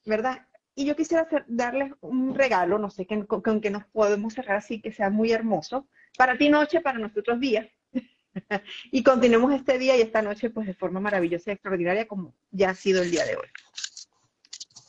¿verdad? 0.04 0.46
Y 0.74 0.84
yo 0.86 0.96
quisiera 0.96 1.22
hacer- 1.22 1.44
darles 1.46 1.92
un 2.00 2.34
regalo, 2.34 2.78
no 2.78 2.90
sé, 2.90 3.06
que- 3.06 3.26
con, 3.26 3.40
con 3.42 3.60
que 3.60 3.70
nos 3.70 3.84
podemos 3.86 4.34
cerrar 4.34 4.56
así, 4.56 4.80
que 4.80 4.92
sea 4.92 5.10
muy 5.10 5.30
hermoso, 5.32 5.86
para 6.18 6.36
ti 6.36 6.48
noche, 6.48 6.80
para 6.80 6.98
nosotros 6.98 7.38
día 7.40 7.68
y 8.90 9.02
continuemos 9.02 9.52
este 9.54 9.78
día 9.78 9.96
y 9.96 10.00
esta 10.00 10.20
noche 10.22 10.50
pues 10.50 10.66
de 10.66 10.74
forma 10.74 10.98
maravillosa 11.00 11.50
y 11.50 11.54
extraordinaria 11.54 12.06
como 12.08 12.34
ya 12.50 12.70
ha 12.70 12.74
sido 12.74 13.02
el 13.02 13.10
día 13.10 13.24
de 13.24 13.36
hoy. 13.36 13.46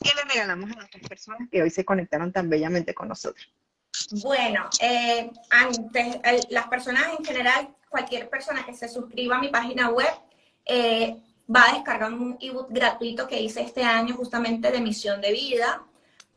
¿Qué 0.02 0.10
le 0.14 0.32
regalamos 0.32 0.70
a 0.70 0.74
nuestras 0.74 1.08
personas 1.08 1.48
que 1.50 1.62
hoy 1.62 1.70
se 1.70 1.84
conectaron 1.84 2.32
tan 2.32 2.48
bellamente 2.50 2.94
con 2.94 3.08
nosotros? 3.08 3.52
Bueno, 4.22 4.68
eh, 4.80 5.30
antes, 5.50 6.18
las 6.50 6.68
personas 6.68 7.04
en 7.18 7.24
general, 7.24 7.74
cualquier 7.88 8.28
persona 8.28 8.64
que 8.64 8.74
se 8.74 8.88
suscriba 8.88 9.36
a 9.36 9.40
mi 9.40 9.48
página 9.48 9.90
web, 9.90 10.12
eh, 10.66 11.16
va 11.54 11.70
a 11.70 11.74
descargar 11.74 12.12
un 12.12 12.36
ebook 12.40 12.68
gratuito 12.70 13.26
que 13.26 13.40
hice 13.40 13.62
este 13.62 13.82
año 13.84 14.14
justamente 14.16 14.70
de 14.70 14.80
misión 14.80 15.20
de 15.20 15.32
vida 15.32 15.82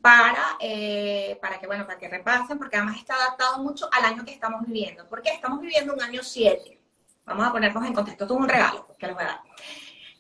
para, 0.02 0.56
eh, 0.60 1.38
para 1.42 1.60
que, 1.60 1.68
bueno, 1.68 1.86
para 1.86 1.98
que 2.00 2.08
repasen, 2.08 2.58
porque 2.58 2.78
además 2.78 2.98
está 2.98 3.16
adaptado 3.16 3.58
mucho 3.60 3.90
al 3.92 4.06
año 4.06 4.24
que 4.24 4.32
estamos 4.32 4.66
viviendo. 4.66 5.06
Porque 5.10 5.30
estamos 5.32 5.60
viviendo 5.62 5.94
un 5.94 6.02
año 6.02 6.22
7. 6.24 6.80
Vamos 7.26 7.48
a 7.48 7.52
ponernos 7.52 7.86
en 7.86 7.94
contexto. 7.94 8.24
Esto 8.24 8.34
es 8.36 8.40
un 8.42 8.48
regalo 8.50 8.88
que 8.98 9.08
les 9.08 9.16
voy 9.16 9.24
a 9.24 9.28
dar. 9.28 9.42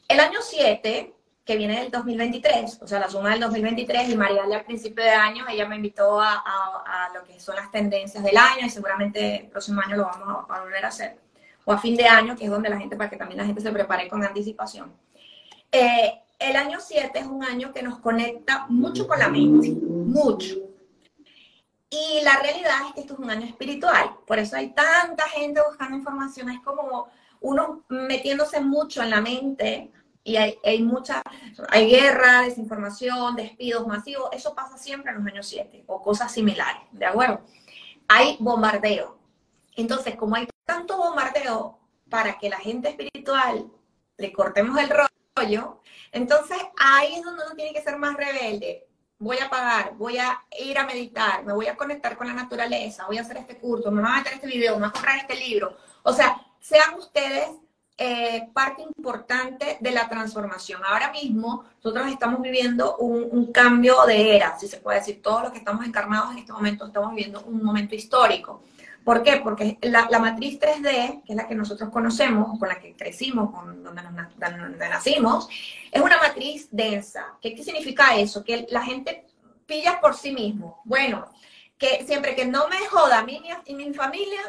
El 0.07 0.19
año 0.19 0.39
7, 0.41 1.13
que 1.45 1.55
viene 1.55 1.79
del 1.79 1.91
2023, 1.91 2.79
o 2.81 2.87
sea, 2.87 2.99
la 2.99 3.09
suma 3.09 3.29
del 3.31 3.39
2023, 3.39 4.09
y 4.09 4.15
Mariale 4.15 4.55
al 4.55 4.65
principio 4.65 5.03
de 5.03 5.11
año, 5.11 5.45
ella 5.47 5.67
me 5.67 5.75
invitó 5.77 6.19
a, 6.19 6.33
a- 6.33 7.05
a 7.07 7.13
lo 7.13 7.23
que 7.23 7.39
son 7.39 7.55
las 7.55 7.71
tendencias 7.71 8.23
del 8.23 8.37
año, 8.37 8.65
y 8.65 8.69
seguramente 8.69 9.37
el 9.37 9.47
próximo 9.47 9.81
año 9.81 9.95
lo 9.97 10.03
vamos 10.05 10.45
a, 10.49 10.55
a 10.55 10.61
volver 10.61 10.85
a 10.85 10.89
hacer. 10.89 11.17
O 11.69 11.71
a 11.71 11.77
fin 11.77 11.95
de 11.95 12.07
año, 12.07 12.35
que 12.35 12.45
es 12.45 12.49
donde 12.49 12.67
la 12.67 12.79
gente, 12.79 12.95
para 12.95 13.11
que 13.11 13.15
también 13.15 13.37
la 13.37 13.45
gente 13.45 13.61
se 13.61 13.71
prepare 13.71 14.07
con 14.07 14.23
anticipación. 14.23 14.91
Eh, 15.71 16.19
el 16.39 16.55
año 16.55 16.79
7 16.79 17.19
es 17.19 17.27
un 17.27 17.43
año 17.43 17.71
que 17.71 17.83
nos 17.83 17.99
conecta 17.99 18.65
mucho 18.69 19.07
con 19.07 19.19
la 19.19 19.29
mente, 19.29 19.69
mucho. 19.69 20.55
Y 21.91 22.21
la 22.23 22.39
realidad 22.39 22.87
es 22.87 22.93
que 22.95 23.01
esto 23.01 23.13
es 23.13 23.19
un 23.19 23.29
año 23.29 23.45
espiritual, 23.45 24.15
por 24.25 24.39
eso 24.39 24.55
hay 24.55 24.71
tanta 24.71 25.29
gente 25.29 25.61
buscando 25.61 25.95
información, 25.95 26.49
es 26.49 26.59
como 26.61 27.07
uno 27.39 27.83
metiéndose 27.89 28.61
mucho 28.61 29.03
en 29.03 29.11
la 29.11 29.21
mente 29.21 29.91
y 30.23 30.37
hay, 30.37 30.57
hay 30.65 30.81
mucha, 30.81 31.21
hay 31.69 31.87
guerra, 31.87 32.41
desinformación, 32.41 33.35
despidos 33.35 33.85
masivos, 33.85 34.29
eso 34.31 34.55
pasa 34.55 34.75
siempre 34.75 35.11
en 35.11 35.19
los 35.19 35.27
años 35.27 35.45
7 35.47 35.83
o 35.85 36.01
cosas 36.01 36.31
similares, 36.31 36.81
¿de 36.93 37.05
acuerdo? 37.05 37.41
Hay 38.07 38.37
bombardeo. 38.39 39.19
Entonces, 39.75 40.15
como 40.15 40.35
hay 40.35 40.47
tanto 40.79 40.97
bombardeo 40.97 41.77
para 42.09 42.37
que 42.37 42.49
la 42.49 42.57
gente 42.57 42.89
espiritual 42.89 43.69
le 44.17 44.31
cortemos 44.31 44.79
el 44.79 44.89
rollo, 45.35 45.81
entonces 46.11 46.57
ahí 46.79 47.15
es 47.15 47.23
donde 47.23 47.43
uno 47.45 47.55
tiene 47.55 47.73
que 47.73 47.83
ser 47.83 47.97
más 47.97 48.15
rebelde. 48.15 48.87
Voy 49.17 49.37
a 49.39 49.49
pagar, 49.49 49.95
voy 49.95 50.17
a 50.17 50.41
ir 50.57 50.77
a 50.79 50.85
meditar, 50.85 51.43
me 51.43 51.51
voy 51.51 51.67
a 51.67 51.75
conectar 51.75 52.15
con 52.17 52.27
la 52.27 52.33
naturaleza, 52.33 53.05
voy 53.07 53.17
a 53.17 53.21
hacer 53.21 53.37
este 53.37 53.57
curso, 53.57 53.91
me 53.91 54.01
voy 54.01 54.09
a 54.09 54.15
meter 54.15 54.33
este 54.33 54.47
video, 54.47 54.75
me 54.75 54.79
voy 54.79 54.89
a 54.89 54.91
comprar 54.93 55.17
este 55.17 55.35
libro. 55.35 55.75
O 56.03 56.13
sea, 56.13 56.41
sean 56.61 56.93
ustedes 56.97 57.49
eh, 57.97 58.47
parte 58.53 58.81
importante 58.81 59.77
de 59.81 59.91
la 59.91 60.07
transformación. 60.07 60.81
Ahora 60.85 61.11
mismo 61.11 61.65
nosotros 61.83 62.07
estamos 62.07 62.41
viviendo 62.41 62.95
un, 62.95 63.51
cambio 63.51 64.05
de 64.05 64.37
era, 64.37 64.57
si 64.57 64.69
se 64.69 64.77
puede 64.77 64.99
decir, 64.99 65.21
todos 65.21 65.43
los 65.43 65.51
que 65.51 65.57
estamos 65.57 65.85
encarnados 65.85 66.31
en 66.31 66.37
este 66.37 66.53
momento 66.53 66.87
estamos 66.87 67.09
viviendo 67.09 67.41
un 67.41 67.61
momento 67.61 67.95
histórico. 67.95 68.61
¿Por 69.03 69.23
qué? 69.23 69.37
Porque 69.43 69.77
la, 69.81 70.07
matriz 70.19 70.59
3D, 70.59 71.23
que 71.23 71.33
es 71.33 71.35
la 71.35 71.47
que 71.47 71.55
nosotros 71.55 71.89
conocemos, 71.89 72.59
con 72.59 72.67
la 72.67 72.79
que 72.79 72.95
crecimos, 72.95 73.51
con 73.51 73.83
donde, 73.83 74.89
nacimos, 74.89 75.49
es 75.91 76.01
una 76.01 76.17
matriz 76.17 76.67
densa. 76.71 77.37
¿Qué, 77.41 77.55
¿Qué 77.55 77.63
significa 77.63 78.15
eso? 78.15 78.43
Que 78.43 78.67
la 78.69 78.83
gente 78.83 79.25
pilla 79.65 79.99
por 80.01 80.15
sí 80.15 80.31
mismo. 80.31 80.81
Bueno, 80.83 81.29
que 81.77 82.03
siempre 82.05 82.35
que 82.35 82.45
no 82.45 82.67
me 82.67 82.85
joda 82.87 83.19
a 83.19 83.23
mí 83.23 83.41
y 83.65 83.73
mi 83.73 83.93
familia, 83.93 84.41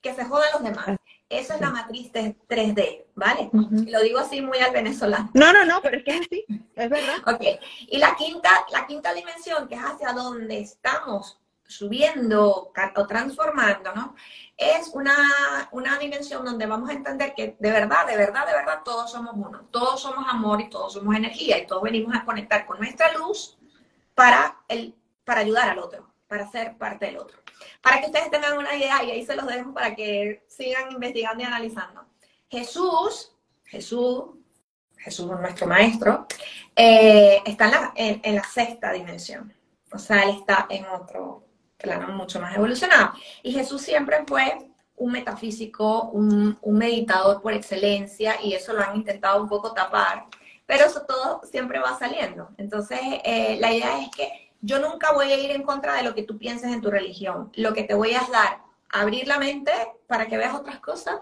que 0.00 0.14
se 0.14 0.24
jodan 0.24 0.48
los 0.54 0.62
demás. 0.62 0.98
Esa 1.28 1.56
es 1.56 1.60
la 1.60 1.70
matriz 1.70 2.10
3D, 2.10 3.04
¿vale? 3.14 3.50
Lo 3.52 4.00
digo 4.00 4.18
así 4.18 4.40
muy 4.40 4.58
al 4.58 4.72
venezolano. 4.72 5.30
No, 5.34 5.52
no, 5.52 5.66
no, 5.66 5.82
pero 5.82 5.98
es 5.98 6.04
que 6.04 6.12
es 6.12 6.20
así, 6.22 6.46
es 6.74 6.88
verdad. 6.88 7.16
ok, 7.26 7.60
y 7.88 7.98
la 7.98 8.16
quinta, 8.16 8.48
la 8.72 8.86
quinta 8.86 9.12
dimensión, 9.12 9.68
que 9.68 9.74
es 9.74 9.80
hacia 9.82 10.14
donde 10.14 10.58
estamos 10.60 11.38
subiendo 11.68 12.72
o 12.96 13.06
transformando, 13.06 13.94
¿no? 13.94 14.16
Es 14.56 14.88
una, 14.94 15.14
una 15.70 15.98
dimensión 15.98 16.44
donde 16.44 16.66
vamos 16.66 16.90
a 16.90 16.94
entender 16.94 17.34
que 17.34 17.56
de 17.58 17.70
verdad, 17.70 18.06
de 18.06 18.16
verdad, 18.16 18.46
de 18.46 18.54
verdad, 18.54 18.80
todos 18.84 19.12
somos 19.12 19.34
uno. 19.36 19.68
Todos 19.70 20.00
somos 20.00 20.24
amor 20.28 20.60
y 20.60 20.68
todos 20.68 20.94
somos 20.94 21.14
energía 21.14 21.58
y 21.58 21.66
todos 21.66 21.82
venimos 21.82 22.16
a 22.16 22.24
conectar 22.24 22.66
con 22.66 22.78
nuestra 22.78 23.12
luz 23.12 23.56
para, 24.14 24.56
el, 24.66 24.96
para 25.24 25.42
ayudar 25.42 25.68
al 25.68 25.78
otro, 25.78 26.12
para 26.26 26.50
ser 26.50 26.76
parte 26.76 27.06
del 27.06 27.18
otro 27.18 27.38
para 27.82 28.00
que 28.00 28.06
ustedes 28.06 28.30
tengan 28.30 28.56
una 28.58 28.74
idea, 28.74 29.02
y 29.02 29.10
ahí 29.10 29.24
se 29.24 29.36
los 29.36 29.46
dejo 29.46 29.72
para 29.72 29.94
que 29.94 30.44
sigan 30.48 30.92
investigando 30.92 31.42
y 31.42 31.46
analizando. 31.46 32.06
Jesús, 32.48 33.32
Jesús, 33.64 34.24
Jesús 34.96 35.26
nuestro 35.26 35.66
maestro, 35.66 36.26
eh, 36.74 37.40
está 37.44 37.92
en 37.94 38.34
la, 38.34 38.44
sexta 38.44 38.92
dimensión. 38.92 39.54
O 39.92 39.98
sea, 39.98 40.22
él 40.24 40.36
está 40.40 40.66
en 40.68 40.86
otro 40.86 41.44
plano 41.78 42.08
mucho 42.08 42.40
más 42.40 42.54
evolucionado. 42.56 43.12
Y 43.42 43.52
Jesús 43.52 43.82
siempre 43.82 44.24
fue 44.26 44.58
un 44.96 45.12
metafísico, 45.12 46.10
un, 46.10 46.58
meditador 46.62 47.40
por 47.40 47.52
excelencia, 47.52 48.36
y 48.42 48.52
eso 48.52 48.72
lo 48.72 48.82
han 48.82 48.96
intentado 48.96 49.40
un 49.40 49.48
poco 49.48 49.72
tapar, 49.72 50.26
pero 50.66 50.84
eso 50.84 51.02
todo 51.06 51.40
siempre 51.50 51.78
va 51.78 51.98
saliendo. 51.98 52.50
Entonces, 52.58 52.98
eh, 53.24 53.56
la 53.60 53.72
idea 53.72 54.02
es 54.02 54.10
que 54.10 54.50
yo 54.60 54.80
nunca 54.80 55.12
voy 55.12 55.30
a 55.30 55.38
ir 55.38 55.52
en 55.52 55.62
contra 55.62 55.94
de 55.94 56.02
lo 56.02 56.14
que 56.14 56.24
tú 56.24 56.36
pienses 56.36 56.72
en 56.72 56.82
tu 56.82 56.90
religión. 56.90 57.50
Lo 57.54 57.72
que 57.72 57.84
te 57.84 57.94
voy 57.94 58.14
a 58.14 58.26
dar, 58.32 58.58
abrir 58.90 59.28
la 59.28 59.38
mente 59.38 59.72
para 60.06 60.26
que 60.26 60.36
veas 60.36 60.54
otras 60.54 60.80
cosas 60.80 61.20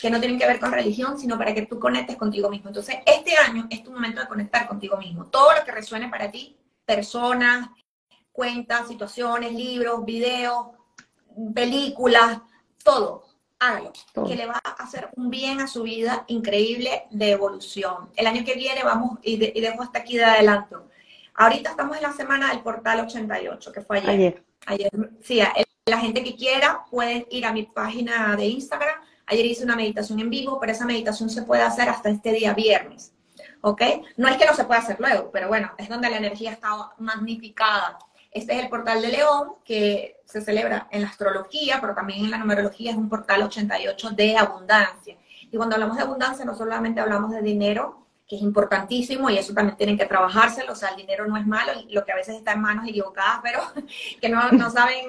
que 0.00 0.08
no 0.08 0.18
tienen 0.18 0.38
que 0.38 0.46
ver 0.46 0.58
con 0.58 0.72
religión, 0.72 1.18
sino 1.18 1.36
para 1.36 1.52
que 1.52 1.66
tú 1.66 1.78
conectes 1.78 2.16
contigo 2.16 2.48
mismo. 2.48 2.68
Entonces, 2.68 2.96
este 3.04 3.36
año 3.36 3.66
es 3.68 3.82
tu 3.82 3.92
momento 3.92 4.22
de 4.22 4.28
conectar 4.28 4.66
contigo 4.66 4.96
mismo. 4.96 5.26
Todo 5.26 5.54
lo 5.54 5.62
que 5.62 5.72
resuene 5.72 6.08
para 6.08 6.30
ti, 6.30 6.56
personas, 6.86 7.68
cuentas, 8.40 8.88
situaciones, 8.88 9.52
libros, 9.52 10.02
videos, 10.02 10.68
películas, 11.54 12.38
todo, 12.82 13.26
hágalo, 13.58 13.92
que 14.26 14.34
le 14.34 14.46
va 14.46 14.58
a 14.64 14.82
hacer 14.82 15.10
un 15.16 15.28
bien 15.28 15.60
a 15.60 15.66
su 15.66 15.82
vida 15.82 16.24
increíble 16.28 17.04
de 17.10 17.32
evolución. 17.32 18.08
El 18.16 18.26
año 18.26 18.42
que 18.42 18.54
viene 18.54 18.82
vamos, 18.82 19.18
y, 19.22 19.34
y 19.34 19.60
dejo 19.60 19.82
hasta 19.82 19.98
aquí 19.98 20.16
de 20.16 20.24
adelanto, 20.24 20.86
Ahorita 21.34 21.70
estamos 21.70 21.96
en 21.98 22.02
la 22.02 22.12
semana 22.12 22.48
del 22.48 22.60
portal 22.60 23.00
88, 23.00 23.72
que 23.72 23.80
fue 23.82 23.98
ayer. 23.98 24.42
Ayer. 24.66 24.90
sí, 25.22 25.40
la 25.86 25.98
gente 25.98 26.22
que 26.22 26.34
quiera 26.34 26.84
puede 26.90 27.26
ir 27.30 27.44
a 27.44 27.52
mi 27.52 27.64
página 27.64 28.36
de 28.36 28.46
Instagram. 28.46 29.00
Ayer 29.26 29.46
hice 29.46 29.64
una 29.64 29.76
meditación 29.76 30.18
en 30.20 30.30
vivo, 30.30 30.58
pero 30.58 30.72
esa 30.72 30.86
meditación 30.86 31.28
se 31.28 31.42
puede 31.42 31.62
hacer 31.62 31.90
hasta 31.90 32.08
este 32.08 32.32
día 32.32 32.54
viernes. 32.54 33.12
¿Ok? 33.62 33.82
No 34.16 34.28
es 34.28 34.36
que 34.36 34.46
no 34.46 34.54
se 34.54 34.64
pueda 34.64 34.80
hacer 34.80 34.96
luego, 34.98 35.30
pero 35.30 35.48
bueno, 35.48 35.72
es 35.78 35.88
donde 35.88 36.10
la 36.10 36.16
energía 36.16 36.52
está 36.52 36.92
magnificada. 36.98 37.98
Este 38.30 38.54
es 38.56 38.62
el 38.62 38.68
portal 38.68 39.02
de 39.02 39.08
León, 39.08 39.54
que 39.64 40.20
se 40.24 40.40
celebra 40.40 40.86
en 40.90 41.02
la 41.02 41.08
astrología, 41.08 41.78
pero 41.80 41.94
también 41.94 42.24
en 42.24 42.30
la 42.30 42.38
numerología, 42.38 42.92
es 42.92 42.96
un 42.96 43.08
portal 43.08 43.42
88 43.42 44.10
de 44.10 44.36
abundancia. 44.36 45.16
Y 45.50 45.56
cuando 45.56 45.74
hablamos 45.74 45.96
de 45.96 46.02
abundancia, 46.04 46.44
no 46.44 46.54
solamente 46.54 47.00
hablamos 47.00 47.32
de 47.32 47.42
dinero, 47.42 48.06
que 48.30 48.36
es 48.36 48.42
importantísimo 48.42 49.28
y 49.28 49.38
eso 49.38 49.52
también 49.52 49.76
tienen 49.76 49.98
que 49.98 50.06
trabajárselo, 50.06 50.72
o 50.72 50.76
sea, 50.76 50.90
el 50.90 50.98
dinero 50.98 51.26
no 51.26 51.36
es 51.36 51.44
malo, 51.44 51.72
lo 51.88 52.04
que 52.04 52.12
a 52.12 52.14
veces 52.14 52.36
está 52.36 52.52
en 52.52 52.60
manos 52.60 52.86
equivocadas, 52.86 53.40
pero 53.42 53.60
que 54.20 54.28
no, 54.28 54.52
no 54.52 54.70
saben 54.70 55.06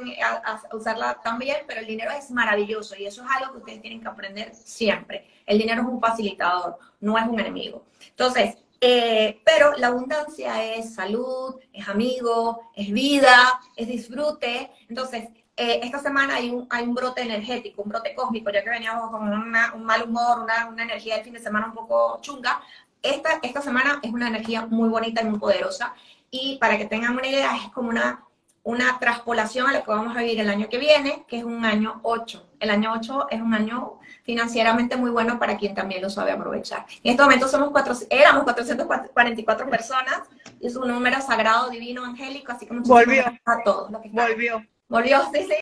usarla 0.73 1.19
tan 1.23 1.37
bien, 1.37 1.57
pero 1.67 1.81
el 1.81 1.85
dinero 1.85 2.09
es 2.17 2.31
maravilloso 2.31 2.95
y 2.95 3.05
eso 3.05 3.23
es 3.23 3.29
algo 3.29 3.51
que 3.51 3.59
ustedes 3.59 3.81
tienen 3.83 4.01
que 4.01 4.07
aprender 4.07 4.55
siempre. 4.55 5.27
El 5.45 5.59
dinero 5.59 5.83
es 5.83 5.87
un 5.87 6.01
facilitador, 6.01 6.79
no 6.99 7.15
es 7.15 7.27
un 7.27 7.39
enemigo. 7.39 7.85
Entonces, 8.09 8.57
eh, 8.81 9.41
pero 9.45 9.73
la 9.77 9.87
abundancia 9.87 10.63
es 10.75 10.95
salud, 10.95 11.55
es 11.71 11.87
amigo, 11.87 12.71
es 12.75 12.91
vida, 12.91 13.61
es 13.75 13.87
disfrute. 13.87 14.71
Entonces, 14.89 15.29
eh, 15.55 15.79
esta 15.83 15.99
semana 15.99 16.35
hay 16.35 16.49
un, 16.49 16.67
hay 16.69 16.85
un 16.85 16.95
brote 16.95 17.21
energético, 17.21 17.83
un 17.83 17.89
brote 17.89 18.15
cósmico, 18.15 18.49
ya 18.49 18.63
que 18.63 18.71
veníamos 18.71 19.11
con 19.11 19.31
un 19.31 19.83
mal 19.83 20.03
humor, 20.03 20.39
una, 20.39 20.67
una 20.67 20.83
energía 20.83 21.15
del 21.15 21.23
fin 21.23 21.33
de 21.33 21.39
semana 21.39 21.67
un 21.67 21.73
poco 21.73 22.19
chunga, 22.21 22.61
esta, 23.01 23.39
esta 23.41 23.61
semana 23.61 23.99
es 24.01 24.11
una 24.11 24.27
energía 24.27 24.65
muy 24.65 24.89
bonita 24.89 25.21
y 25.21 25.25
muy 25.25 25.39
poderosa. 25.39 25.93
Y 26.29 26.57
para 26.57 26.77
que 26.77 26.85
tengan 26.85 27.13
una 27.13 27.27
idea, 27.27 27.55
es 27.57 27.69
como 27.71 27.89
una, 27.89 28.23
una 28.63 28.99
traspolación 28.99 29.67
a 29.67 29.73
lo 29.73 29.83
que 29.83 29.89
vamos 29.89 30.15
a 30.15 30.19
vivir 30.19 30.39
el 30.39 30.49
año 30.49 30.69
que 30.69 30.77
viene, 30.77 31.25
que 31.27 31.39
es 31.39 31.43
un 31.43 31.65
año 31.65 31.99
8. 32.03 32.51
El 32.59 32.69
año 32.69 32.93
8 32.93 33.27
es 33.31 33.41
un 33.41 33.53
año 33.53 33.99
financieramente 34.23 34.95
muy 34.97 35.09
bueno 35.09 35.39
para 35.39 35.57
quien 35.57 35.73
también 35.73 36.01
lo 36.01 36.09
sabe 36.09 36.31
aprovechar. 36.31 36.85
En 37.03 37.11
este 37.11 37.23
momento 37.23 37.47
somos 37.47 37.71
cuatro, 37.71 37.95
éramos 38.09 38.43
444 38.43 39.69
personas, 39.69 40.21
y 40.59 40.67
es 40.67 40.75
un 40.75 40.87
número 40.87 41.19
sagrado, 41.21 41.69
divino, 41.69 42.05
angélico, 42.05 42.51
así 42.51 42.67
que 42.67 42.73
Volvió. 42.73 43.23
a 43.45 43.63
todos. 43.63 43.91
Volvió. 44.11 44.63
Volvió, 44.87 45.21
sí, 45.33 45.47
sí, 45.47 45.55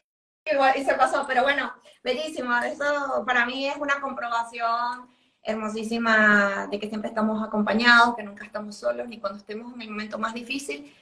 y 0.76 0.84
se 0.84 0.94
pasó, 0.96 1.26
pero 1.28 1.44
bueno, 1.44 1.72
bellísimo. 2.04 2.56
Eso 2.58 3.24
para 3.26 3.46
mí 3.46 3.68
es 3.68 3.78
una 3.78 4.02
comprobación 4.02 5.08
hermosísima 5.44 6.68
de 6.70 6.80
que 6.80 6.90
siempre 6.90 7.10
estamos 7.10 7.42
acompañados, 7.42 8.16
que 8.16 8.24
nunca 8.24 8.46
estamos 8.46 8.76
solos, 8.76 9.08
ni 9.08 9.20
cuando 9.20 9.40
estemos 9.40 9.74
en 9.74 9.82
el 9.82 9.90
momento 9.90 10.18
más 10.18 10.34
difícil, 10.34 10.94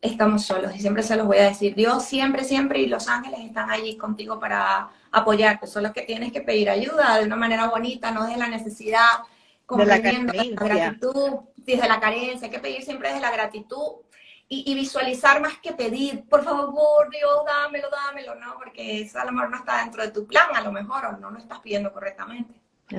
estamos 0.00 0.44
solos. 0.44 0.74
Y 0.74 0.80
siempre 0.80 1.02
se 1.02 1.16
los 1.16 1.26
voy 1.26 1.38
a 1.38 1.48
decir, 1.48 1.74
Dios 1.74 2.04
siempre, 2.04 2.44
siempre 2.44 2.80
y 2.80 2.86
los 2.86 3.08
ángeles 3.08 3.40
están 3.40 3.70
allí 3.70 3.96
contigo 3.96 4.38
para 4.38 4.90
apoyarte. 5.10 5.66
Solo 5.66 5.92
que 5.92 6.02
tienes 6.02 6.32
que 6.32 6.40
pedir 6.40 6.70
ayuda 6.70 7.18
de 7.18 7.24
una 7.24 7.36
manera 7.36 7.68
bonita, 7.68 8.10
no 8.10 8.24
desde 8.24 8.38
la 8.38 8.48
necesidad, 8.48 9.20
comprendiendo 9.64 10.32
la, 10.32 10.44
la, 10.44 10.50
gratitud, 10.50 11.40
desde 11.56 11.88
la 11.88 12.00
carencia, 12.00 12.46
hay 12.46 12.50
que 12.50 12.58
pedir 12.58 12.82
siempre 12.82 13.08
desde 13.08 13.22
la 13.22 13.30
gratitud. 13.30 14.02
Y, 14.48 14.62
y, 14.70 14.76
visualizar 14.76 15.40
más 15.40 15.58
que 15.58 15.72
pedir, 15.72 16.24
por 16.28 16.44
favor, 16.44 17.10
Dios, 17.10 17.44
dámelo, 17.44 17.88
dámelo, 17.90 18.36
¿no? 18.36 18.54
Porque 18.54 19.02
eso 19.02 19.18
a 19.18 19.24
lo 19.24 19.32
mejor 19.32 19.50
no 19.50 19.56
está 19.56 19.78
dentro 19.78 20.04
de 20.04 20.12
tu 20.12 20.24
plan, 20.24 20.54
a 20.54 20.60
lo 20.60 20.70
mejor, 20.70 21.04
o 21.04 21.12
no 21.16 21.32
lo 21.32 21.38
estás 21.38 21.58
pidiendo 21.58 21.92
correctamente. 21.92 22.54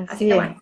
Así, 0.10 0.28
que 0.28 0.34
bueno, 0.34 0.62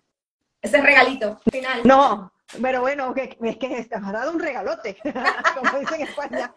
ese 0.62 0.80
regalito 0.80 1.40
final. 1.52 1.82
No, 1.86 2.32
pero 2.62 2.82
bueno, 2.82 3.14
es 3.16 3.58
que 3.58 3.68
te 3.70 3.96
has 3.96 4.12
dado 4.12 4.32
un 4.32 4.40
regalote, 4.40 4.98
como 5.58 5.80
dicen 5.80 6.02
en 6.02 6.08
España. 6.08 6.54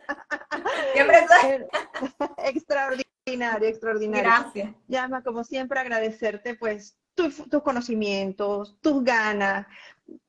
Extraordinario, 2.44 3.68
extraordinario. 3.68 4.30
Gracias. 4.30 4.74
Llama, 4.86 5.22
como 5.22 5.44
siempre, 5.44 5.80
agradecerte 5.80 6.54
pues 6.54 6.96
tus, 7.14 7.42
conocimientos, 7.62 8.78
tus 8.80 9.04
ganas. 9.04 9.66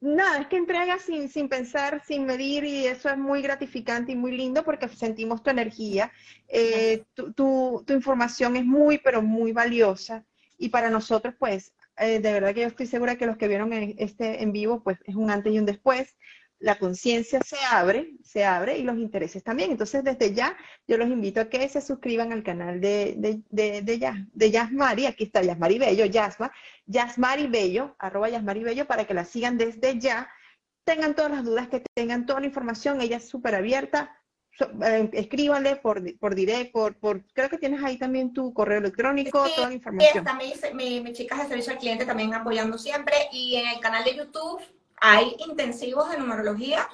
Nada, 0.01 0.39
es 0.39 0.47
que 0.47 0.57
entregas 0.57 1.03
sin, 1.03 1.29
sin 1.29 1.47
pensar, 1.47 2.03
sin 2.05 2.25
medir 2.25 2.65
y 2.65 2.85
eso 2.87 3.09
es 3.09 3.17
muy 3.17 3.41
gratificante 3.41 4.11
y 4.11 4.15
muy 4.15 4.35
lindo 4.35 4.63
porque 4.63 4.89
sentimos 4.89 5.41
tu 5.41 5.49
energía. 5.49 6.11
Eh, 6.47 7.05
tu, 7.13 7.31
tu, 7.31 7.83
tu 7.85 7.93
información 7.93 8.57
es 8.57 8.65
muy, 8.65 8.97
pero 8.97 9.21
muy 9.21 9.53
valiosa 9.53 10.25
y 10.57 10.69
para 10.69 10.89
nosotros 10.89 11.33
pues 11.39 11.73
eh, 11.99 12.19
de 12.19 12.33
verdad 12.33 12.53
que 12.53 12.61
yo 12.61 12.67
estoy 12.67 12.87
segura 12.87 13.17
que 13.17 13.25
los 13.25 13.37
que 13.37 13.47
vieron 13.47 13.73
este 13.73 14.41
en 14.43 14.51
vivo, 14.51 14.83
pues 14.83 14.97
es 15.05 15.15
un 15.15 15.29
antes 15.29 15.53
y 15.53 15.59
un 15.59 15.65
después. 15.65 16.15
La 16.61 16.77
conciencia 16.77 17.39
se 17.45 17.55
abre, 17.71 18.17
se 18.21 18.43
abre 18.43 18.77
y 18.77 18.83
los 18.83 18.97
intereses 18.97 19.43
también. 19.43 19.71
Entonces, 19.71 20.03
desde 20.03 20.33
ya, 20.33 20.57
yo 20.87 20.97
los 20.97 21.07
invito 21.07 21.39
a 21.39 21.49
que 21.49 21.69
se 21.69 21.79
suscriban 21.79 22.33
al 22.33 22.43
canal 22.43 22.81
de, 22.81 23.15
de, 23.17 23.41
de, 23.49 23.81
de, 23.81 24.25
de 24.33 24.51
Yasmari. 24.51 25.05
Aquí 25.05 25.23
está 25.23 25.41
Yasmari 25.41 25.79
Bello, 25.79 26.05
Yasma. 26.05 26.51
Yasmari 26.85 27.47
Bello, 27.47 27.95
arroba 27.97 28.27
Yasmari 28.29 28.63
Bello, 28.63 28.85
para 28.87 29.05
que 29.05 29.13
la 29.13 29.23
sigan 29.23 29.57
desde 29.57 29.99
ya 29.99 30.29
tengan 30.89 31.13
todas 31.13 31.31
las 31.31 31.45
dudas, 31.45 31.67
que 31.67 31.83
tengan 31.93 32.25
toda 32.25 32.39
la 32.39 32.47
información, 32.47 32.99
ella 32.99 33.17
es 33.17 33.29
súper 33.29 33.53
abierta, 33.53 34.18
eh, 34.61 35.09
escríbanle 35.13 35.77
por, 35.77 36.01
por 36.17 36.35
direct, 36.35 36.71
por, 36.71 36.95
por, 36.95 37.23
creo 37.33 37.49
que 37.49 37.57
tienes 37.57 37.83
ahí 37.83 37.97
también 37.97 38.33
tu 38.33 38.53
correo 38.53 38.79
electrónico, 38.79 39.45
toda 39.55 39.67
la 39.67 39.73
información. 39.73 40.23
también 40.23 40.53
mi, 40.73 41.01
mis 41.01 41.17
chicas 41.17 41.39
de 41.39 41.47
servicio 41.47 41.73
al 41.73 41.79
cliente 41.79 42.05
también 42.05 42.33
apoyando 42.33 42.77
siempre 42.77 43.15
y 43.31 43.55
en 43.55 43.67
el 43.67 43.79
canal 43.79 44.03
de 44.03 44.15
YouTube 44.15 44.61
hay 44.97 45.35
intensivos 45.39 46.09
de 46.09 46.17
numerología 46.17 46.87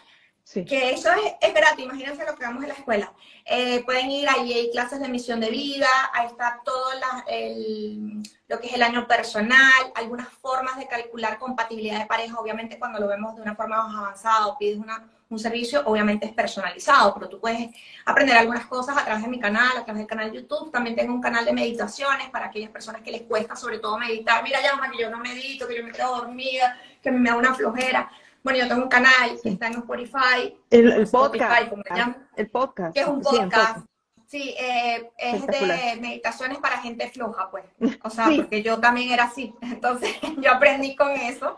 que 0.53 0.91
eso 0.91 1.09
es, 1.41 1.53
gratis, 1.53 1.85
imagínense 1.85 2.23
lo 2.23 2.35
que 2.35 2.45
vamos 2.45 2.61
en 2.61 2.69
la 2.69 2.75
escuela. 2.75 3.13
Eh, 3.45 3.83
pueden 3.83 4.11
ir, 4.11 4.29
ahí 4.29 4.53
hay 4.53 4.71
clases 4.71 4.99
de 4.99 5.09
misión 5.09 5.39
de 5.39 5.49
vida, 5.49 5.87
ahí 6.13 6.27
está 6.27 6.61
todo 6.63 6.91
lo 8.47 8.59
que 8.59 8.67
es 8.67 8.73
el 8.73 8.83
año 8.83 9.07
personal, 9.07 9.91
algunas 9.95 10.29
formas 10.29 10.77
de 10.77 10.87
calcular 10.87 11.39
compatibilidad 11.39 11.99
de 11.99 12.05
pareja, 12.05 12.39
obviamente 12.39 12.77
cuando 12.77 12.99
lo 12.99 13.07
vemos 13.07 13.35
de 13.35 13.41
una 13.41 13.55
forma 13.55 13.87
más 13.87 13.95
avanzada 13.95 14.47
o 14.47 14.57
pides 14.57 14.77
un 15.29 15.39
servicio, 15.39 15.81
obviamente 15.85 16.25
es 16.25 16.33
personalizado, 16.33 17.13
pero 17.15 17.29
tú 17.29 17.39
puedes 17.39 17.69
aprender 18.05 18.37
algunas 18.37 18.65
cosas 18.67 18.97
a 18.97 19.03
través 19.03 19.23
de 19.23 19.29
mi 19.29 19.39
canal, 19.39 19.77
a 19.77 19.83
través 19.83 19.97
del 19.97 20.07
canal 20.07 20.31
de 20.31 20.37
YouTube. 20.37 20.71
También 20.71 20.95
tengo 20.95 21.13
un 21.13 21.21
canal 21.21 21.45
de 21.45 21.53
meditaciones 21.53 22.29
para 22.29 22.47
aquellas 22.47 22.69
personas 22.69 23.01
que 23.01 23.11
les 23.11 23.23
cuesta 23.23 23.55
sobre 23.55 23.79
todo 23.79 23.97
meditar. 23.97 24.43
Mira, 24.43 24.61
llama 24.61 24.91
que 24.91 25.01
yo 25.01 25.09
no 25.09 25.19
medito, 25.19 25.67
que 25.67 25.77
yo 25.77 25.83
me 25.83 25.91
quedo 25.91 26.17
dormida, 26.17 26.79
que 27.01 27.11
me 27.11 27.29
da 27.29 27.35
una 27.35 27.53
flojera 27.53 28.11
bueno, 28.45 28.59
yo 28.59 28.67
tengo 28.67 28.83
un 28.83 28.89
canal 28.89 29.39
que 29.41 29.49
está 29.49 29.65
en 29.65 29.73
Spotify. 29.73 30.55
El, 30.69 31.09
podcast. 31.09 31.71
El 32.35 32.47
podcast. 32.51 32.93
Que 32.93 33.01
es 33.01 33.07
un 33.07 33.19
podcast. 33.19 33.87
Sí, 34.27 34.53
eh, 34.59 35.09
es 35.17 35.47
de 35.47 35.97
meditaciones 35.99 36.59
para 36.59 36.77
gente 36.77 37.09
floja, 37.09 37.49
pues. 37.49 37.65
O 38.03 38.09
sea, 38.11 38.27
porque 38.35 38.61
yo 38.61 38.79
también 38.79 39.09
era 39.09 39.23
así. 39.23 39.51
Entonces, 39.61 40.15
yo 40.37 40.51
aprendí 40.51 40.95
con 40.95 41.09
eso. 41.09 41.57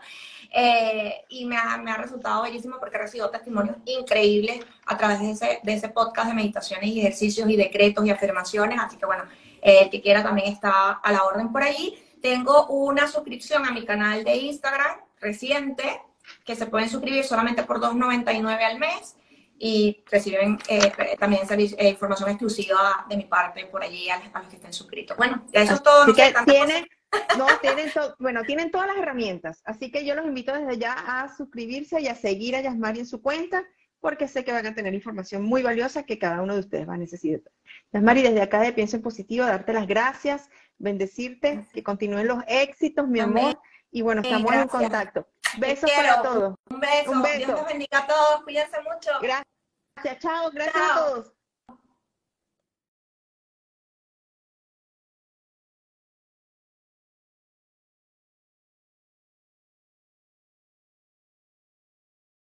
Eh, 0.50 1.24
y 1.28 1.44
me 1.44 1.56
ha, 1.56 1.76
me 1.76 1.90
ha, 1.90 1.96
resultado 1.96 2.42
bellísimo 2.42 2.76
porque 2.80 2.96
he 2.96 3.00
recibido 3.00 3.28
testimonios 3.28 3.76
increíbles 3.84 4.64
a 4.86 4.96
través 4.96 5.20
de 5.20 5.30
ese, 5.32 5.60
de 5.62 5.74
ese 5.74 5.90
podcast 5.90 6.28
de 6.28 6.34
meditaciones 6.34 6.88
y 6.88 7.00
ejercicios 7.00 7.48
y 7.50 7.56
decretos 7.56 8.06
y 8.06 8.10
afirmaciones. 8.10 8.78
Así 8.80 8.96
que 8.96 9.06
bueno, 9.06 9.24
eh, 9.60 9.80
el 9.82 9.90
que 9.90 10.00
quiera 10.00 10.22
también 10.22 10.52
está 10.52 10.92
a 10.92 11.12
la 11.12 11.24
orden 11.24 11.52
por 11.52 11.62
ahí. 11.62 12.02
Tengo 12.22 12.66
una 12.68 13.06
suscripción 13.08 13.66
a 13.66 13.72
mi 13.72 13.84
canal 13.84 14.24
de 14.24 14.36
Instagram 14.36 14.98
reciente, 15.20 16.00
que 16.44 16.56
se 16.56 16.66
pueden 16.66 16.88
suscribir 16.88 17.24
solamente 17.24 17.62
por 17.62 17.80
$2.99 17.80 18.62
al 18.62 18.78
mes 18.78 19.16
y 19.58 20.04
reciben 20.10 20.58
eh, 20.68 21.16
también 21.18 21.42
eh, 21.50 21.88
información 21.88 22.30
exclusiva 22.30 23.06
de 23.08 23.16
mi 23.16 23.24
parte 23.24 23.66
por 23.66 23.82
allí 23.82 24.08
a, 24.08 24.18
los 24.18 24.48
que 24.48 24.56
estén 24.56 24.72
suscritos. 24.72 25.16
Bueno, 25.16 25.44
eso 25.52 25.74
es 25.74 25.82
todo. 25.82 26.06
tienen, 26.14 26.86
no, 27.36 27.46
tienen 27.60 27.90
bueno, 28.18 28.42
tienen 28.44 28.70
todas 28.70 28.88
las 28.88 28.98
herramientas, 28.98 29.62
así 29.64 29.90
que 29.90 30.04
yo 30.04 30.14
los 30.14 30.26
invito 30.26 30.52
desde 30.52 30.78
ya 30.78 30.92
a 30.92 31.34
suscribirse 31.36 32.00
y 32.00 32.08
a 32.08 32.14
seguir 32.14 32.56
a 32.56 32.60
Yasmari 32.60 33.00
en 33.00 33.06
su 33.06 33.22
cuenta, 33.22 33.64
porque 34.00 34.28
sé 34.28 34.44
que 34.44 34.52
van 34.52 34.66
a 34.66 34.74
tener 34.74 34.94
información 34.94 35.42
muy 35.42 35.62
valiosa 35.62 36.04
que 36.04 36.18
cada 36.18 36.42
uno 36.42 36.54
de 36.54 36.60
ustedes 36.60 36.88
va 36.88 36.94
a 36.94 36.98
necesitar. 36.98 37.52
Yasmari, 37.92 38.22
desde 38.22 38.42
acá 38.42 38.60
de 38.60 38.72
Pienso 38.72 38.96
en 38.96 39.02
Positivo, 39.02 39.44
darte 39.44 39.72
las 39.72 39.86
gracias, 39.86 40.50
bendecirte, 40.78 41.66
que 41.72 41.82
continúen 41.82 42.28
los 42.28 42.42
éxitos, 42.46 43.08
mi 43.08 43.20
amor, 43.20 43.58
y 43.90 44.02
bueno, 44.02 44.20
estamos 44.22 44.52
en 44.52 44.68
contacto. 44.68 45.26
Besos 45.56 45.90
para 45.90 46.22
todos. 46.22 46.54
Un 46.70 46.80
beso. 46.80 47.10
Un 47.10 47.22
beso. 47.22 47.38
Dios 47.38 47.50
los 47.50 47.66
bendiga 47.66 47.98
a 47.98 48.06
todos. 48.06 48.42
Cuídense 48.44 48.76
mucho. 48.82 49.10
Gracias. 49.20 50.18
Chao. 50.20 50.50
Gracias 50.52 50.76
a 50.76 50.94
todos. 50.94 51.37